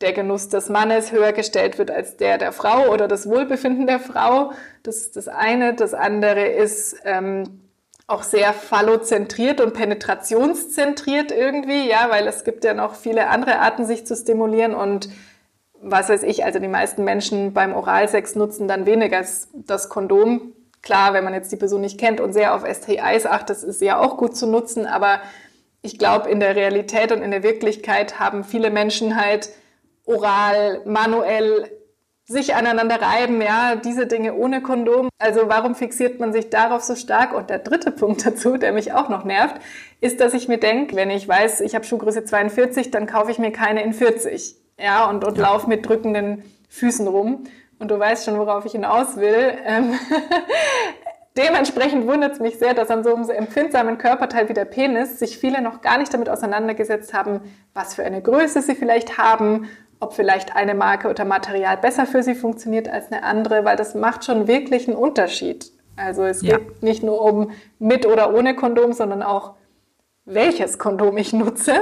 der 0.00 0.12
Genuss 0.12 0.48
des 0.48 0.68
Mannes 0.68 1.10
höher 1.12 1.32
gestellt 1.32 1.78
wird 1.78 1.90
als 1.90 2.16
der 2.16 2.38
der 2.38 2.52
Frau 2.52 2.88
oder 2.92 3.08
das 3.08 3.28
Wohlbefinden 3.28 3.86
der 3.86 3.98
Frau. 4.00 4.52
Das 4.82 4.98
ist 4.98 5.16
das 5.16 5.28
eine. 5.28 5.74
Das 5.74 5.92
andere 5.92 6.46
ist 6.46 6.96
ähm, 7.04 7.68
auch 8.06 8.22
sehr 8.22 8.52
phallozentriert 8.52 9.60
und 9.60 9.74
penetrationszentriert 9.74 11.30
irgendwie, 11.30 11.88
ja, 11.88 12.06
weil 12.10 12.26
es 12.26 12.44
gibt 12.44 12.64
ja 12.64 12.74
noch 12.74 12.94
viele 12.94 13.28
andere 13.28 13.58
Arten, 13.58 13.84
sich 13.84 14.06
zu 14.06 14.16
stimulieren 14.16 14.74
und 14.74 15.10
was 15.80 16.08
weiß 16.08 16.22
ich, 16.24 16.44
also 16.44 16.58
die 16.58 16.68
meisten 16.68 17.04
Menschen 17.04 17.52
beim 17.52 17.74
Oralsex 17.74 18.34
nutzen 18.34 18.66
dann 18.66 18.86
weniger 18.86 19.24
das 19.52 19.88
Kondom. 19.88 20.52
Klar, 20.82 21.12
wenn 21.12 21.22
man 21.22 21.34
jetzt 21.34 21.52
die 21.52 21.56
Person 21.56 21.82
nicht 21.82 22.00
kennt 22.00 22.20
und 22.20 22.32
sehr 22.32 22.54
auf 22.54 22.64
STIs 22.64 23.26
achtet, 23.26 23.62
ist 23.62 23.80
ja 23.80 23.98
auch 24.00 24.16
gut 24.16 24.36
zu 24.36 24.46
nutzen, 24.46 24.86
aber 24.86 25.20
ich 25.82 25.98
glaube, 25.98 26.30
in 26.30 26.40
der 26.40 26.56
Realität 26.56 27.12
und 27.12 27.22
in 27.22 27.30
der 27.30 27.42
Wirklichkeit 27.42 28.18
haben 28.18 28.42
viele 28.42 28.70
Menschen 28.70 29.20
halt 29.20 29.50
oral, 30.08 30.82
manuell 30.86 31.70
sich 32.24 32.54
aneinander 32.54 33.00
reiben, 33.00 33.40
ja, 33.40 33.76
diese 33.76 34.06
Dinge 34.06 34.34
ohne 34.34 34.60
Kondom. 34.60 35.08
Also 35.18 35.42
warum 35.48 35.74
fixiert 35.74 36.20
man 36.20 36.32
sich 36.32 36.50
darauf 36.50 36.82
so 36.82 36.94
stark? 36.94 37.34
Und 37.34 37.48
der 37.48 37.58
dritte 37.58 37.90
Punkt 37.92 38.24
dazu, 38.26 38.56
der 38.56 38.72
mich 38.72 38.92
auch 38.92 39.08
noch 39.08 39.24
nervt, 39.24 39.56
ist, 40.00 40.20
dass 40.20 40.34
ich 40.34 40.48
mir 40.48 40.58
denke, 40.58 40.94
wenn 40.96 41.10
ich 41.10 41.26
weiß, 41.26 41.62
ich 41.62 41.74
habe 41.74 41.84
Schuhgröße 41.84 42.24
42, 42.24 42.90
dann 42.90 43.06
kaufe 43.06 43.30
ich 43.30 43.38
mir 43.38 43.50
keine 43.50 43.82
in 43.82 43.94
40. 43.94 44.56
Ja, 44.78 45.08
und, 45.08 45.24
und 45.24 45.38
ja. 45.38 45.44
laufe 45.44 45.68
mit 45.68 45.88
drückenden 45.88 46.44
Füßen 46.68 47.06
rum. 47.08 47.44
Und 47.78 47.90
du 47.90 47.98
weißt 47.98 48.24
schon, 48.24 48.38
worauf 48.38 48.64
ich 48.66 48.72
hinaus 48.72 49.16
will. 49.16 49.54
Ähm 49.64 49.98
Dementsprechend 51.38 52.06
wundert 52.08 52.32
es 52.32 52.40
mich 52.40 52.58
sehr, 52.58 52.74
dass 52.74 52.90
an 52.90 53.04
so 53.04 53.14
einem 53.14 53.30
empfindsamen 53.30 53.96
Körperteil 53.96 54.48
wie 54.48 54.54
der 54.54 54.64
Penis 54.64 55.20
sich 55.20 55.38
viele 55.38 55.62
noch 55.62 55.82
gar 55.82 55.96
nicht 55.98 56.12
damit 56.12 56.28
auseinandergesetzt 56.28 57.14
haben, 57.14 57.40
was 57.74 57.94
für 57.94 58.02
eine 58.02 58.20
Größe 58.20 58.60
sie 58.60 58.74
vielleicht 58.74 59.18
haben 59.18 59.68
ob 60.00 60.14
vielleicht 60.14 60.54
eine 60.54 60.74
Marke 60.74 61.08
oder 61.08 61.24
Material 61.24 61.76
besser 61.76 62.06
für 62.06 62.22
sie 62.22 62.34
funktioniert 62.34 62.88
als 62.88 63.10
eine 63.10 63.22
andere, 63.24 63.64
weil 63.64 63.76
das 63.76 63.94
macht 63.94 64.24
schon 64.24 64.46
wirklich 64.46 64.88
einen 64.88 64.96
Unterschied. 64.96 65.72
Also 65.96 66.24
es 66.24 66.42
ja. 66.42 66.58
geht 66.58 66.82
nicht 66.82 67.02
nur 67.02 67.20
um 67.20 67.50
mit 67.78 68.06
oder 68.06 68.34
ohne 68.34 68.54
Kondom, 68.54 68.92
sondern 68.92 69.22
auch 69.22 69.54
welches 70.24 70.78
Kondom 70.78 71.16
ich 71.16 71.32
nutze 71.32 71.74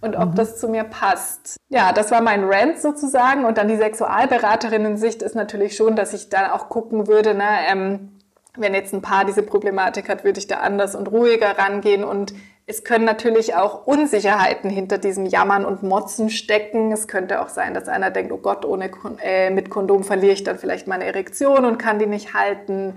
und 0.00 0.16
ob 0.16 0.30
mhm. 0.30 0.34
das 0.36 0.58
zu 0.58 0.68
mir 0.68 0.84
passt. 0.84 1.56
Ja, 1.68 1.92
das 1.92 2.10
war 2.10 2.20
mein 2.20 2.44
Rant 2.44 2.78
sozusagen. 2.78 3.44
Und 3.44 3.58
dann 3.58 3.68
die 3.68 3.76
Sexualberaterinnen-Sicht 3.76 5.22
ist 5.22 5.34
natürlich 5.34 5.76
schon, 5.76 5.96
dass 5.96 6.12
ich 6.12 6.28
da 6.28 6.52
auch 6.52 6.68
gucken 6.68 7.06
würde, 7.08 7.34
ne, 7.34 7.48
ähm, 7.68 8.12
wenn 8.56 8.74
jetzt 8.74 8.92
ein 8.92 9.02
Paar 9.02 9.24
diese 9.24 9.42
Problematik 9.42 10.08
hat, 10.08 10.24
würde 10.24 10.38
ich 10.38 10.46
da 10.46 10.56
anders 10.56 10.94
und 10.94 11.10
ruhiger 11.10 11.58
rangehen 11.58 12.04
und 12.04 12.34
es 12.70 12.84
können 12.84 13.06
natürlich 13.06 13.54
auch 13.54 13.86
Unsicherheiten 13.86 14.68
hinter 14.68 14.98
diesem 14.98 15.24
Jammern 15.24 15.64
und 15.64 15.82
Motzen 15.82 16.28
stecken. 16.28 16.92
Es 16.92 17.08
könnte 17.08 17.40
auch 17.40 17.48
sein, 17.48 17.72
dass 17.72 17.88
einer 17.88 18.10
denkt, 18.10 18.30
oh 18.30 18.36
Gott, 18.36 18.66
ohne, 18.66 18.90
äh, 19.22 19.48
mit 19.48 19.70
Kondom 19.70 20.04
verliere 20.04 20.34
ich 20.34 20.44
dann 20.44 20.58
vielleicht 20.58 20.86
meine 20.86 21.06
Erektion 21.06 21.64
und 21.64 21.78
kann 21.78 21.98
die 21.98 22.06
nicht 22.06 22.34
halten. 22.34 22.96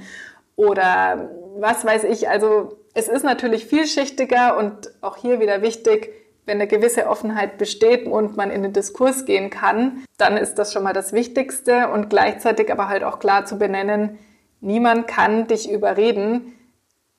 Oder 0.58 1.30
was 1.58 1.86
weiß 1.86 2.04
ich. 2.04 2.28
Also 2.28 2.80
es 2.94 3.08
ist 3.08 3.24
natürlich 3.24 3.66
vielschichtiger 3.66 4.58
und 4.58 4.92
auch 5.00 5.16
hier 5.16 5.40
wieder 5.40 5.62
wichtig, 5.62 6.14
wenn 6.46 6.58
eine 6.58 6.68
gewisse 6.68 7.08
Offenheit 7.08 7.58
besteht 7.58 8.08
und 8.08 8.36
man 8.36 8.52
in 8.52 8.64
den 8.64 8.74
Diskurs 8.74 9.24
gehen 9.24 9.50
kann, 9.50 10.04
dann 10.18 10.36
ist 10.36 10.56
das 10.56 10.74
schon 10.74 10.84
mal 10.84 10.92
das 10.92 11.14
Wichtigste 11.14 11.88
und 11.88 12.10
gleichzeitig 12.10 12.74
aber 12.74 12.90
halt 12.90 13.06
auch 13.06 13.20
klar 13.20 13.46
zu 13.46 13.58
benennen, 13.58 14.20
niemand 14.60 15.08
kann 15.08 15.48
dich 15.48 15.72
überreden, 15.72 16.58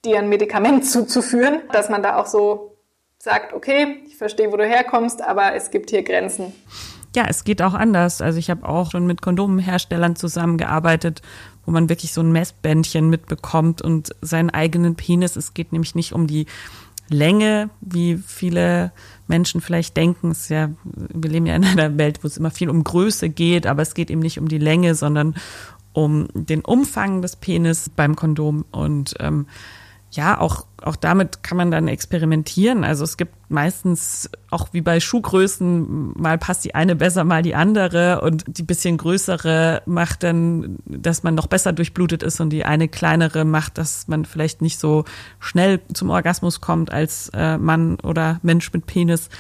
dir 0.05 0.19
ein 0.19 0.29
Medikament 0.29 0.85
zuzuführen, 0.91 1.61
dass 1.73 1.89
man 1.89 2.03
da 2.03 2.17
auch 2.17 2.27
so 2.27 2.77
sagt, 3.19 3.53
okay, 3.53 4.03
ich 4.07 4.17
verstehe, 4.17 4.51
wo 4.51 4.57
du 4.57 4.67
herkommst, 4.67 5.23
aber 5.23 5.55
es 5.55 5.71
gibt 5.71 5.91
hier 5.91 6.03
Grenzen. 6.03 6.53
Ja, 7.15 7.27
es 7.29 7.45
geht 7.45 7.61
auch 7.63 7.75
anders. 7.75 8.21
Also 8.21 8.39
ich 8.39 8.51
habe 8.51 8.67
auch 8.69 8.91
schon 8.91 9.07
mit 9.07 9.21
Kondomherstellern 9.23 10.17
zusammengearbeitet, 10.17 11.21
wo 11.65 11.71
man 11.71 11.89
wirklich 11.89 12.13
so 12.13 12.23
ein 12.23 12.33
Messbändchen 12.33 13.11
mitbekommt 13.11 13.83
und 13.83 14.11
seinen 14.23 14.51
eigenen 14.51 14.97
Penis. 14.97 15.37
Es 15.37 15.55
geht 15.55 15.73
nämlich 15.73 15.95
nicht 15.95 16.15
um 16.15 16.27
die 16.27 16.47
Länge, 17.09 17.71
wie 17.81 18.17
viele 18.17 18.93
Menschen 19.29 19.61
vielleicht 19.61 19.97
denken. 19.97 20.31
Es 20.31 20.49
ja, 20.49 20.71
wir 20.85 21.31
leben 21.31 21.47
ja 21.47 21.55
in 21.55 21.65
einer 21.65 21.99
Welt, 21.99 22.21
wo 22.23 22.27
es 22.27 22.39
immer 22.39 22.51
viel 22.51 22.71
um 22.71 22.83
Größe 22.83 23.29
geht, 23.29 23.67
aber 23.67 23.83
es 23.83 23.95
geht 23.95 24.11
eben 24.11 24.21
nicht 24.21 24.39
um 24.39 24.49
die 24.49 24.59
Länge, 24.59 24.95
sondern 24.95 25.35
um 25.93 26.29
den 26.33 26.63
Umfang 26.63 27.21
des 27.21 27.37
Penis 27.37 27.91
beim 27.95 28.17
Kondom 28.17 28.65
und 28.71 29.15
ähm, 29.21 29.47
ja, 30.13 30.39
auch, 30.39 30.67
auch 30.83 30.97
damit 30.97 31.43
kann 31.43 31.57
man 31.57 31.71
dann 31.71 31.89
experimentieren. 31.89 32.85
Also 32.85 33.03
es 33.03 33.17
gibt 33.17 33.33
meistens 33.49 34.29
auch 34.51 34.69
wie 34.73 34.83
bei 34.83 35.01
Schuhgrößen, 35.01 36.13
mal 36.21 36.37
passt 36.37 36.65
die 36.65 36.75
eine 36.75 36.95
besser, 36.97 37.25
mal 37.25 37.43
die 37.43 37.55
andere 37.55 38.21
und 38.21 38.45
die 38.47 38.63
bisschen 38.63 38.99
größere 38.99 39.83
macht 39.87 40.23
dann, 40.23 40.77
dass 40.85 41.23
man 41.23 41.35
noch 41.35 41.47
besser 41.47 41.73
durchblutet 41.73 42.23
ist 42.23 42.41
und 42.41 42.51
die 42.51 42.67
eine 42.67 42.89
kleinere 42.89 43.47
macht, 43.47 43.79
dass 43.79 44.07
man 44.07 44.27
vielleicht 44.27 44.61
nicht 44.61 44.79
so 44.79 45.07
schnell 45.41 45.81
zum 45.95 46.11
Orgasmus 46.11 46.61
kommt 46.61 46.93
als 46.93 47.31
äh, 47.33 47.57
Mann 47.57 47.99
oder 48.03 48.39
Mensch 48.43 48.71
mit 48.75 48.85
Penis. 48.85 49.31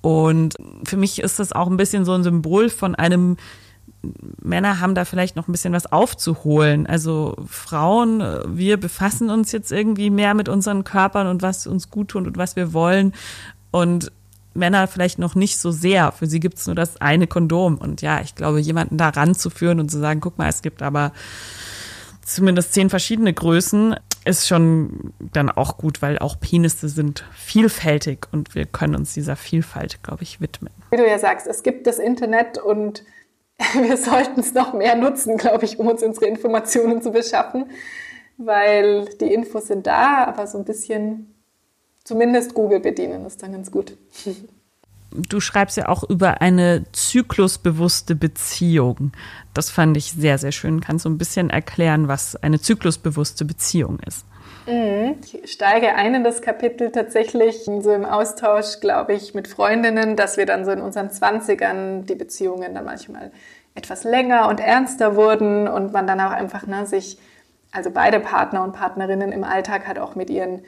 Und 0.00 0.56
für 0.84 0.96
mich 0.96 1.20
ist 1.20 1.38
das 1.38 1.52
auch 1.52 1.68
ein 1.68 1.76
bisschen 1.76 2.04
so 2.04 2.14
ein 2.14 2.24
Symbol 2.24 2.70
von 2.70 2.96
einem 2.96 3.36
Männer 4.42 4.80
haben 4.80 4.94
da 4.94 5.04
vielleicht 5.04 5.36
noch 5.36 5.48
ein 5.48 5.52
bisschen 5.52 5.72
was 5.72 5.90
aufzuholen. 5.90 6.86
Also 6.86 7.36
Frauen, 7.46 8.22
wir 8.46 8.76
befassen 8.76 9.30
uns 9.30 9.52
jetzt 9.52 9.72
irgendwie 9.72 10.10
mehr 10.10 10.34
mit 10.34 10.48
unseren 10.48 10.84
Körpern 10.84 11.26
und 11.26 11.42
was 11.42 11.66
uns 11.66 11.90
gut 11.90 12.08
tut 12.08 12.26
und 12.26 12.36
was 12.36 12.56
wir 12.56 12.72
wollen. 12.72 13.14
Und 13.70 14.12
Männer 14.54 14.86
vielleicht 14.88 15.18
noch 15.18 15.34
nicht 15.34 15.58
so 15.58 15.70
sehr. 15.70 16.12
Für 16.12 16.26
sie 16.26 16.40
gibt 16.40 16.58
es 16.58 16.66
nur 16.66 16.76
das 16.76 17.00
eine 17.00 17.26
Kondom. 17.26 17.78
Und 17.78 18.02
ja, 18.02 18.20
ich 18.20 18.34
glaube, 18.34 18.60
jemanden 18.60 18.98
da 18.98 19.08
ranzuführen 19.08 19.80
und 19.80 19.90
zu 19.90 19.98
sagen, 19.98 20.20
guck 20.20 20.38
mal, 20.38 20.48
es 20.48 20.62
gibt 20.62 20.82
aber 20.82 21.12
zumindest 22.28 22.74
zehn 22.74 22.90
verschiedene 22.90 23.32
Größen, 23.32 23.96
ist 24.24 24.46
schon 24.46 25.14
dann 25.32 25.50
auch 25.50 25.78
gut, 25.78 26.02
weil 26.02 26.18
auch 26.18 26.38
Penisse 26.38 26.88
sind 26.88 27.24
vielfältig 27.32 28.26
und 28.30 28.54
wir 28.54 28.66
können 28.66 28.94
uns 28.94 29.14
dieser 29.14 29.36
Vielfalt, 29.36 30.02
glaube 30.02 30.22
ich, 30.22 30.40
widmen. 30.40 30.72
Wie 30.90 30.98
du 30.98 31.08
ja 31.08 31.18
sagst, 31.18 31.46
es 31.46 31.62
gibt 31.62 31.86
das 31.86 31.98
Internet 31.98 32.58
und 32.58 33.04
wir 33.74 33.96
sollten 33.96 34.40
es 34.40 34.54
noch 34.54 34.72
mehr 34.72 34.94
nutzen, 34.94 35.36
glaube 35.36 35.64
ich, 35.64 35.78
um 35.78 35.88
uns 35.88 36.02
unsere 36.02 36.26
Informationen 36.26 37.02
zu 37.02 37.10
beschaffen, 37.10 37.66
weil 38.36 39.06
die 39.20 39.32
Infos 39.32 39.66
sind 39.66 39.86
da, 39.86 40.24
aber 40.24 40.46
so 40.46 40.58
ein 40.58 40.64
bisschen 40.64 41.34
zumindest 42.04 42.54
Google 42.54 42.80
bedienen 42.80 43.26
ist 43.26 43.42
dann 43.42 43.52
ganz 43.52 43.70
gut. 43.70 43.96
Du 45.10 45.40
schreibst 45.40 45.76
ja 45.76 45.88
auch 45.88 46.04
über 46.04 46.40
eine 46.40 46.84
zyklusbewusste 46.92 48.14
Beziehung. 48.14 49.12
Das 49.54 49.70
fand 49.70 49.96
ich 49.96 50.12
sehr, 50.12 50.38
sehr 50.38 50.52
schön. 50.52 50.80
Kannst 50.80 51.04
du 51.06 51.10
ein 51.10 51.18
bisschen 51.18 51.50
erklären, 51.50 52.08
was 52.08 52.36
eine 52.36 52.60
zyklusbewusste 52.60 53.44
Beziehung 53.44 53.98
ist? 54.00 54.26
Ich 54.68 55.52
steige 55.52 55.94
ein 55.94 56.14
in 56.14 56.24
das 56.24 56.42
Kapitel 56.42 56.92
tatsächlich 56.92 57.64
so 57.64 57.90
im 57.90 58.04
Austausch, 58.04 58.80
glaube 58.80 59.14
ich, 59.14 59.32
mit 59.32 59.48
Freundinnen, 59.48 60.14
dass 60.14 60.36
wir 60.36 60.44
dann 60.44 60.66
so 60.66 60.70
in 60.70 60.82
unseren 60.82 61.10
Zwanzigern 61.10 62.04
die 62.04 62.14
Beziehungen 62.14 62.74
dann 62.74 62.84
manchmal 62.84 63.30
etwas 63.74 64.04
länger 64.04 64.46
und 64.48 64.60
ernster 64.60 65.16
wurden 65.16 65.68
und 65.68 65.92
man 65.92 66.06
dann 66.06 66.20
auch 66.20 66.32
einfach 66.32 66.66
ne, 66.66 66.84
sich, 66.84 67.18
also 67.72 67.90
beide 67.90 68.20
Partner 68.20 68.62
und 68.62 68.72
Partnerinnen 68.72 69.32
im 69.32 69.44
Alltag 69.44 69.86
halt 69.86 69.98
auch 69.98 70.14
mit 70.16 70.28
ihren 70.28 70.62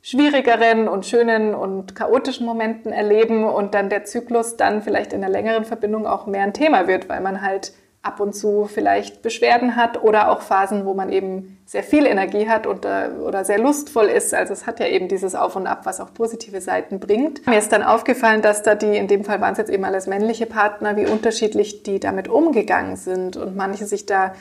schwierigeren 0.00 0.88
und 0.88 1.04
schönen 1.04 1.54
und 1.54 1.94
chaotischen 1.94 2.46
Momenten 2.46 2.90
erleben 2.90 3.44
und 3.44 3.74
dann 3.74 3.90
der 3.90 4.04
Zyklus 4.04 4.56
dann 4.56 4.80
vielleicht 4.80 5.12
in 5.12 5.22
einer 5.22 5.32
längeren 5.32 5.64
Verbindung 5.64 6.06
auch 6.06 6.26
mehr 6.26 6.42
ein 6.42 6.54
Thema 6.54 6.88
wird, 6.88 7.08
weil 7.08 7.20
man 7.20 7.42
halt 7.42 7.72
ab 8.02 8.18
und 8.18 8.34
zu 8.34 8.66
vielleicht 8.66 9.22
Beschwerden 9.22 9.76
hat 9.76 10.02
oder 10.02 10.28
auch 10.30 10.42
Phasen, 10.42 10.84
wo 10.84 10.92
man 10.92 11.10
eben 11.10 11.58
sehr 11.66 11.84
viel 11.84 12.04
Energie 12.04 12.48
hat 12.48 12.66
und, 12.66 12.84
äh, 12.84 13.10
oder 13.24 13.44
sehr 13.44 13.58
lustvoll 13.58 14.06
ist. 14.06 14.34
Also 14.34 14.52
es 14.52 14.66
hat 14.66 14.80
ja 14.80 14.86
eben 14.86 15.06
dieses 15.06 15.36
Auf 15.36 15.54
und 15.54 15.68
Ab, 15.68 15.82
was 15.84 16.00
auch 16.00 16.12
positive 16.12 16.60
Seiten 16.60 16.98
bringt. 16.98 17.46
Mir 17.46 17.58
ist 17.58 17.70
dann 17.70 17.84
aufgefallen, 17.84 18.42
dass 18.42 18.62
da 18.62 18.74
die, 18.74 18.96
in 18.96 19.06
dem 19.06 19.24
Fall 19.24 19.40
waren 19.40 19.52
es 19.52 19.58
jetzt 19.58 19.70
eben 19.70 19.84
alles 19.84 20.08
männliche 20.08 20.46
Partner, 20.46 20.96
wie 20.96 21.06
unterschiedlich 21.06 21.84
die 21.84 22.00
damit 22.00 22.26
umgegangen 22.26 22.96
sind 22.96 23.36
und 23.36 23.54
manche 23.56 23.86
sich 23.86 24.04
da 24.04 24.34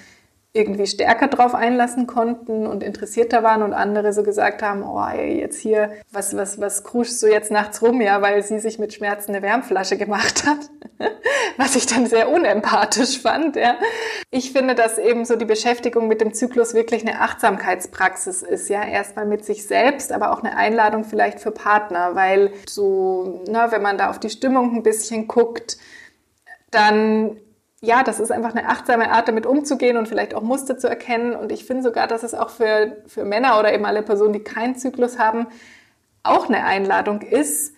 irgendwie 0.54 0.88
stärker 0.88 1.28
drauf 1.28 1.56
einlassen 1.56 2.08
konnten 2.08 2.68
und 2.68 2.84
interessierter 2.84 3.42
waren 3.42 3.62
und 3.62 3.74
andere 3.74 4.12
so 4.12 4.22
gesagt 4.24 4.62
haben, 4.62 4.84
oh, 4.84 5.02
ey, 5.02 5.40
jetzt 5.40 5.60
hier, 5.60 5.92
was, 6.12 6.36
was, 6.36 6.60
was 6.60 6.84
kruschst 6.84 7.24
du 7.24 7.28
jetzt 7.28 7.52
nachts 7.52 7.82
rum, 7.82 8.02
ja, 8.02 8.22
weil 8.22 8.44
sie 8.44 8.60
sich 8.60 8.78
mit 8.78 8.94
Schmerzen 8.94 9.34
eine 9.34 9.42
Wärmflasche 9.42 9.98
gemacht 9.98 10.46
hat. 10.46 10.60
was 11.62 11.76
ich 11.76 11.86
dann 11.86 12.08
sehr 12.08 12.30
unempathisch 12.30 13.22
fand, 13.22 13.56
ja. 13.56 13.78
Ich 14.32 14.52
finde, 14.52 14.74
dass 14.74 14.98
eben 14.98 15.26
so 15.26 15.36
die 15.36 15.46
Beschäftigung 15.46 16.08
mit 16.08 16.20
dem 16.20 16.34
Zyklus 16.34 16.74
wirklich 16.74 17.08
eine 17.08 17.22
Achtsamkeitspraxis 17.22 18.42
ist, 18.42 18.68
ja. 18.70 18.84
Erstmal 18.84 19.28
mit 19.28 19.46
sich 19.46 19.68
selbst, 19.68 20.12
aber 20.12 20.32
auch 20.32 20.44
eine 20.44 20.58
Einladung 20.58 21.04
vielleicht 21.04 21.40
für 21.40 21.52
Partner, 21.52 22.16
weil 22.16 22.52
so, 22.68 23.44
na, 23.48 23.72
wenn 23.72 23.84
man 23.84 24.00
da 24.00 24.10
auf 24.10 24.20
die 24.20 24.32
Stimmung 24.32 24.76
ein 24.76 24.84
bisschen 24.84 25.28
guckt, 25.28 25.78
dann 26.72 27.38
ja, 27.84 28.04
das 28.04 28.20
ist 28.20 28.32
einfach 28.32 28.54
eine 28.54 28.70
achtsame 28.70 29.10
Art, 29.12 29.28
damit 29.28 29.48
umzugehen 29.48 29.98
und 29.98 30.08
vielleicht 30.08 30.36
auch 30.36 30.44
Muster 30.44 30.78
zu 30.78 30.88
erkennen. 30.88 31.36
Und 31.36 31.52
ich 31.52 31.66
finde 31.66 31.82
sogar, 31.82 32.06
dass 32.06 32.22
es 32.22 32.36
auch 32.36 32.52
für, 32.52 32.98
für 33.08 33.26
Männer 33.26 33.60
oder 33.60 33.74
eben 33.74 33.86
alle 33.86 34.04
Personen, 34.04 34.34
die 34.34 34.44
keinen 34.44 34.76
Zyklus 34.76 35.18
haben, 35.18 35.48
auch 36.22 36.48
eine 36.48 36.64
Einladung 36.64 37.22
ist, 37.22 37.74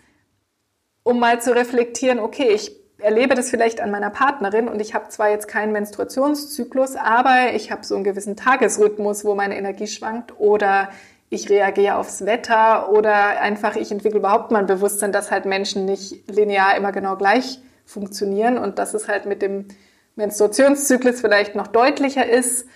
um 1.04 1.20
mal 1.20 1.42
zu 1.42 1.56
reflektieren, 1.56 2.20
okay, 2.20 2.50
ich 2.50 2.83
erlebe 3.04 3.36
das 3.36 3.50
vielleicht 3.50 3.82
an 3.82 3.92
meiner 3.92 4.10
Partnerin 4.10 4.68
und 4.68 4.80
ich 4.82 4.94
habe 4.94 5.10
zwar 5.10 5.30
jetzt 5.30 5.48
keinen 5.48 5.72
Menstruationszyklus, 5.74 6.96
aber 6.96 7.54
ich 7.54 7.72
habe 7.72 7.84
so 7.84 7.96
einen 7.96 8.04
gewissen 8.04 8.36
Tagesrhythmus, 8.36 9.26
wo 9.26 9.36
meine 9.36 9.58
Energie 9.58 9.88
schwankt 9.88 10.40
oder 10.40 10.90
ich 11.30 11.50
reagiere 11.50 11.96
aufs 11.98 12.26
Wetter 12.26 12.90
oder 12.92 13.42
einfach 13.42 13.76
ich 13.76 13.92
entwickle 13.92 14.20
überhaupt 14.20 14.52
mal 14.52 14.60
ein 14.60 14.68
Bewusstsein, 14.68 15.12
dass 15.12 15.32
halt 15.32 15.46
Menschen 15.46 15.86
nicht 15.86 16.30
linear 16.30 16.78
immer 16.78 16.92
genau 16.92 17.16
gleich 17.18 17.60
funktionieren 17.86 18.58
und 18.58 18.80
dass 18.80 18.94
es 18.94 19.08
halt 19.08 19.26
mit 19.26 19.42
dem 19.42 19.68
Menstruationszyklus 20.16 21.22
vielleicht 21.22 21.56
noch 21.56 21.68
deutlicher 21.68 22.28
ist 22.28 22.68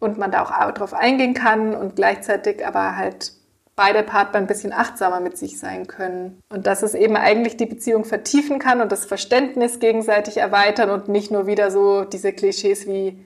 und 0.00 0.18
man 0.18 0.30
da 0.30 0.42
auch 0.42 0.50
darauf 0.50 0.94
eingehen 0.94 1.34
kann 1.34 1.74
und 1.74 1.94
gleichzeitig 1.96 2.66
aber 2.66 2.96
halt 2.96 3.32
beide 3.76 4.02
Partner 4.02 4.40
ein 4.40 4.46
bisschen 4.46 4.72
achtsamer 4.72 5.20
mit 5.20 5.36
sich 5.36 5.58
sein 5.58 5.86
können. 5.86 6.42
Und 6.48 6.66
dass 6.66 6.82
es 6.82 6.94
eben 6.94 7.16
eigentlich 7.16 7.58
die 7.58 7.66
Beziehung 7.66 8.04
vertiefen 8.04 8.58
kann 8.58 8.80
und 8.80 8.90
das 8.90 9.04
Verständnis 9.04 9.78
gegenseitig 9.78 10.38
erweitern 10.38 10.90
und 10.90 11.08
nicht 11.08 11.30
nur 11.30 11.46
wieder 11.46 11.70
so 11.70 12.04
diese 12.04 12.32
Klischees 12.32 12.86
wie 12.86 13.22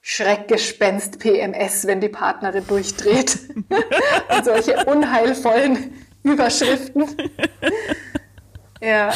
Schreckgespenst 0.00 1.18
PMS, 1.18 1.86
wenn 1.86 2.00
die 2.00 2.08
Partnerin 2.08 2.66
durchdreht. 2.66 3.38
und 4.34 4.44
solche 4.44 4.84
unheilvollen 4.86 5.92
Überschriften. 6.22 7.04
Ja. 8.80 9.12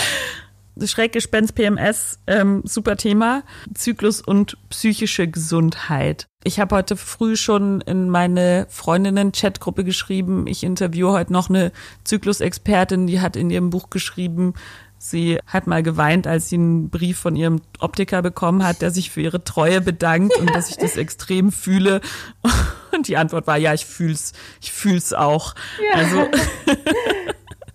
Schreckgespenst 0.83 1.55
PMS, 1.55 2.19
ähm, 2.27 2.63
super 2.65 2.97
Thema. 2.97 3.43
Zyklus 3.75 4.21
und 4.21 4.57
psychische 4.71 5.29
Gesundheit. 5.29 6.27
Ich 6.43 6.61
habe 6.61 6.77
heute 6.77 6.97
früh 6.97 7.37
schon 7.37 7.81
in 7.81 8.11
meine 8.11 8.67
Freundinnen-Chatgruppe 8.69 9.85
geschrieben, 9.85 10.47
ich 10.47 10.63
interviewe 10.65 11.13
heute 11.13 11.33
noch 11.33 11.49
eine 11.49 11.73
Zyklusexpertin, 12.05 13.07
die 13.07 13.21
hat 13.21 13.37
in 13.37 13.51
ihrem 13.51 13.71
Buch 13.71 13.89
geschrieben, 13.89 14.55
Sie 15.07 15.39
hat 15.47 15.67
mal 15.67 15.83
geweint, 15.83 16.27
als 16.27 16.49
sie 16.49 16.57
einen 16.57 16.89
Brief 16.89 17.19
von 17.19 17.37
ihrem 17.37 17.61
Optiker 17.79 18.23
bekommen 18.23 18.67
hat, 18.67 18.81
der 18.81 18.91
sich 18.91 19.11
für 19.11 19.21
ihre 19.21 19.45
Treue 19.45 19.83
bedankt 19.83 20.35
und 20.39 20.55
dass 20.55 20.71
ich 20.71 20.79
das 20.79 20.97
extrem 20.97 21.53
fühle. 21.53 22.01
Und 22.91 23.09
die 23.09 23.19
Antwort 23.19 23.47
war, 23.47 23.59
ja, 23.59 23.75
ich 23.75 23.85
fühl's, 23.85 24.33
ich 24.63 24.73
fühl's 24.73 25.13
auch. 25.13 25.55
Ja. 25.91 25.99
Also. 25.99 26.29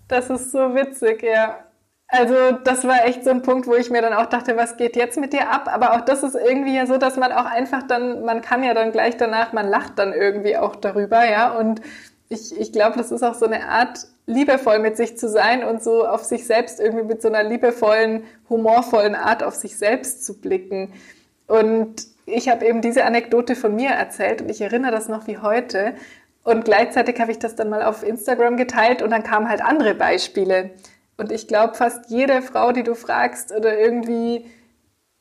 Das 0.07 0.27
ist 0.31 0.51
so 0.51 0.57
witzig, 0.73 1.21
ja. 1.21 1.68
Also 2.11 2.53
das 2.63 2.85
war 2.85 3.05
echt 3.05 3.23
so 3.23 3.29
ein 3.29 3.43
Punkt, 3.43 3.67
wo 3.67 3.75
ich 3.75 3.91
mir 3.91 4.01
dann 4.01 4.13
auch 4.13 4.25
dachte, 4.25 4.57
was 4.57 4.77
geht 4.77 4.95
jetzt 4.95 5.17
mit 5.19 5.31
dir 5.31 5.51
ab? 5.51 5.69
Aber 5.71 5.93
auch 5.93 6.01
das 6.01 6.23
ist 6.23 6.35
irgendwie 6.35 6.75
ja 6.75 6.87
so, 6.87 6.97
dass 6.97 7.17
man 7.17 7.31
auch 7.31 7.45
einfach 7.45 7.83
dann, 7.83 8.25
man 8.25 8.41
kann 8.41 8.63
ja 8.63 8.73
dann 8.73 8.91
gleich 8.91 9.15
danach, 9.17 9.53
man 9.53 9.67
lacht 9.67 9.99
dann 9.99 10.13
irgendwie 10.13 10.57
auch 10.57 10.75
darüber, 10.75 11.23
ja. 11.29 11.55
Und 11.55 11.81
ich, 12.27 12.59
ich 12.59 12.71
glaube, 12.73 12.97
das 12.97 13.11
ist 13.11 13.21
auch 13.23 13.35
so 13.35 13.45
eine 13.45 13.67
Art, 13.69 14.07
liebevoll 14.25 14.79
mit 14.79 14.97
sich 14.97 15.17
zu 15.17 15.27
sein 15.27 15.63
und 15.63 15.83
so 15.83 16.07
auf 16.07 16.23
sich 16.23 16.45
selbst 16.45 16.79
irgendwie 16.79 17.03
mit 17.05 17.21
so 17.21 17.27
einer 17.27 17.43
liebevollen, 17.43 18.23
humorvollen 18.49 19.15
Art 19.15 19.43
auf 19.43 19.55
sich 19.55 19.77
selbst 19.77 20.25
zu 20.25 20.39
blicken. 20.39 20.93
Und 21.47 22.07
ich 22.25 22.49
habe 22.49 22.65
eben 22.65 22.81
diese 22.81 23.05
Anekdote 23.05 23.55
von 23.55 23.75
mir 23.75 23.89
erzählt 23.89 24.41
und 24.41 24.49
ich 24.49 24.61
erinnere 24.61 24.91
das 24.91 25.09
noch 25.09 25.27
wie 25.27 25.39
heute. 25.39 25.93
Und 26.43 26.65
gleichzeitig 26.65 27.19
habe 27.19 27.31
ich 27.31 27.39
das 27.39 27.55
dann 27.55 27.69
mal 27.69 27.83
auf 27.83 28.03
Instagram 28.03 28.57
geteilt 28.57 29.01
und 29.01 29.09
dann 29.11 29.23
kamen 29.23 29.49
halt 29.49 29.63
andere 29.63 29.95
Beispiele. 29.95 30.71
Und 31.19 31.31
ich 31.31 31.47
glaube, 31.47 31.75
fast 31.75 32.09
jede 32.09 32.41
Frau, 32.41 32.71
die 32.71 32.83
du 32.83 32.95
fragst 32.95 33.51
oder 33.51 33.77
irgendwie 33.77 34.45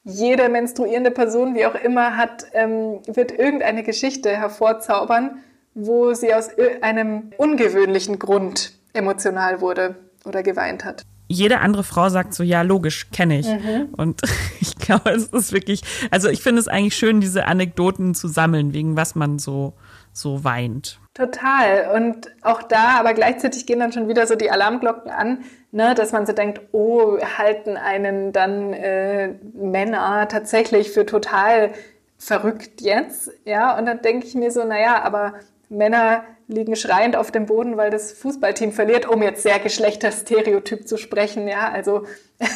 jede 0.05 0.49
menstruierende 0.49 1.11
Person, 1.11 1.55
wie 1.55 1.66
auch 1.66 1.74
immer, 1.74 2.16
hat, 2.16 2.46
ähm, 2.53 3.01
wird 3.07 3.32
irgendeine 3.32 3.82
Geschichte 3.82 4.30
hervorzaubern, 4.30 5.42
wo 5.74 6.14
sie 6.14 6.32
aus 6.32 6.51
einem 6.80 7.30
ungewöhnlichen 7.36 8.18
Grund 8.18 8.72
emotional 8.92 9.61
wurde 9.61 9.96
oder 10.24 10.42
geweint 10.42 10.84
hat. 10.84 11.03
Jede 11.30 11.59
andere 11.61 11.84
Frau 11.84 12.09
sagt 12.09 12.32
so, 12.32 12.42
ja, 12.42 12.62
logisch, 12.62 13.11
kenne 13.11 13.40
ich. 13.40 13.46
Mhm. 13.46 13.88
Und 13.96 14.22
ich 14.61 14.76
glaube, 14.76 15.11
es 15.11 15.26
ist 15.26 15.53
wirklich, 15.53 15.82
also 16.11 16.28
ich 16.28 16.42
finde 16.42 16.61
es 16.61 16.68
eigentlich 16.68 16.96
schön, 16.96 17.20
diese 17.20 17.46
Anekdoten 17.46 18.14
zu 18.14 18.28
sammeln, 18.28 18.72
wegen 18.72 18.96
was 18.96 19.14
man 19.14 19.38
so, 19.38 19.74
so 20.12 20.42
weint. 20.42 21.01
Total. 21.19 21.91
Und 21.97 22.31
auch 22.43 22.62
da, 22.62 23.01
aber 23.01 23.12
gleichzeitig 23.12 23.66
gehen 23.66 23.81
dann 23.81 23.91
schon 23.91 24.07
wieder 24.07 24.29
so 24.29 24.37
die 24.37 24.53
Alarmglocken 24.53 25.11
an, 25.11 25.45
ne, 25.73 25.97
dass 25.97 26.12
man 26.12 26.27
so 26.27 26.33
denkt, 26.33 26.61
oh, 26.71 27.19
halten 27.19 27.77
einen 27.77 28.33
dann 28.33 28.73
äh, 28.73 29.35
Männer 29.53 30.29
tatsächlich 30.29 30.93
für 30.93 31.05
total 31.05 31.73
verrückt 32.19 32.81
jetzt. 32.81 33.33
Ja, 33.45 33.77
und 33.77 33.87
dann 33.87 34.01
denke 34.01 34.29
ich 34.29 34.37
mir 34.37 34.53
so, 34.53 34.62
naja, 34.62 35.03
aber 35.03 35.35
Männer 35.69 36.23
liegen 36.47 36.77
schreiend 36.77 37.16
auf 37.16 37.33
dem 37.33 37.47
Boden, 37.47 37.77
weil 37.77 37.91
das 37.91 38.12
Fußballteam 38.12 38.71
verliert, 38.71 39.07
um 39.07 39.21
jetzt 39.21 39.43
sehr 39.43 39.59
geschlechterstereotyp 39.59 40.87
zu 40.87 40.99
sprechen. 40.99 41.49
Ja, 41.49 41.69
also 41.71 42.07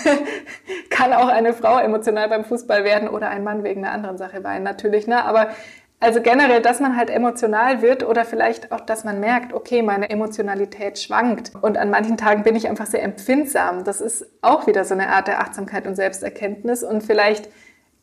kann 0.90 1.12
auch 1.12 1.28
eine 1.28 1.52
Frau 1.52 1.78
emotional 1.78 2.28
beim 2.28 2.44
Fußball 2.44 2.84
werden 2.84 3.08
oder 3.08 3.28
ein 3.28 3.42
Mann 3.42 3.64
wegen 3.64 3.84
einer 3.84 3.92
anderen 3.92 4.18
Sache 4.18 4.44
weinen, 4.44 4.62
natürlich. 4.62 5.08
Ne? 5.08 5.24
Aber 5.24 5.50
also 6.02 6.20
generell, 6.20 6.60
dass 6.60 6.80
man 6.80 6.96
halt 6.96 7.10
emotional 7.10 7.80
wird 7.80 8.02
oder 8.02 8.24
vielleicht 8.24 8.72
auch, 8.72 8.80
dass 8.80 9.04
man 9.04 9.20
merkt, 9.20 9.52
okay, 9.52 9.82
meine 9.82 10.10
Emotionalität 10.10 10.98
schwankt 10.98 11.52
und 11.60 11.78
an 11.78 11.90
manchen 11.90 12.16
Tagen 12.16 12.42
bin 12.42 12.56
ich 12.56 12.68
einfach 12.68 12.86
sehr 12.86 13.04
empfindsam. 13.04 13.84
Das 13.84 14.00
ist 14.00 14.26
auch 14.42 14.66
wieder 14.66 14.84
so 14.84 14.94
eine 14.94 15.10
Art 15.10 15.28
der 15.28 15.40
Achtsamkeit 15.40 15.86
und 15.86 15.94
Selbsterkenntnis 15.94 16.82
und 16.82 17.02
vielleicht 17.02 17.48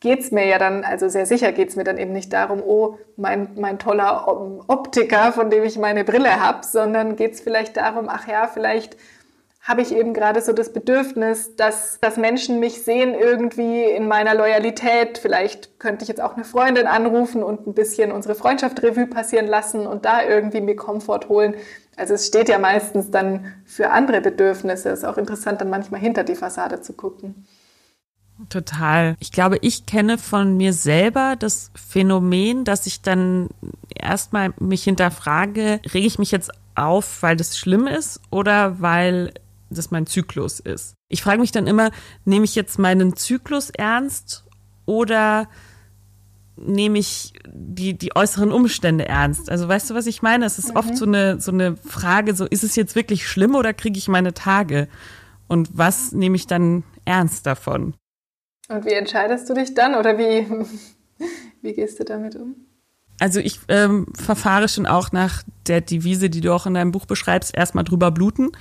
geht's 0.00 0.30
mir 0.30 0.46
ja 0.46 0.56
dann, 0.56 0.82
also 0.82 1.10
sehr 1.10 1.26
sicher 1.26 1.52
geht's 1.52 1.76
mir 1.76 1.84
dann 1.84 1.98
eben 1.98 2.12
nicht 2.12 2.32
darum, 2.32 2.62
oh, 2.62 2.96
mein, 3.16 3.48
mein 3.56 3.78
toller 3.78 4.26
Optiker, 4.66 5.32
von 5.32 5.50
dem 5.50 5.62
ich 5.62 5.78
meine 5.78 6.04
Brille 6.04 6.42
habe, 6.42 6.64
sondern 6.64 7.16
geht's 7.16 7.42
vielleicht 7.42 7.76
darum, 7.76 8.08
ach 8.08 8.26
ja, 8.26 8.46
vielleicht 8.46 8.96
habe 9.70 9.82
ich 9.82 9.94
eben 9.94 10.14
gerade 10.14 10.42
so 10.42 10.52
das 10.52 10.72
Bedürfnis, 10.72 11.54
dass, 11.54 12.00
dass 12.00 12.16
Menschen 12.16 12.58
mich 12.58 12.82
sehen 12.82 13.14
irgendwie 13.14 13.84
in 13.84 14.08
meiner 14.08 14.34
Loyalität. 14.34 15.16
Vielleicht 15.18 15.78
könnte 15.78 16.02
ich 16.02 16.08
jetzt 16.08 16.20
auch 16.20 16.34
eine 16.34 16.44
Freundin 16.44 16.88
anrufen 16.88 17.44
und 17.44 17.68
ein 17.68 17.74
bisschen 17.74 18.10
unsere 18.10 18.34
Freundschaft 18.34 18.82
Revue 18.82 19.06
passieren 19.06 19.46
lassen 19.46 19.86
und 19.86 20.04
da 20.04 20.24
irgendwie 20.24 20.60
mir 20.60 20.74
Komfort 20.74 21.28
holen. 21.28 21.54
Also 21.96 22.14
es 22.14 22.26
steht 22.26 22.48
ja 22.48 22.58
meistens 22.58 23.12
dann 23.12 23.54
für 23.64 23.90
andere 23.90 24.20
Bedürfnisse. 24.20 24.88
Es 24.88 25.00
ist 25.00 25.04
auch 25.04 25.18
interessant, 25.18 25.60
dann 25.60 25.70
manchmal 25.70 26.00
hinter 26.00 26.24
die 26.24 26.34
Fassade 26.34 26.80
zu 26.80 26.92
gucken. 26.92 27.46
Total. 28.48 29.14
Ich 29.20 29.30
glaube, 29.30 29.58
ich 29.60 29.86
kenne 29.86 30.18
von 30.18 30.56
mir 30.56 30.72
selber 30.72 31.36
das 31.38 31.70
Phänomen, 31.76 32.64
dass 32.64 32.86
ich 32.86 33.02
dann 33.02 33.50
erstmal 33.94 34.52
mich 34.58 34.82
hinterfrage, 34.82 35.80
rege 35.94 36.06
ich 36.06 36.18
mich 36.18 36.32
jetzt 36.32 36.50
auf, 36.74 37.22
weil 37.22 37.36
das 37.36 37.56
schlimm 37.56 37.86
ist 37.86 38.20
oder 38.30 38.80
weil 38.80 39.32
das 39.70 39.90
mein 39.90 40.06
Zyklus 40.06 40.60
ist. 40.60 40.94
Ich 41.08 41.22
frage 41.22 41.40
mich 41.40 41.52
dann 41.52 41.66
immer, 41.66 41.90
nehme 42.24 42.44
ich 42.44 42.54
jetzt 42.54 42.78
meinen 42.78 43.16
Zyklus 43.16 43.70
ernst 43.70 44.44
oder 44.86 45.48
nehme 46.56 46.98
ich 46.98 47.32
die, 47.52 47.96
die 47.96 48.14
äußeren 48.14 48.52
Umstände 48.52 49.08
ernst? 49.08 49.50
Also 49.50 49.68
weißt 49.68 49.90
du, 49.90 49.94
was 49.94 50.06
ich 50.06 50.22
meine? 50.22 50.44
Es 50.44 50.58
ist 50.58 50.70
mhm. 50.70 50.76
oft 50.76 50.96
so 50.96 51.06
eine, 51.06 51.40
so 51.40 51.52
eine 51.52 51.76
Frage, 51.76 52.34
so 52.34 52.44
ist 52.46 52.64
es 52.64 52.76
jetzt 52.76 52.94
wirklich 52.94 53.26
schlimm 53.26 53.54
oder 53.54 53.72
kriege 53.72 53.98
ich 53.98 54.08
meine 54.08 54.34
Tage? 54.34 54.88
Und 55.48 55.70
was 55.72 56.12
nehme 56.12 56.36
ich 56.36 56.46
dann 56.46 56.84
ernst 57.04 57.46
davon? 57.46 57.94
Und 58.68 58.84
wie 58.84 58.92
entscheidest 58.92 59.48
du 59.48 59.54
dich 59.54 59.74
dann 59.74 59.94
oder 59.94 60.18
wie, 60.18 60.46
wie 61.62 61.72
gehst 61.72 61.98
du 61.98 62.04
damit 62.04 62.36
um? 62.36 62.54
Also 63.18 63.38
ich 63.38 63.60
ähm, 63.68 64.06
verfahre 64.14 64.68
schon 64.68 64.86
auch 64.86 65.12
nach 65.12 65.42
der 65.66 65.82
Devise, 65.82 66.30
die 66.30 66.40
du 66.40 66.54
auch 66.54 66.66
in 66.66 66.74
deinem 66.74 66.90
Buch 66.90 67.04
beschreibst, 67.04 67.54
erstmal 67.54 67.84
drüber 67.84 68.10
bluten. 68.10 68.52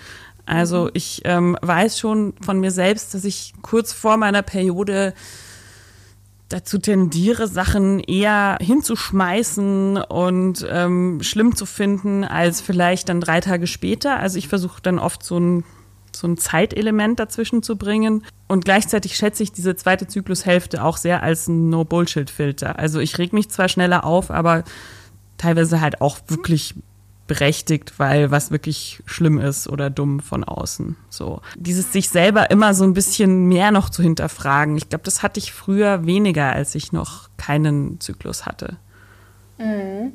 Also 0.49 0.85
mhm. 0.85 0.91
ich 0.93 1.21
ähm, 1.25 1.57
weiß 1.61 1.99
schon 1.99 2.33
von 2.41 2.59
mir 2.59 2.71
selbst, 2.71 3.13
dass 3.13 3.23
ich 3.23 3.53
kurz 3.61 3.93
vor 3.93 4.17
meiner 4.17 4.41
Periode 4.41 5.13
dazu 6.49 6.79
tendiere, 6.79 7.47
Sachen 7.47 7.99
eher 7.99 8.57
hinzuschmeißen 8.59 9.97
und 9.97 10.65
ähm, 10.67 11.19
schlimm 11.21 11.55
zu 11.55 11.67
finden, 11.67 12.23
als 12.23 12.59
vielleicht 12.59 13.09
dann 13.09 13.21
drei 13.21 13.39
Tage 13.39 13.67
später. 13.67 14.17
Also 14.19 14.39
ich 14.39 14.47
versuche 14.47 14.81
dann 14.81 14.97
oft 14.97 15.23
so 15.23 15.39
ein, 15.39 15.63
so 16.11 16.27
ein 16.27 16.37
Zeitelement 16.37 17.19
dazwischen 17.19 17.61
zu 17.61 17.77
bringen. 17.77 18.25
Und 18.47 18.65
gleichzeitig 18.65 19.15
schätze 19.15 19.43
ich 19.43 19.51
diese 19.51 19.75
zweite 19.75 20.07
Zyklushälfte 20.07 20.83
auch 20.83 20.97
sehr 20.97 21.21
als 21.21 21.47
ein 21.47 21.69
No-Bullshit-Filter. 21.69 22.79
Also 22.79 22.99
ich 22.99 23.19
reg 23.19 23.31
mich 23.31 23.49
zwar 23.49 23.69
schneller 23.69 24.03
auf, 24.03 24.31
aber 24.31 24.63
teilweise 25.37 25.81
halt 25.81 26.01
auch 26.01 26.17
wirklich 26.27 26.73
berechtigt, 27.29 27.93
weil 27.97 28.31
was 28.31 28.51
wirklich 28.51 29.01
schlimm 29.05 29.37
ist 29.39 29.69
oder 29.69 29.89
dumm 29.89 30.19
von 30.19 30.43
außen. 30.43 30.97
So 31.09 31.41
dieses 31.55 31.93
sich 31.93 32.09
selber 32.09 32.51
immer 32.51 32.73
so 32.73 32.83
ein 32.83 32.93
bisschen 32.93 33.47
mehr 33.47 33.71
noch 33.71 33.89
zu 33.89 34.03
hinterfragen. 34.03 34.75
Ich 34.75 34.89
glaube, 34.89 35.05
das 35.05 35.23
hatte 35.23 35.39
ich 35.39 35.53
früher 35.53 36.05
weniger, 36.05 36.51
als 36.51 36.75
ich 36.75 36.91
noch 36.91 37.29
keinen 37.37 38.01
Zyklus 38.01 38.45
hatte. 38.45 38.77
Mhm. 39.59 40.13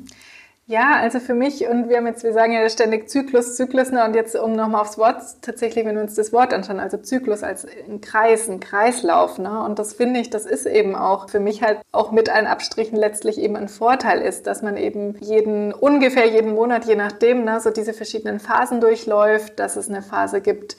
Ja, 0.67 0.97
also 0.99 1.19
für 1.19 1.35
mich, 1.35 1.67
und 1.67 1.89
wir 1.89 1.97
haben 1.97 2.07
jetzt, 2.07 2.23
wir 2.23 2.33
sagen 2.33 2.51
ja 2.51 2.67
ständig 2.69 3.07
Zyklus, 3.07 3.55
Zyklus, 3.55 3.91
ne, 3.91 4.03
und 4.03 4.15
jetzt, 4.15 4.35
um 4.35 4.53
nochmal 4.53 4.81
aufs 4.81 4.97
Wort, 4.97 5.21
tatsächlich, 5.43 5.85
wenn 5.85 5.93
wir 5.93 6.01
uns 6.01 6.15
das 6.15 6.33
Wort 6.33 6.55
anschauen, 6.55 6.79
also 6.79 6.97
Zyklus 6.97 7.43
als 7.43 7.67
ein 7.87 8.01
Kreis, 8.01 8.49
ein 8.49 8.59
Kreislauf, 8.59 9.37
ne, 9.37 9.63
und 9.63 9.77
das 9.77 9.93
finde 9.93 10.19
ich, 10.19 10.31
das 10.31 10.47
ist 10.47 10.65
eben 10.65 10.95
auch 10.95 11.29
für 11.29 11.39
mich 11.39 11.61
halt 11.61 11.81
auch 11.91 12.11
mit 12.11 12.29
allen 12.29 12.47
Abstrichen 12.47 12.97
letztlich 12.97 13.37
eben 13.37 13.55
ein 13.55 13.69
Vorteil 13.69 14.21
ist, 14.21 14.47
dass 14.47 14.63
man 14.63 14.75
eben 14.75 15.15
jeden, 15.19 15.71
ungefähr 15.71 16.25
jeden 16.27 16.55
Monat, 16.55 16.85
je 16.85 16.95
nachdem, 16.95 17.43
ne, 17.45 17.59
so 17.61 17.69
diese 17.69 17.93
verschiedenen 17.93 18.39
Phasen 18.39 18.81
durchläuft, 18.81 19.59
dass 19.59 19.75
es 19.75 19.87
eine 19.87 20.01
Phase 20.01 20.41
gibt, 20.41 20.77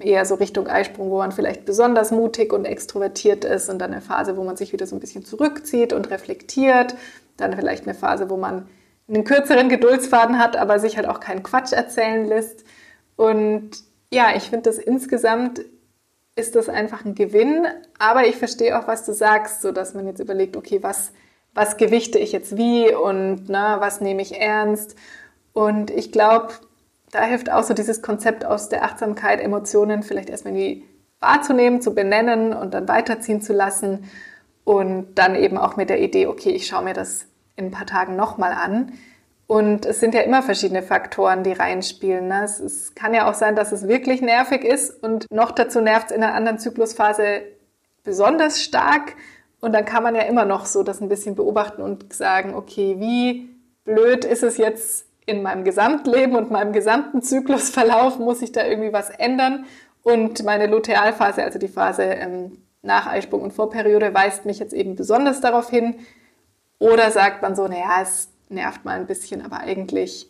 eher 0.00 0.24
so 0.24 0.34
Richtung 0.34 0.66
Eisprung, 0.66 1.10
wo 1.10 1.18
man 1.18 1.30
vielleicht 1.30 1.64
besonders 1.64 2.10
mutig 2.10 2.52
und 2.52 2.64
extrovertiert 2.64 3.44
ist 3.44 3.70
und 3.70 3.78
dann 3.78 3.92
eine 3.92 4.00
Phase, 4.00 4.36
wo 4.36 4.42
man 4.42 4.56
sich 4.56 4.72
wieder 4.72 4.86
so 4.88 4.96
ein 4.96 5.00
bisschen 5.00 5.24
zurückzieht 5.24 5.92
und 5.92 6.10
reflektiert, 6.10 6.96
dann 7.36 7.54
vielleicht 7.54 7.84
eine 7.84 7.94
Phase, 7.94 8.28
wo 8.28 8.36
man 8.36 8.66
einen 9.12 9.24
kürzeren 9.24 9.68
Geduldsfaden 9.68 10.38
hat, 10.38 10.56
aber 10.56 10.78
sich 10.78 10.96
halt 10.96 11.06
auch 11.06 11.20
keinen 11.20 11.42
Quatsch 11.42 11.72
erzählen 11.72 12.24
lässt. 12.24 12.64
Und 13.16 13.70
ja, 14.12 14.34
ich 14.36 14.44
finde 14.44 14.70
das 14.70 14.78
insgesamt 14.78 15.62
ist 16.34 16.56
das 16.56 16.68
einfach 16.68 17.04
ein 17.04 17.14
Gewinn, 17.14 17.66
aber 17.98 18.26
ich 18.26 18.36
verstehe 18.36 18.78
auch, 18.78 18.88
was 18.88 19.04
du 19.04 19.12
sagst, 19.12 19.60
so 19.60 19.70
dass 19.70 19.94
man 19.94 20.06
jetzt 20.06 20.20
überlegt, 20.20 20.56
okay, 20.56 20.82
was, 20.82 21.12
was 21.52 21.76
gewichte 21.76 22.18
ich 22.18 22.32
jetzt 22.32 22.56
wie 22.56 22.92
und 22.94 23.48
na, 23.48 23.80
was 23.80 24.00
nehme 24.00 24.22
ich 24.22 24.40
ernst? 24.40 24.96
Und 25.52 25.90
ich 25.90 26.10
glaube, 26.10 26.54
da 27.10 27.24
hilft 27.24 27.52
auch 27.52 27.62
so 27.62 27.74
dieses 27.74 28.00
Konzept 28.00 28.46
aus 28.46 28.70
der 28.70 28.84
Achtsamkeit, 28.84 29.40
Emotionen 29.40 30.02
vielleicht 30.02 30.30
erstmal 30.30 30.54
die 30.54 30.84
wahrzunehmen, 31.20 31.82
zu 31.82 31.94
benennen 31.94 32.54
und 32.54 32.72
dann 32.72 32.88
weiterziehen 32.88 33.42
zu 33.42 33.52
lassen 33.52 34.10
und 34.64 35.14
dann 35.16 35.34
eben 35.34 35.58
auch 35.58 35.76
mit 35.76 35.90
der 35.90 36.00
Idee, 36.00 36.26
okay, 36.26 36.50
ich 36.50 36.66
schaue 36.66 36.84
mir 36.84 36.94
das 36.94 37.26
in 37.56 37.66
ein 37.66 37.70
paar 37.70 37.86
Tagen 37.86 38.16
nochmal 38.16 38.52
an. 38.52 38.92
Und 39.46 39.84
es 39.84 40.00
sind 40.00 40.14
ja 40.14 40.22
immer 40.22 40.42
verschiedene 40.42 40.82
Faktoren, 40.82 41.42
die 41.42 41.52
reinspielen. 41.52 42.28
Ne? 42.28 42.44
Es, 42.44 42.58
es, 42.58 42.94
kann 42.94 43.12
ja 43.12 43.28
auch 43.28 43.34
sein, 43.34 43.54
dass 43.54 43.72
es 43.72 43.86
wirklich 43.86 44.22
nervig 44.22 44.64
ist 44.64 45.02
und 45.02 45.26
noch 45.30 45.50
dazu 45.50 45.80
nervt 45.80 46.10
es 46.10 46.16
in 46.16 46.22
einer 46.22 46.34
anderen 46.34 46.58
Zyklusphase 46.58 47.42
besonders 48.02 48.62
stark. 48.62 49.14
Und 49.60 49.72
dann 49.72 49.84
kann 49.84 50.02
man 50.02 50.14
ja 50.14 50.22
immer 50.22 50.44
noch 50.44 50.64
so 50.64 50.82
das 50.82 51.00
ein 51.00 51.08
bisschen 51.08 51.34
beobachten 51.34 51.82
und 51.82 52.12
sagen, 52.12 52.54
okay, 52.54 52.96
wie 52.98 53.50
blöd 53.84 54.24
ist 54.24 54.42
es 54.42 54.56
jetzt 54.56 55.06
in 55.26 55.42
meinem 55.42 55.64
Gesamtleben 55.64 56.34
und 56.34 56.50
meinem 56.50 56.72
gesamten 56.72 57.22
Zyklusverlauf? 57.22 58.18
Muss 58.18 58.42
ich 58.42 58.52
da 58.52 58.66
irgendwie 58.66 58.92
was 58.92 59.10
ändern? 59.10 59.66
Und 60.02 60.42
meine 60.44 60.66
Lutealphase, 60.66 61.44
also 61.44 61.58
die 61.58 61.68
Phase 61.68 62.04
ähm, 62.04 62.58
nach 62.82 63.06
Eisprung 63.06 63.42
und 63.42 63.52
Vorperiode, 63.52 64.12
weist 64.14 64.46
mich 64.46 64.58
jetzt 64.58 64.72
eben 64.72 64.96
besonders 64.96 65.40
darauf 65.40 65.70
hin. 65.70 65.96
Oder 66.82 67.12
sagt 67.12 67.42
man 67.42 67.54
so, 67.54 67.68
naja, 67.68 68.02
es 68.02 68.28
nervt 68.48 68.84
mal 68.84 68.98
ein 68.98 69.06
bisschen, 69.06 69.40
aber 69.44 69.60
eigentlich 69.60 70.26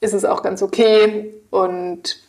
ist 0.00 0.14
es 0.14 0.24
auch 0.24 0.42
ganz 0.42 0.62
okay. 0.62 1.34
Und 1.50 2.20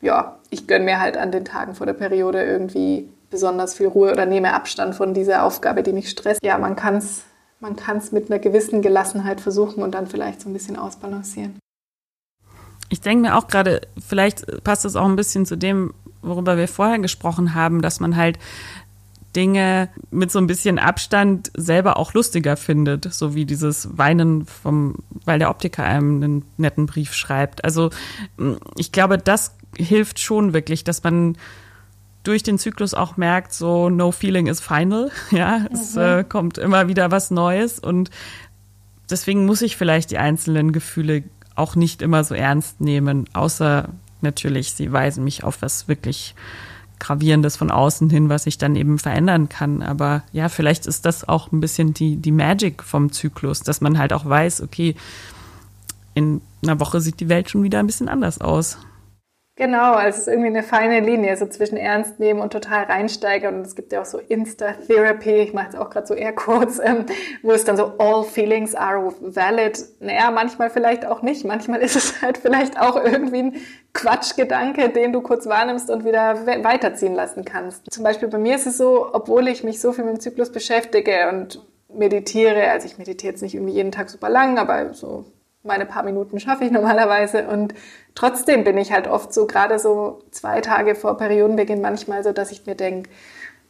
ja, 0.00 0.38
ich 0.50 0.68
gönne 0.68 0.84
mir 0.84 1.00
halt 1.00 1.16
an 1.16 1.32
den 1.32 1.44
Tagen 1.44 1.74
vor 1.74 1.86
der 1.86 1.94
Periode 1.94 2.44
irgendwie 2.44 3.08
besonders 3.30 3.74
viel 3.74 3.88
Ruhe 3.88 4.12
oder 4.12 4.26
nehme 4.26 4.54
Abstand 4.54 4.94
von 4.94 5.12
dieser 5.12 5.42
Aufgabe, 5.42 5.82
die 5.82 5.92
mich 5.92 6.08
stresst. 6.08 6.40
Ja, 6.44 6.56
man 6.56 6.76
kann 6.76 6.98
es 6.98 7.24
man 7.58 7.74
kann's 7.74 8.12
mit 8.12 8.30
einer 8.30 8.38
gewissen 8.38 8.80
Gelassenheit 8.80 9.40
versuchen 9.40 9.82
und 9.82 9.92
dann 9.92 10.06
vielleicht 10.06 10.40
so 10.40 10.48
ein 10.48 10.52
bisschen 10.52 10.76
ausbalancieren. 10.76 11.58
Ich 12.90 13.00
denke 13.00 13.22
mir 13.28 13.36
auch 13.36 13.48
gerade, 13.48 13.80
vielleicht 14.06 14.62
passt 14.62 14.84
es 14.84 14.94
auch 14.94 15.06
ein 15.06 15.16
bisschen 15.16 15.46
zu 15.46 15.56
dem, 15.56 15.94
worüber 16.22 16.56
wir 16.56 16.68
vorher 16.68 17.00
gesprochen 17.00 17.54
haben, 17.54 17.82
dass 17.82 17.98
man 17.98 18.16
halt 18.16 18.38
Dinge 19.34 19.88
mit 20.10 20.30
so 20.30 20.38
ein 20.38 20.46
bisschen 20.46 20.78
Abstand 20.78 21.50
selber 21.56 21.96
auch 21.96 22.14
lustiger 22.14 22.56
findet, 22.56 23.12
so 23.12 23.34
wie 23.34 23.44
dieses 23.44 23.96
Weinen 23.96 24.46
vom, 24.46 24.96
weil 25.24 25.38
der 25.38 25.50
Optiker 25.50 25.84
einem 25.84 26.22
einen 26.22 26.44
netten 26.56 26.86
Brief 26.86 27.14
schreibt. 27.14 27.64
Also 27.64 27.90
ich 28.76 28.92
glaube, 28.92 29.18
das 29.18 29.56
hilft 29.76 30.20
schon 30.20 30.52
wirklich, 30.52 30.84
dass 30.84 31.02
man 31.02 31.36
durch 32.22 32.42
den 32.42 32.58
Zyklus 32.58 32.94
auch 32.94 33.16
merkt, 33.16 33.52
so 33.52 33.90
no 33.90 34.10
feeling 34.10 34.46
is 34.46 34.60
final. 34.60 35.10
Ja, 35.30 35.58
mhm. 35.58 35.68
es 35.72 35.96
äh, 35.96 36.24
kommt 36.24 36.58
immer 36.58 36.88
wieder 36.88 37.10
was 37.10 37.30
Neues 37.30 37.78
und 37.78 38.10
deswegen 39.10 39.46
muss 39.46 39.62
ich 39.62 39.76
vielleicht 39.76 40.10
die 40.10 40.18
einzelnen 40.18 40.72
Gefühle 40.72 41.24
auch 41.54 41.76
nicht 41.76 42.02
immer 42.02 42.24
so 42.24 42.34
ernst 42.34 42.80
nehmen, 42.80 43.28
außer 43.32 43.88
natürlich, 44.22 44.72
sie 44.72 44.90
weisen 44.90 45.22
mich 45.22 45.44
auf 45.44 45.62
was 45.62 45.86
wirklich 45.86 46.34
Gravierendes 46.98 47.56
von 47.56 47.70
außen 47.70 48.10
hin, 48.10 48.28
was 48.28 48.46
ich 48.46 48.58
dann 48.58 48.76
eben 48.76 48.98
verändern 48.98 49.48
kann. 49.48 49.82
Aber 49.82 50.22
ja, 50.32 50.48
vielleicht 50.48 50.86
ist 50.86 51.04
das 51.04 51.28
auch 51.28 51.52
ein 51.52 51.60
bisschen 51.60 51.94
die, 51.94 52.16
die 52.16 52.32
Magic 52.32 52.82
vom 52.82 53.12
Zyklus, 53.12 53.60
dass 53.60 53.80
man 53.80 53.98
halt 53.98 54.12
auch 54.12 54.24
weiß, 54.24 54.62
okay, 54.62 54.94
in 56.14 56.40
einer 56.62 56.80
Woche 56.80 57.00
sieht 57.00 57.20
die 57.20 57.28
Welt 57.28 57.50
schon 57.50 57.62
wieder 57.62 57.80
ein 57.80 57.86
bisschen 57.86 58.08
anders 58.08 58.40
aus. 58.40 58.78
Genau, 59.56 59.92
also 59.92 60.08
es 60.16 60.18
ist 60.22 60.28
irgendwie 60.28 60.48
eine 60.48 60.64
feine 60.64 60.98
Linie, 60.98 61.36
so 61.36 61.46
zwischen 61.46 61.76
ernst 61.76 62.18
nehmen 62.18 62.40
und 62.40 62.52
total 62.52 62.84
reinsteigern. 62.84 63.54
Und 63.54 63.66
es 63.66 63.76
gibt 63.76 63.92
ja 63.92 64.00
auch 64.00 64.04
so 64.04 64.18
Insta-Therapy, 64.18 65.30
ich 65.30 65.52
mache 65.52 65.66
jetzt 65.66 65.76
auch 65.76 65.90
gerade 65.90 66.08
so 66.08 66.14
eher 66.14 66.32
kurz, 66.32 66.80
ähm, 66.82 67.06
wo 67.42 67.52
es 67.52 67.64
dann 67.64 67.76
so 67.76 67.92
all 67.98 68.24
feelings 68.24 68.74
are 68.74 69.14
valid. 69.20 69.80
Naja, 70.00 70.32
manchmal 70.32 70.70
vielleicht 70.70 71.06
auch 71.06 71.22
nicht. 71.22 71.44
Manchmal 71.44 71.82
ist 71.82 71.94
es 71.94 72.20
halt 72.20 72.38
vielleicht 72.38 72.80
auch 72.80 72.96
irgendwie 72.96 73.42
ein 73.42 73.56
Quatschgedanke, 73.92 74.88
den 74.88 75.12
du 75.12 75.20
kurz 75.20 75.46
wahrnimmst 75.46 75.88
und 75.88 76.04
wieder 76.04 76.44
weiterziehen 76.64 77.14
lassen 77.14 77.44
kannst. 77.44 77.92
Zum 77.92 78.02
Beispiel 78.02 78.26
bei 78.26 78.38
mir 78.38 78.56
ist 78.56 78.66
es 78.66 78.76
so, 78.76 79.06
obwohl 79.12 79.46
ich 79.46 79.62
mich 79.62 79.80
so 79.80 79.92
viel 79.92 80.02
mit 80.02 80.14
dem 80.14 80.20
Zyklus 80.20 80.50
beschäftige 80.50 81.28
und 81.28 81.64
meditiere, 81.88 82.70
also 82.72 82.86
ich 82.86 82.98
meditiere 82.98 83.32
jetzt 83.32 83.42
nicht 83.42 83.54
irgendwie 83.54 83.74
jeden 83.74 83.92
Tag 83.92 84.10
super 84.10 84.28
lang, 84.28 84.58
aber 84.58 84.94
so 84.94 85.26
meine 85.64 85.86
paar 85.86 86.02
Minuten 86.02 86.38
schaffe 86.38 86.64
ich 86.64 86.70
normalerweise 86.70 87.48
und 87.48 87.74
trotzdem 88.14 88.64
bin 88.64 88.78
ich 88.78 88.92
halt 88.92 89.08
oft 89.08 89.32
so, 89.32 89.46
gerade 89.46 89.78
so 89.78 90.20
zwei 90.30 90.60
Tage 90.60 90.94
vor 90.94 91.16
Periodenbeginn 91.16 91.80
manchmal 91.80 92.22
so, 92.22 92.32
dass 92.32 92.52
ich 92.52 92.66
mir 92.66 92.74
denke, 92.74 93.10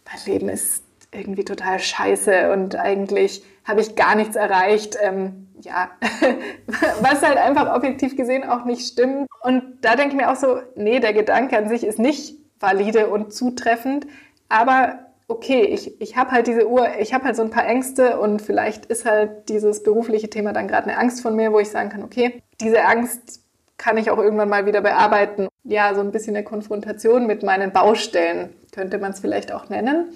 mein 0.05 0.18
Leben 0.26 0.49
ist 0.49 0.84
irgendwie 1.12 1.45
total 1.45 1.78
scheiße 1.78 2.53
und 2.53 2.76
eigentlich 2.76 3.45
habe 3.64 3.80
ich 3.80 3.95
gar 3.95 4.14
nichts 4.16 4.36
erreicht. 4.36 4.97
Ähm, 5.01 5.49
ja, 5.61 5.90
was 7.01 7.22
halt 7.22 7.38
einfach 7.38 7.74
objektiv 7.74 8.16
gesehen 8.16 8.45
auch 8.45 8.64
nicht 8.64 8.86
stimmt. 8.86 9.28
Und 9.42 9.62
da 9.80 9.97
denke 9.97 10.16
ich 10.16 10.20
mir 10.20 10.30
auch 10.30 10.36
so, 10.36 10.61
nee, 10.74 11.01
der 11.01 11.12
Gedanke 11.12 11.57
an 11.57 11.68
sich 11.68 11.84
ist 11.84 11.99
nicht 11.99 12.36
valide 12.61 13.09
und 13.09 13.32
zutreffend, 13.32 14.07
aber 14.49 14.99
okay, 15.35 15.62
ich, 15.64 16.01
ich 16.01 16.16
habe 16.16 16.30
halt 16.30 16.47
diese 16.47 16.68
Uhr, 16.68 16.87
ich 17.01 17.12
habe 17.12 17.24
halt 17.24 17.35
so 17.35 17.43
ein 17.43 17.51
paar 17.51 17.66
Ängste 17.66 18.20
und 18.20 18.41
vielleicht 18.41 18.87
ist 18.87 19.05
halt 19.05 19.49
dieses 19.49 19.82
berufliche 19.82 20.30
Thema 20.30 20.53
dann 20.53 20.68
gerade 20.68 20.89
eine 20.89 20.97
Angst 20.97 21.22
von 21.22 21.35
mir, 21.35 21.53
wo 21.53 21.59
ich 21.59 21.70
sagen 21.70 21.91
kann, 21.91 22.05
okay, 22.05 22.43
diese 22.61 22.85
Angst 22.85 23.43
kann 23.76 23.99
ich 23.99 24.11
auch 24.11 24.18
irgendwann 24.18 24.49
mal 24.49 24.64
wieder 24.66 24.80
bearbeiten. 24.80 25.49
Ja, 25.64 25.93
so 25.95 26.01
ein 26.01 26.12
bisschen 26.12 26.37
eine 26.37 26.45
Konfrontation 26.45 27.26
mit 27.26 27.43
meinen 27.43 27.72
Baustellen 27.72 28.55
könnte 28.72 28.99
man 28.99 29.11
es 29.11 29.20
vielleicht 29.20 29.53
auch 29.53 29.68
nennen, 29.68 30.11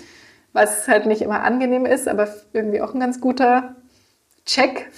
was 0.52 0.86
halt 0.86 1.06
nicht 1.06 1.22
immer 1.22 1.42
angenehm 1.42 1.84
ist, 1.84 2.06
aber 2.06 2.28
irgendwie 2.52 2.80
auch 2.80 2.94
ein 2.94 3.00
ganz 3.00 3.20
guter 3.20 3.76
Check. 4.46 4.90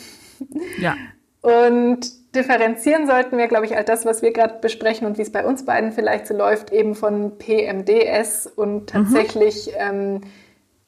Ja. 0.79 0.97
Und 1.41 2.20
differenzieren 2.35 3.07
sollten 3.07 3.39
wir, 3.39 3.49
glaube 3.49 3.67
ich, 3.67 3.77
all 3.77 3.85
das, 3.85 4.05
was 4.05 4.23
wir 4.23 4.33
gerade 4.33 4.59
besprechen 4.61 5.07
und 5.07 5.19
wie 5.19 5.23
es 5.23 5.33
bei 5.33 5.45
uns 5.45 5.65
beiden 5.65 5.93
vielleicht 5.93 6.27
so 6.27 6.35
läuft, 6.35 6.73
eben 6.73 6.95
von 6.95 7.39
PMDS 7.39 8.47
und 8.47 8.83
mhm. 8.83 8.87
tatsächlich 8.87 9.69
mhm. 9.69 9.73
ähm, 9.79 10.21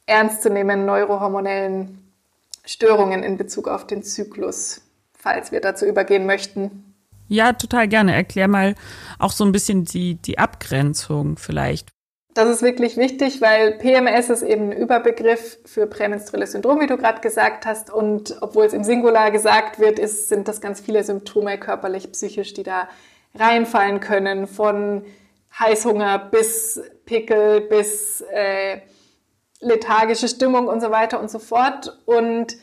ernstzunehmenden 0.06 0.86
neurohormonellen 0.86 1.98
Störungen 2.64 3.22
in 3.22 3.36
Bezug 3.36 3.68
auf 3.68 3.86
den 3.86 4.02
Zyklus, 4.02 4.82
falls 5.12 5.52
wir 5.52 5.60
dazu 5.60 5.84
übergehen 5.84 6.26
möchten. 6.26 6.94
Ja, 7.28 7.54
total 7.54 7.88
gerne. 7.88 8.14
Erklär 8.14 8.46
mal 8.46 8.74
auch 9.18 9.32
so 9.32 9.44
ein 9.44 9.52
bisschen 9.52 9.84
die, 9.84 10.16
die 10.16 10.38
Abgrenzung 10.38 11.38
vielleicht. 11.38 11.88
Das 12.34 12.48
ist 12.48 12.62
wirklich 12.62 12.96
wichtig, 12.96 13.42
weil 13.42 13.72
PMS 13.72 14.30
ist 14.30 14.42
eben 14.42 14.70
ein 14.70 14.72
Überbegriff 14.72 15.58
für 15.66 15.86
prämenstruelles 15.86 16.52
Syndrom, 16.52 16.80
wie 16.80 16.86
du 16.86 16.96
gerade 16.96 17.20
gesagt 17.20 17.66
hast. 17.66 17.90
Und 17.90 18.38
obwohl 18.40 18.64
es 18.64 18.72
im 18.72 18.84
Singular 18.84 19.30
gesagt 19.30 19.78
wird, 19.78 19.98
ist, 19.98 20.28
sind 20.28 20.48
das 20.48 20.62
ganz 20.62 20.80
viele 20.80 21.04
Symptome 21.04 21.58
körperlich, 21.58 22.10
psychisch, 22.12 22.54
die 22.54 22.62
da 22.62 22.88
reinfallen 23.34 24.00
können. 24.00 24.46
Von 24.46 25.04
Heißhunger 25.58 26.18
bis 26.30 26.80
Pickel 27.04 27.60
bis 27.60 28.22
äh, 28.32 28.80
lethargische 29.60 30.28
Stimmung 30.28 30.68
und 30.68 30.80
so 30.80 30.90
weiter 30.90 31.20
und 31.20 31.30
so 31.30 31.38
fort. 31.38 31.98
Und 32.06 32.56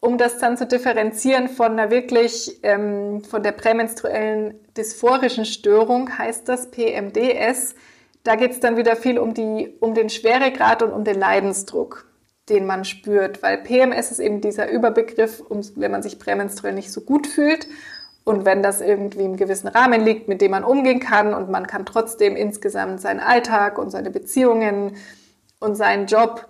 um 0.00 0.18
das 0.18 0.38
dann 0.38 0.56
zu 0.56 0.66
differenzieren 0.66 1.48
von 1.48 1.72
einer 1.72 1.90
wirklich, 1.90 2.60
ähm, 2.62 3.24
von 3.24 3.42
der 3.42 3.52
prämenstruellen 3.52 4.54
dysphorischen 4.76 5.44
Störung, 5.44 6.16
heißt 6.16 6.48
das 6.48 6.70
PMDS 6.70 7.74
da 8.28 8.36
geht 8.36 8.52
es 8.52 8.60
dann 8.60 8.76
wieder 8.76 8.94
viel 8.94 9.18
um, 9.18 9.32
die, 9.32 9.74
um 9.80 9.94
den 9.94 10.10
Schweregrad 10.10 10.82
und 10.82 10.92
um 10.92 11.02
den 11.02 11.18
Leidensdruck, 11.18 12.06
den 12.50 12.66
man 12.66 12.84
spürt, 12.84 13.42
weil 13.42 13.56
PMS 13.56 14.10
ist 14.10 14.18
eben 14.18 14.42
dieser 14.42 14.70
Überbegriff, 14.70 15.40
um, 15.40 15.62
wenn 15.76 15.90
man 15.90 16.02
sich 16.02 16.18
prämenstruell 16.18 16.74
nicht 16.74 16.92
so 16.92 17.00
gut 17.00 17.26
fühlt. 17.26 17.66
Und 18.24 18.44
wenn 18.44 18.62
das 18.62 18.82
irgendwie 18.82 19.24
im 19.24 19.38
gewissen 19.38 19.68
Rahmen 19.68 20.04
liegt, 20.04 20.28
mit 20.28 20.42
dem 20.42 20.50
man 20.50 20.62
umgehen 20.62 21.00
kann 21.00 21.32
und 21.32 21.48
man 21.48 21.66
kann 21.66 21.86
trotzdem 21.86 22.36
insgesamt 22.36 23.00
seinen 23.00 23.20
Alltag 23.20 23.78
und 23.78 23.88
seine 23.88 24.10
Beziehungen 24.10 24.96
und 25.58 25.76
seinen 25.76 26.06
Job 26.06 26.46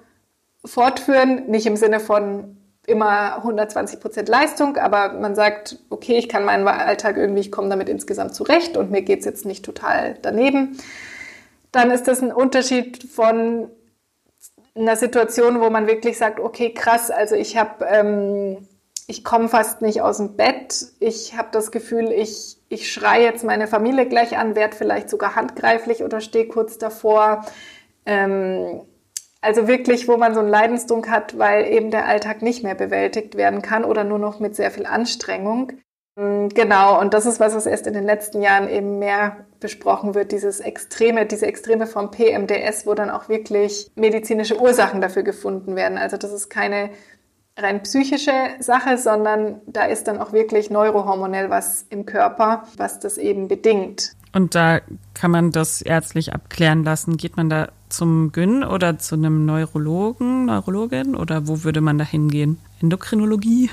fortführen, 0.65 1.47
nicht 1.47 1.67
im 1.67 1.77
Sinne 1.77 2.01
von 2.01 2.57
immer 2.89 3.37
120 3.37 4.01
Prozent 4.01 4.29
Leistung, 4.29 4.79
aber 4.79 5.13
man 5.13 5.37
sagt, 5.37 5.79
okay, 5.91 6.17
ich 6.17 6.29
kann 6.29 6.45
meinen 6.45 6.67
Alltag 6.67 7.17
irgendwie, 7.17 7.43
ich 7.43 7.53
komme 7.53 7.69
damit 7.69 7.89
insgesamt 7.89 8.35
zurecht 8.35 8.77
und 8.77 8.91
mir 8.91 9.03
geht 9.03 9.21
es 9.21 9.27
jetzt 9.27 9.47
nicht 9.47 9.65
total 9.65 10.17
daneben 10.23 10.77
dann 11.73 11.91
ist 11.91 12.09
das 12.09 12.23
ein 12.23 12.33
Unterschied 12.33 13.03
von 13.05 13.71
einer 14.75 14.97
Situation, 14.97 15.61
wo 15.61 15.71
man 15.71 15.87
wirklich 15.87 16.19
sagt, 16.19 16.41
okay, 16.41 16.73
krass, 16.73 17.11
also 17.11 17.35
ich 17.35 17.57
habe, 17.57 17.85
ähm, 17.87 18.69
ich 19.07 19.25
komme 19.25 19.49
fast 19.49 19.83
nicht 19.83 20.03
aus 20.03 20.19
dem 20.19 20.37
Bett, 20.37 20.87
ich 21.01 21.37
habe 21.37 21.49
das 21.51 21.73
Gefühl, 21.73 22.13
ich, 22.13 22.59
ich 22.69 22.93
schreie 22.93 23.25
jetzt 23.25 23.45
meine 23.45 23.67
Familie 23.67 24.07
gleich 24.07 24.37
an, 24.39 24.55
werde 24.55 24.77
vielleicht 24.77 25.11
sogar 25.11 25.35
handgreiflich 25.35 26.05
oder 26.05 26.21
stehe 26.21 26.47
kurz 26.47 26.79
davor. 26.79 27.45
Ähm, 28.07 28.83
also 29.41 29.69
wirklich, 29.69 30.09
wo 30.09 30.17
man 30.17 30.35
so 30.35 30.41
einen 30.41 30.49
Leidensdruck 30.49 31.09
hat, 31.09 31.39
weil 31.39 31.67
eben 31.73 31.91
der 31.91 32.07
Alltag 32.07 32.43
nicht 32.43 32.63
mehr 32.63 32.75
bewältigt 32.75 33.37
werden 33.37 33.63
kann 33.63 33.85
oder 33.85 34.05
nur 34.05 34.19
noch 34.19 34.41
mit 34.41 34.57
sehr 34.57 34.71
viel 34.71 34.87
Anstrengung. 34.87 35.73
Mm, 36.19 36.49
genau, 36.49 37.01
und 37.01 37.15
das 37.15 37.27
ist 37.27 37.39
was, 37.39 37.55
was 37.55 37.67
erst 37.67 37.87
in 37.87 37.95
den 37.95 38.05
letzten 38.05 38.43
Jahren 38.43 38.69
eben 38.69 38.99
mehr 38.99 39.37
besprochen 39.61 40.15
wird, 40.17 40.33
dieses 40.33 40.59
extreme, 40.59 41.27
diese 41.27 41.47
extreme 41.47 41.87
Form 41.87 42.11
PMDS, 42.11 42.87
wo 42.87 42.95
dann 42.95 43.09
auch 43.09 43.29
wirklich 43.29 43.91
medizinische 43.95 44.61
Ursachen 44.61 45.01
dafür 45.01 45.23
gefunden 45.23 45.77
werden. 45.77 45.97
Also 45.97 46.17
das 46.17 46.33
ist 46.33 46.49
keine 46.51 46.91
rein 47.57 47.83
psychische 47.85 48.33
Sache, 48.59 48.99
sondern 48.99 49.61
da 49.67 49.85
ist 49.85 50.09
dann 50.09 50.19
auch 50.19 50.33
wirklich 50.33 50.71
neurohormonell 50.71 51.51
was 51.51 51.87
im 51.89 52.05
Körper, 52.05 52.65
was 52.77 52.99
das 52.99 53.17
eben 53.17 53.47
bedingt. 53.47 54.13
Und 54.33 54.57
da 54.57 54.81
kann 55.15 55.31
man 55.31 55.53
das 55.53 55.83
ärztlich 55.83 56.35
abklären 56.35 56.83
lassen. 56.83 57.17
Geht 57.17 57.37
man 57.37 57.49
da 57.49 57.69
zum 57.89 58.33
Gyn 58.33 58.65
oder 58.65 58.99
zu 58.99 59.15
einem 59.15 59.47
Neurologen, 59.47 60.47
Neurologin 60.47 61.15
oder 61.15 61.47
wo 61.47 61.63
würde 61.63 61.81
man 61.81 61.97
da 61.97 62.05
hingehen? 62.05 62.59
Endokrinologie? 62.81 63.71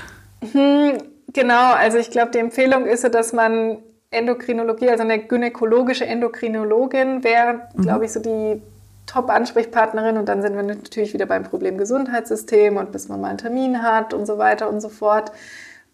Hm 0.52 0.98
Genau, 1.36 1.74
also 1.74 1.98
ich 1.98 2.10
glaube, 2.10 2.30
die 2.30 2.38
Empfehlung 2.38 2.86
ist 2.86 3.02
so, 3.02 3.10
dass 3.10 3.34
man 3.34 3.82
Endokrinologie, 4.10 4.88
also 4.88 5.02
eine 5.02 5.18
gynäkologische 5.18 6.06
Endokrinologin 6.06 7.24
wäre, 7.24 7.68
mhm. 7.74 7.82
glaube 7.82 8.06
ich, 8.06 8.12
so 8.12 8.20
die 8.20 8.62
Top-Ansprechpartnerin 9.04 10.16
und 10.16 10.30
dann 10.30 10.40
sind 10.40 10.56
wir 10.56 10.62
natürlich 10.62 11.12
wieder 11.12 11.26
beim 11.26 11.42
Problem 11.44 11.76
Gesundheitssystem 11.76 12.78
und 12.78 12.90
bis 12.90 13.10
man 13.10 13.20
mal 13.20 13.28
einen 13.28 13.38
Termin 13.38 13.82
hat 13.82 14.14
und 14.14 14.24
so 14.24 14.38
weiter 14.38 14.70
und 14.70 14.80
so 14.80 14.88
fort. 14.88 15.30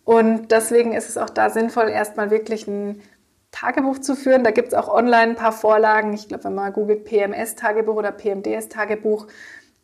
Und 0.05 0.53
deswegen 0.53 0.93
ist 0.93 1.09
es 1.09 1.19
auch 1.19 1.29
da 1.29 1.51
sinnvoll, 1.51 1.89
erstmal 1.89 2.31
wirklich 2.31 2.69
ein 2.69 3.03
Tagebuch 3.51 3.99
zu 3.99 4.15
führen. 4.15 4.45
Da 4.45 4.53
gibt 4.53 4.69
es 4.69 4.75
auch 4.75 4.89
online 4.89 5.33
ein 5.33 5.37
paar 5.37 5.51
Vorlagen. 5.51 6.13
Ich 6.15 6.29
glaube, 6.29 6.45
wenn 6.45 6.55
man 6.55 6.73
googelt 6.73 7.05
PMS-Tagebuch 7.05 7.97
oder 7.97 8.13
PMDS-Tagebuch, 8.13 9.27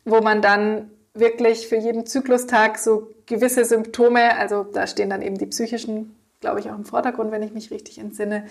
wo 0.04 0.20
man 0.20 0.40
dann 0.40 0.92
wirklich 1.18 1.68
für 1.68 1.76
jeden 1.76 2.06
Zyklustag 2.06 2.78
so 2.78 3.10
gewisse 3.26 3.64
Symptome, 3.64 4.36
also 4.36 4.64
da 4.64 4.86
stehen 4.86 5.10
dann 5.10 5.22
eben 5.22 5.38
die 5.38 5.46
psychischen, 5.46 6.16
glaube 6.40 6.60
ich, 6.60 6.70
auch 6.70 6.76
im 6.76 6.84
Vordergrund, 6.84 7.32
wenn 7.32 7.42
ich 7.42 7.52
mich 7.52 7.70
richtig 7.70 7.98
entsinne, 7.98 8.46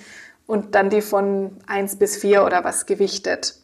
und 0.45 0.75
dann 0.75 0.89
die 0.89 1.01
von 1.01 1.57
1 1.67 1.97
bis 1.97 2.17
4 2.17 2.45
oder 2.45 2.63
was 2.63 2.85
gewichtet. 2.85 3.55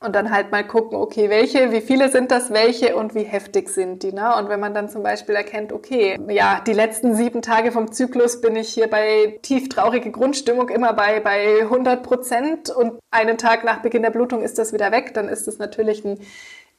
Und 0.00 0.14
dann 0.14 0.30
halt 0.30 0.52
mal 0.52 0.66
gucken, 0.66 0.98
okay, 0.98 1.30
welche, 1.30 1.72
wie 1.72 1.80
viele 1.80 2.10
sind 2.10 2.30
das, 2.30 2.52
welche 2.52 2.94
und 2.94 3.14
wie 3.14 3.22
heftig 3.22 3.70
sind 3.70 4.02
die. 4.02 4.12
Ne? 4.12 4.36
Und 4.36 4.50
wenn 4.50 4.60
man 4.60 4.74
dann 4.74 4.90
zum 4.90 5.02
Beispiel 5.02 5.34
erkennt, 5.34 5.72
okay, 5.72 6.18
ja, 6.28 6.60
die 6.66 6.74
letzten 6.74 7.14
sieben 7.14 7.40
Tage 7.40 7.72
vom 7.72 7.90
Zyklus 7.90 8.42
bin 8.42 8.54
ich 8.54 8.68
hier 8.68 8.88
bei 8.88 9.38
tief 9.40 9.70
traurige 9.70 10.10
Grundstimmung 10.10 10.68
immer 10.68 10.92
bei, 10.92 11.20
bei 11.20 11.62
100 11.62 12.02
Prozent 12.02 12.68
und 12.68 12.98
einen 13.10 13.38
Tag 13.38 13.64
nach 13.64 13.80
Beginn 13.80 14.02
der 14.02 14.10
Blutung 14.10 14.42
ist 14.42 14.58
das 14.58 14.74
wieder 14.74 14.92
weg, 14.92 15.14
dann 15.14 15.28
ist 15.28 15.46
das 15.46 15.56
natürlich 15.56 16.04
ein 16.04 16.18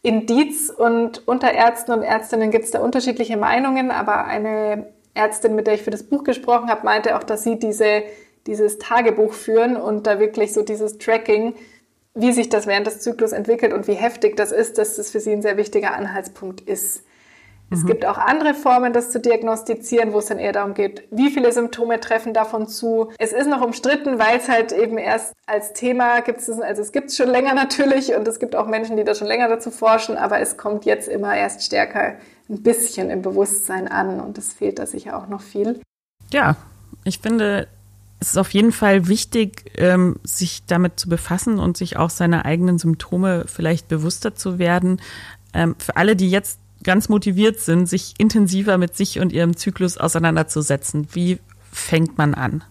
Indiz. 0.06 0.70
Und 0.70 1.28
unter 1.28 1.52
Ärzten 1.52 1.92
und 1.92 2.02
Ärztinnen 2.02 2.52
gibt 2.52 2.66
es 2.66 2.72
da 2.72 2.80
unterschiedliche 2.80 3.38
Meinungen, 3.38 3.92
aber 3.92 4.26
eine 4.26 4.88
Ärztin, 5.14 5.56
mit 5.56 5.68
der 5.68 5.76
ich 5.76 5.84
für 5.84 5.92
das 5.92 6.04
Buch 6.04 6.24
gesprochen 6.24 6.70
habe, 6.70 6.86
meinte 6.86 7.18
auch, 7.18 7.24
dass 7.24 7.44
sie 7.44 7.58
diese, 7.58 8.04
dieses 8.48 8.78
Tagebuch 8.78 9.34
führen 9.34 9.76
und 9.78 10.08
da 10.08 10.20
wirklich 10.20 10.54
so 10.54 10.62
dieses 10.62 10.98
Tracking 10.98 11.56
wie 12.16 12.32
sich 12.32 12.50
das 12.50 12.66
während 12.66 12.88
des 12.88 13.02
Zyklus 13.02 13.34
entwickelt 13.34 13.74
und 13.74 13.88
wie 13.88 13.94
heftig 13.94 14.38
das 14.38 14.52
ist, 14.52 14.78
dass 14.78 14.96
das 14.96 15.12
für 15.12 15.20
sie 15.20 15.34
ein 15.34 15.42
sehr 15.42 15.58
wichtiger 15.58 15.94
Anhaltspunkt 15.94 16.62
ist. 16.62 17.04
Es 17.72 17.84
mhm. 17.84 17.88
gibt 17.88 18.06
auch 18.06 18.18
andere 18.18 18.54
Formen, 18.54 18.94
das 18.94 19.12
zu 19.12 19.20
diagnostizieren, 19.20 20.14
wo 20.14 20.20
es 20.20 20.28
dann 20.28 20.40
eher 20.40 20.52
darum 20.52 20.74
geht, 20.74 21.04
wie 21.12 21.32
viele 21.32 21.52
Symptome 21.52 22.00
treffen 22.00 22.34
davon 22.34 22.68
zu. 22.68 23.12
Es 23.18 23.34
ist 23.34 23.48
noch 23.48 23.62
umstritten, 23.62 24.20
weil 24.20 24.38
es 24.38 24.48
halt 24.48 24.72
eben 24.72 24.98
erst 24.98 25.34
als 25.48 25.74
Thema 25.74 26.22
gibt 26.22 26.40
es, 26.40 26.50
also 26.50 26.82
es 26.82 26.92
gibt 26.92 27.10
es 27.10 27.18
schon 27.18 27.30
länger 27.30 27.54
natürlich 27.56 28.16
und 28.16 28.28
es 28.28 28.40
gibt 28.40 28.56
auch 28.56 28.68
Menschen, 28.68 28.98
die 28.98 29.04
da 29.04 29.16
schon 29.16 29.28
länger 29.28 29.48
dazu 29.48 29.72
forschen, 29.72 30.18
aber 30.18 30.40
es 30.40 30.58
kommt 30.58 30.86
jetzt 30.86 31.08
immer 31.08 31.36
erst 31.36 31.64
stärker 31.64 32.16
ein 32.50 32.62
bisschen 32.62 33.10
im 33.10 33.22
Bewusstsein 33.22 33.88
an 33.88 34.20
und 34.20 34.38
es 34.38 34.54
fehlt 34.54 34.78
da 34.78 34.86
sicher 34.86 35.18
auch 35.18 35.28
noch 35.28 35.42
viel. 35.42 35.82
Ja, 36.32 36.56
ich 37.04 37.20
finde, 37.20 37.68
es 38.20 38.30
ist 38.30 38.38
auf 38.38 38.52
jeden 38.52 38.72
Fall 38.72 39.08
wichtig, 39.08 39.72
ähm, 39.78 40.18
sich 40.24 40.66
damit 40.66 41.00
zu 41.00 41.10
befassen 41.10 41.60
und 41.60 41.78
sich 41.78 41.98
auch 41.98 42.10
seiner 42.10 42.46
eigenen 42.46 42.78
Symptome 42.78 43.46
vielleicht 43.48 43.88
bewusster 43.88 44.36
zu 44.36 44.60
werden. 44.60 45.02
Ähm, 45.54 45.76
für 45.80 45.96
alle, 45.98 46.16
die 46.16 46.30
jetzt 46.30 46.60
ganz 46.86 47.10
motiviert 47.10 47.60
sind, 47.60 47.88
sich 47.90 48.14
intensiver 48.18 48.78
mit 48.78 48.96
sich 48.96 49.20
und 49.20 49.34
ihrem 49.34 49.58
Zyklus 49.58 49.98
auseinanderzusetzen. 49.98 51.10
Wie 51.12 51.40
fängt 51.72 52.18
man 52.18 52.34
an? 52.34 52.64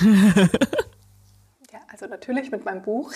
Also 1.94 2.06
natürlich 2.06 2.50
mit 2.50 2.64
meinem 2.64 2.82
Buch. 2.82 3.12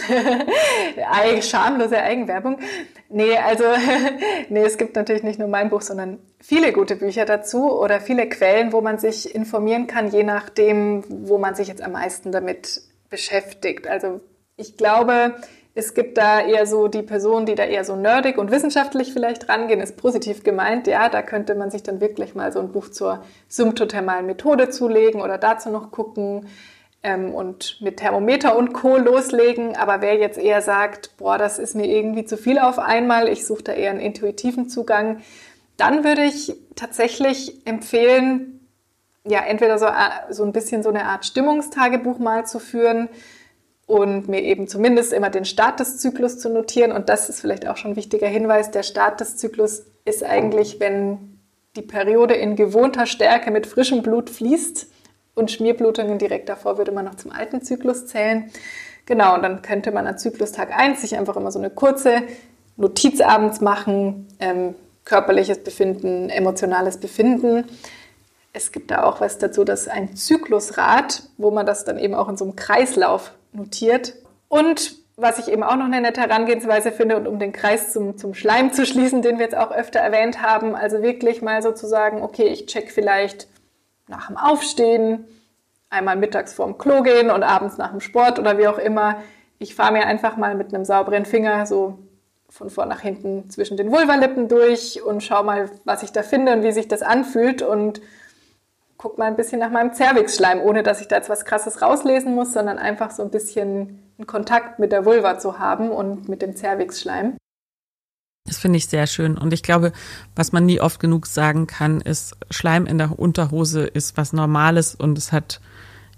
Schamlose 1.42 2.00
Eigenwerbung. 2.00 2.60
Nee, 3.08 3.36
also 3.36 3.64
nee, 4.50 4.62
es 4.62 4.78
gibt 4.78 4.94
natürlich 4.94 5.24
nicht 5.24 5.40
nur 5.40 5.48
mein 5.48 5.68
Buch, 5.68 5.82
sondern 5.82 6.20
viele 6.40 6.72
gute 6.72 6.94
Bücher 6.94 7.24
dazu 7.24 7.72
oder 7.72 8.00
viele 8.00 8.28
Quellen, 8.28 8.72
wo 8.72 8.80
man 8.80 9.00
sich 9.00 9.34
informieren 9.34 9.88
kann, 9.88 10.12
je 10.12 10.22
nachdem, 10.22 11.02
wo 11.08 11.38
man 11.38 11.56
sich 11.56 11.66
jetzt 11.66 11.82
am 11.82 11.90
meisten 11.90 12.30
damit 12.30 12.82
beschäftigt. 13.10 13.88
Also 13.88 14.20
ich 14.56 14.76
glaube, 14.76 15.34
es 15.78 15.94
gibt 15.94 16.18
da 16.18 16.40
eher 16.40 16.66
so 16.66 16.88
die 16.88 17.02
Personen, 17.02 17.46
die 17.46 17.54
da 17.54 17.62
eher 17.62 17.84
so 17.84 17.94
nerdig 17.94 18.36
und 18.36 18.50
wissenschaftlich 18.50 19.12
vielleicht 19.12 19.48
rangehen, 19.48 19.80
ist 19.80 19.96
positiv 19.96 20.42
gemeint. 20.42 20.88
Ja, 20.88 21.08
da 21.08 21.22
könnte 21.22 21.54
man 21.54 21.70
sich 21.70 21.84
dann 21.84 22.00
wirklich 22.00 22.34
mal 22.34 22.50
so 22.50 22.58
ein 22.58 22.72
Buch 22.72 22.88
zur 22.88 23.22
symptothermalen 23.46 24.26
Methode 24.26 24.70
zulegen 24.70 25.20
oder 25.20 25.38
dazu 25.38 25.70
noch 25.70 25.92
gucken 25.92 26.48
ähm, 27.04 27.32
und 27.32 27.80
mit 27.80 27.98
Thermometer 27.98 28.56
und 28.56 28.72
Co. 28.72 28.96
loslegen. 28.96 29.76
Aber 29.76 30.00
wer 30.00 30.16
jetzt 30.16 30.36
eher 30.36 30.62
sagt, 30.62 31.16
boah, 31.16 31.38
das 31.38 31.60
ist 31.60 31.76
mir 31.76 31.86
irgendwie 31.86 32.24
zu 32.24 32.36
viel 32.36 32.58
auf 32.58 32.80
einmal, 32.80 33.28
ich 33.28 33.46
suche 33.46 33.62
da 33.62 33.72
eher 33.72 33.92
einen 33.92 34.00
intuitiven 34.00 34.68
Zugang, 34.68 35.20
dann 35.76 36.02
würde 36.02 36.24
ich 36.24 36.56
tatsächlich 36.74 37.64
empfehlen, 37.68 38.66
ja, 39.24 39.44
entweder 39.44 39.78
so, 39.78 39.86
äh, 39.86 40.32
so 40.32 40.42
ein 40.42 40.52
bisschen 40.52 40.82
so 40.82 40.88
eine 40.88 41.04
Art 41.04 41.24
Stimmungstagebuch 41.24 42.18
mal 42.18 42.46
zu 42.46 42.58
führen 42.58 43.08
und 43.88 44.28
mir 44.28 44.42
eben 44.42 44.68
zumindest 44.68 45.14
immer 45.14 45.30
den 45.30 45.46
Start 45.46 45.80
des 45.80 45.96
Zyklus 45.96 46.38
zu 46.38 46.50
notieren. 46.50 46.92
Und 46.92 47.08
das 47.08 47.30
ist 47.30 47.40
vielleicht 47.40 47.66
auch 47.66 47.78
schon 47.78 47.92
ein 47.92 47.96
wichtiger 47.96 48.28
Hinweis. 48.28 48.70
Der 48.70 48.82
Start 48.82 49.18
des 49.20 49.38
Zyklus 49.38 49.86
ist 50.04 50.22
eigentlich, 50.22 50.78
wenn 50.78 51.40
die 51.74 51.82
Periode 51.82 52.34
in 52.34 52.54
gewohnter 52.54 53.06
Stärke 53.06 53.50
mit 53.50 53.66
frischem 53.66 54.02
Blut 54.02 54.28
fließt 54.28 54.86
und 55.34 55.50
Schmierblutungen 55.50 56.18
direkt 56.18 56.50
davor 56.50 56.76
würde 56.76 56.92
man 56.92 57.06
noch 57.06 57.14
zum 57.14 57.32
alten 57.32 57.62
Zyklus 57.62 58.06
zählen. 58.06 58.50
Genau, 59.06 59.34
und 59.34 59.42
dann 59.42 59.62
könnte 59.62 59.90
man 59.90 60.06
an 60.06 60.18
Zyklustag 60.18 60.70
1 60.70 61.00
sich 61.00 61.16
einfach 61.16 61.36
immer 61.36 61.50
so 61.50 61.58
eine 61.58 61.70
kurze 61.70 62.24
Notiz 62.76 63.22
abends 63.22 63.62
machen, 63.62 64.28
ähm, 64.38 64.74
körperliches 65.06 65.64
Befinden, 65.64 66.28
emotionales 66.28 66.98
Befinden. 66.98 67.64
Es 68.52 68.70
gibt 68.70 68.90
da 68.90 69.04
auch 69.04 69.22
was 69.22 69.38
dazu, 69.38 69.64
dass 69.64 69.88
ein 69.88 70.14
Zyklusrad, 70.14 71.22
wo 71.38 71.50
man 71.50 71.64
das 71.64 71.86
dann 71.86 71.98
eben 71.98 72.14
auch 72.14 72.28
in 72.28 72.36
so 72.36 72.44
einem 72.44 72.54
Kreislauf 72.54 73.32
notiert. 73.52 74.14
Und 74.48 74.96
was 75.16 75.38
ich 75.38 75.48
eben 75.48 75.64
auch 75.64 75.76
noch 75.76 75.86
eine 75.86 76.00
nette 76.00 76.20
Herangehensweise 76.20 76.92
finde 76.92 77.16
und 77.16 77.26
um 77.26 77.38
den 77.38 77.52
Kreis 77.52 77.92
zum, 77.92 78.16
zum 78.16 78.34
Schleim 78.34 78.72
zu 78.72 78.86
schließen, 78.86 79.20
den 79.20 79.38
wir 79.38 79.44
jetzt 79.44 79.56
auch 79.56 79.72
öfter 79.72 79.98
erwähnt 79.98 80.42
haben, 80.42 80.76
also 80.76 81.02
wirklich 81.02 81.42
mal 81.42 81.60
sozusagen, 81.60 82.22
okay, 82.22 82.46
ich 82.46 82.66
check 82.66 82.92
vielleicht 82.92 83.48
nach 84.06 84.28
dem 84.28 84.36
Aufstehen, 84.36 85.24
einmal 85.90 86.16
mittags 86.16 86.54
vorm 86.54 86.78
Klo 86.78 87.02
gehen 87.02 87.30
und 87.30 87.42
abends 87.42 87.78
nach 87.78 87.90
dem 87.90 88.00
Sport 88.00 88.38
oder 88.38 88.58
wie 88.58 88.68
auch 88.68 88.78
immer. 88.78 89.22
Ich 89.58 89.74
fahre 89.74 89.92
mir 89.92 90.06
einfach 90.06 90.36
mal 90.36 90.54
mit 90.54 90.72
einem 90.72 90.84
sauberen 90.84 91.24
Finger 91.24 91.66
so 91.66 91.98
von 92.48 92.70
vor 92.70 92.86
nach 92.86 93.00
hinten 93.00 93.50
zwischen 93.50 93.76
den 93.76 93.90
Vulvalippen 93.90 94.48
durch 94.48 95.02
und 95.02 95.22
schau 95.22 95.42
mal, 95.42 95.70
was 95.84 96.02
ich 96.02 96.12
da 96.12 96.22
finde 96.22 96.52
und 96.52 96.62
wie 96.62 96.72
sich 96.72 96.88
das 96.88 97.02
anfühlt 97.02 97.60
und 97.60 98.00
guck 98.98 99.16
mal 99.16 99.26
ein 99.26 99.36
bisschen 99.36 99.60
nach 99.60 99.70
meinem 99.70 99.94
Zervixschleim, 99.94 100.60
ohne 100.60 100.82
dass 100.82 101.00
ich 101.00 101.08
da 101.08 101.16
jetzt 101.16 101.30
was 101.30 101.44
Krasses 101.44 101.80
rauslesen 101.80 102.34
muss, 102.34 102.52
sondern 102.52 102.78
einfach 102.78 103.12
so 103.12 103.22
ein 103.22 103.30
bisschen 103.30 104.02
einen 104.18 104.26
Kontakt 104.26 104.80
mit 104.80 104.92
der 104.92 105.04
Vulva 105.04 105.38
zu 105.38 105.58
haben 105.58 105.90
und 105.90 106.28
mit 106.28 106.42
dem 106.42 106.56
Zervixschleim. 106.56 107.36
Das 108.44 108.58
finde 108.58 108.78
ich 108.78 108.88
sehr 108.88 109.06
schön. 109.06 109.38
Und 109.38 109.52
ich 109.52 109.62
glaube, 109.62 109.92
was 110.34 110.52
man 110.52 110.66
nie 110.66 110.80
oft 110.80 111.00
genug 111.00 111.26
sagen 111.26 111.66
kann, 111.66 112.00
ist, 112.00 112.36
Schleim 112.50 112.86
in 112.86 112.98
der 112.98 113.18
Unterhose 113.18 113.86
ist 113.86 114.16
was 114.16 114.32
Normales 114.32 114.94
und 114.94 115.16
es 115.16 115.32
hat 115.32 115.60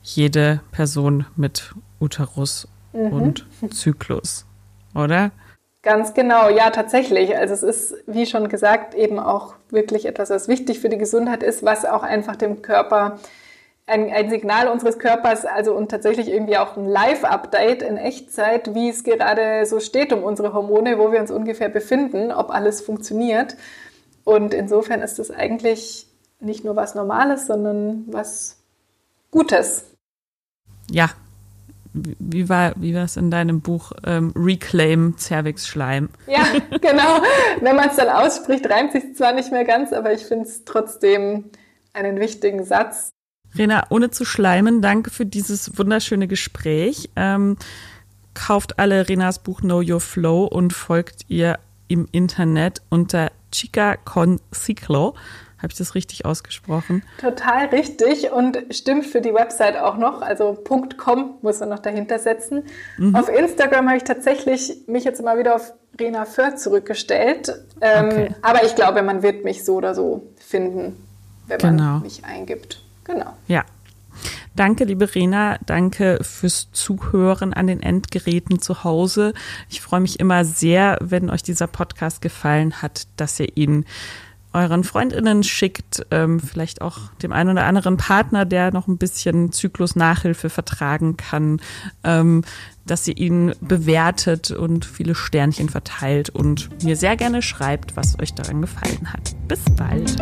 jede 0.03 0.61
Person 0.72 1.26
mit 1.37 1.74
Uterus 2.01 2.66
mhm. 2.93 3.12
und 3.12 3.47
Zyklus, 3.74 4.47
oder? 4.95 5.33
Ganz 5.83 6.12
genau, 6.12 6.51
ja, 6.51 6.70
tatsächlich. 6.70 7.37
Also 7.37 7.55
es 7.55 7.62
ist, 7.62 7.95
wie 8.07 8.26
schon 8.26 8.49
gesagt, 8.49 8.95
eben 8.95 9.18
auch 9.18 9.55
wirklich 9.70 10.05
etwas, 10.05 10.28
was 10.28 10.47
wichtig 10.47 10.78
für 10.81 10.91
die 10.91 10.99
Gesundheit 10.99 11.43
ist, 11.43 11.64
was 11.64 11.87
auch 11.87 12.03
einfach 12.03 12.37
dem 12.37 12.61
Körper 12.61 13.18
ein, 13.87 14.11
ein 14.11 14.31
Signal 14.31 14.68
unseres 14.68 14.99
Körpers, 14.99 15.45
also 15.45 15.74
und 15.74 15.91
tatsächlich 15.91 16.28
irgendwie 16.28 16.59
auch 16.59 16.76
ein 16.76 16.87
Live-Update 16.87 17.83
in 17.83 17.97
Echtzeit, 17.97 18.74
wie 18.74 18.89
es 18.91 19.05
gerade 19.05 19.66
so 19.66 19.81
steht 19.81 20.12
um 20.12 20.22
unsere 20.22 20.53
Hormone, 20.53 20.99
wo 20.99 21.12
wir 21.12 21.20
uns 21.20 21.31
ungefähr 21.31 21.68
befinden, 21.68 22.31
ob 22.31 22.51
alles 22.51 22.81
funktioniert. 22.83 23.57
Und 24.24 24.55
insofern 24.55 25.01
ist 25.01 25.18
es 25.18 25.31
eigentlich 25.31 26.07
nicht 26.41 26.64
nur 26.64 26.76
was 26.76 26.95
Normales, 26.95 27.47
sondern 27.47 28.05
was 28.09 28.59
Gutes. 29.31 29.85
Ja. 30.91 31.11
Wie 31.93 32.49
war, 32.49 32.72
wie 32.76 32.95
war 32.95 33.05
es 33.05 33.16
in 33.16 33.30
deinem 33.30 33.61
Buch 33.61 33.93
ähm, 34.05 34.32
Reclaim 34.36 35.16
Cervix-Schleim? 35.18 36.09
Ja, 36.26 36.45
genau. 36.80 37.22
Wenn 37.61 37.76
man 37.76 37.88
es 37.88 37.97
dann 37.97 38.09
ausspricht, 38.09 38.68
reimt 38.68 38.93
sich 38.93 39.16
zwar 39.16 39.32
nicht 39.32 39.51
mehr 39.51 39.64
ganz, 39.64 39.93
aber 39.93 40.12
ich 40.12 40.22
finde 40.22 40.47
es 40.47 40.64
trotzdem 40.64 41.47
einen 41.93 42.20
wichtigen 42.20 42.64
Satz. 42.64 43.11
Rena, 43.57 43.84
ohne 43.91 44.11
zu 44.11 44.24
schleimen, 44.24 44.80
danke 44.80 45.11
für 45.11 45.26
dieses 45.26 45.76
wunderschöne 45.76 46.28
Gespräch. 46.28 47.11
Ähm, 47.16 47.57
kauft 48.34 48.78
alle 48.78 49.09
Renas 49.09 49.41
Buch 49.41 49.61
Know 49.61 49.82
Your 49.84 50.01
Flow 50.01 50.45
und 50.45 50.72
folgt 50.72 51.22
ihr 51.28 51.59
im 51.88 52.07
Internet 52.12 52.82
unter 52.88 53.32
Chica 53.51 53.97
Con 53.97 54.41
Ciclo. 54.55 55.16
Habe 55.63 55.73
ich 55.73 55.79
das 55.79 55.95
richtig 55.95 56.25
ausgesprochen? 56.25 57.03
Total 57.21 57.67
richtig 57.67 58.33
und 58.33 58.59
stimmt 58.71 59.07
für 59.07 59.21
die 59.21 59.35
Website 59.35 59.77
auch 59.77 59.99
noch. 59.99 60.23
Also 60.23 60.55
.com 60.97 61.35
muss 61.43 61.61
man 61.61 61.69
noch 61.69 61.81
dahinter 61.81 62.19
setzen. 62.19 62.65
Mhm. 62.97 63.15
Auf 63.15 63.29
Instagram 63.29 63.87
habe 63.89 63.99
ich 63.99 64.05
tatsächlich 64.05 64.85
mich 64.87 65.05
jetzt 65.05 65.23
mal 65.23 65.39
wieder 65.39 65.55
auf 65.55 65.73
Rena 65.99 66.25
Föhr 66.25 66.57
zurückgestellt. 66.57 67.53
Ähm, 67.83 68.07
okay. 68.07 68.35
Aber 68.41 68.65
ich 68.65 68.75
glaube, 68.75 69.03
man 69.03 69.23
wird 69.23 69.45
mich 69.45 69.65
so 69.65 69.75
oder 69.75 69.95
so 69.95 70.31
finden, 70.39 70.97
wenn 71.47 71.59
genau. 71.59 71.83
man 71.83 72.03
mich 72.03 72.25
eingibt. 72.25 72.83
Genau. 73.05 73.35
Ja. 73.47 73.65
Danke, 74.57 74.85
liebe 74.85 75.15
Rena. 75.15 75.59
Danke 75.67 76.19
fürs 76.23 76.71
Zuhören 76.73 77.53
an 77.53 77.67
den 77.67 77.83
Endgeräten 77.83 78.61
zu 78.61 78.83
Hause. 78.83 79.33
Ich 79.69 79.81
freue 79.81 80.01
mich 80.01 80.19
immer 80.19 80.45
sehr, 80.45 80.99
wenn 81.01 81.31
euch 81.31 81.43
dieser 81.43 81.67
Podcast 81.67 82.21
gefallen 82.21 82.83
hat, 82.83 83.07
dass 83.17 83.39
ihr 83.39 83.57
ihn 83.57 83.85
euren 84.53 84.84
Freundinnen 84.84 85.42
schickt, 85.42 86.07
ähm, 86.11 86.40
vielleicht 86.40 86.82
auch 86.82 87.12
dem 87.22 87.32
einen 87.32 87.51
oder 87.51 87.64
anderen 87.64 87.96
Partner, 87.96 88.44
der 88.44 88.72
noch 88.72 88.88
ein 88.88 88.98
bisschen 88.98 89.53
Zyklus-Nachhilfe 89.53 90.51
vertragen 90.51 91.16
kann, 91.16 91.61
ähm, 92.05 92.42
dass 92.86 93.07
ihr 93.07 93.16
ihn 93.16 93.55
bewertet 93.61 94.51
und 94.51 94.84
viele 94.84 95.14
Sternchen 95.14 95.68
verteilt 95.68 96.30
und 96.30 96.82
mir 96.82 96.96
sehr 96.96 97.16
gerne 97.16 97.42
schreibt, 97.42 97.96
was 97.96 98.18
euch 98.18 98.34
daran 98.34 98.61
gefallen 98.61 99.12
hat. 99.12 99.34
Bis 99.46 99.61
bald. 99.76 100.16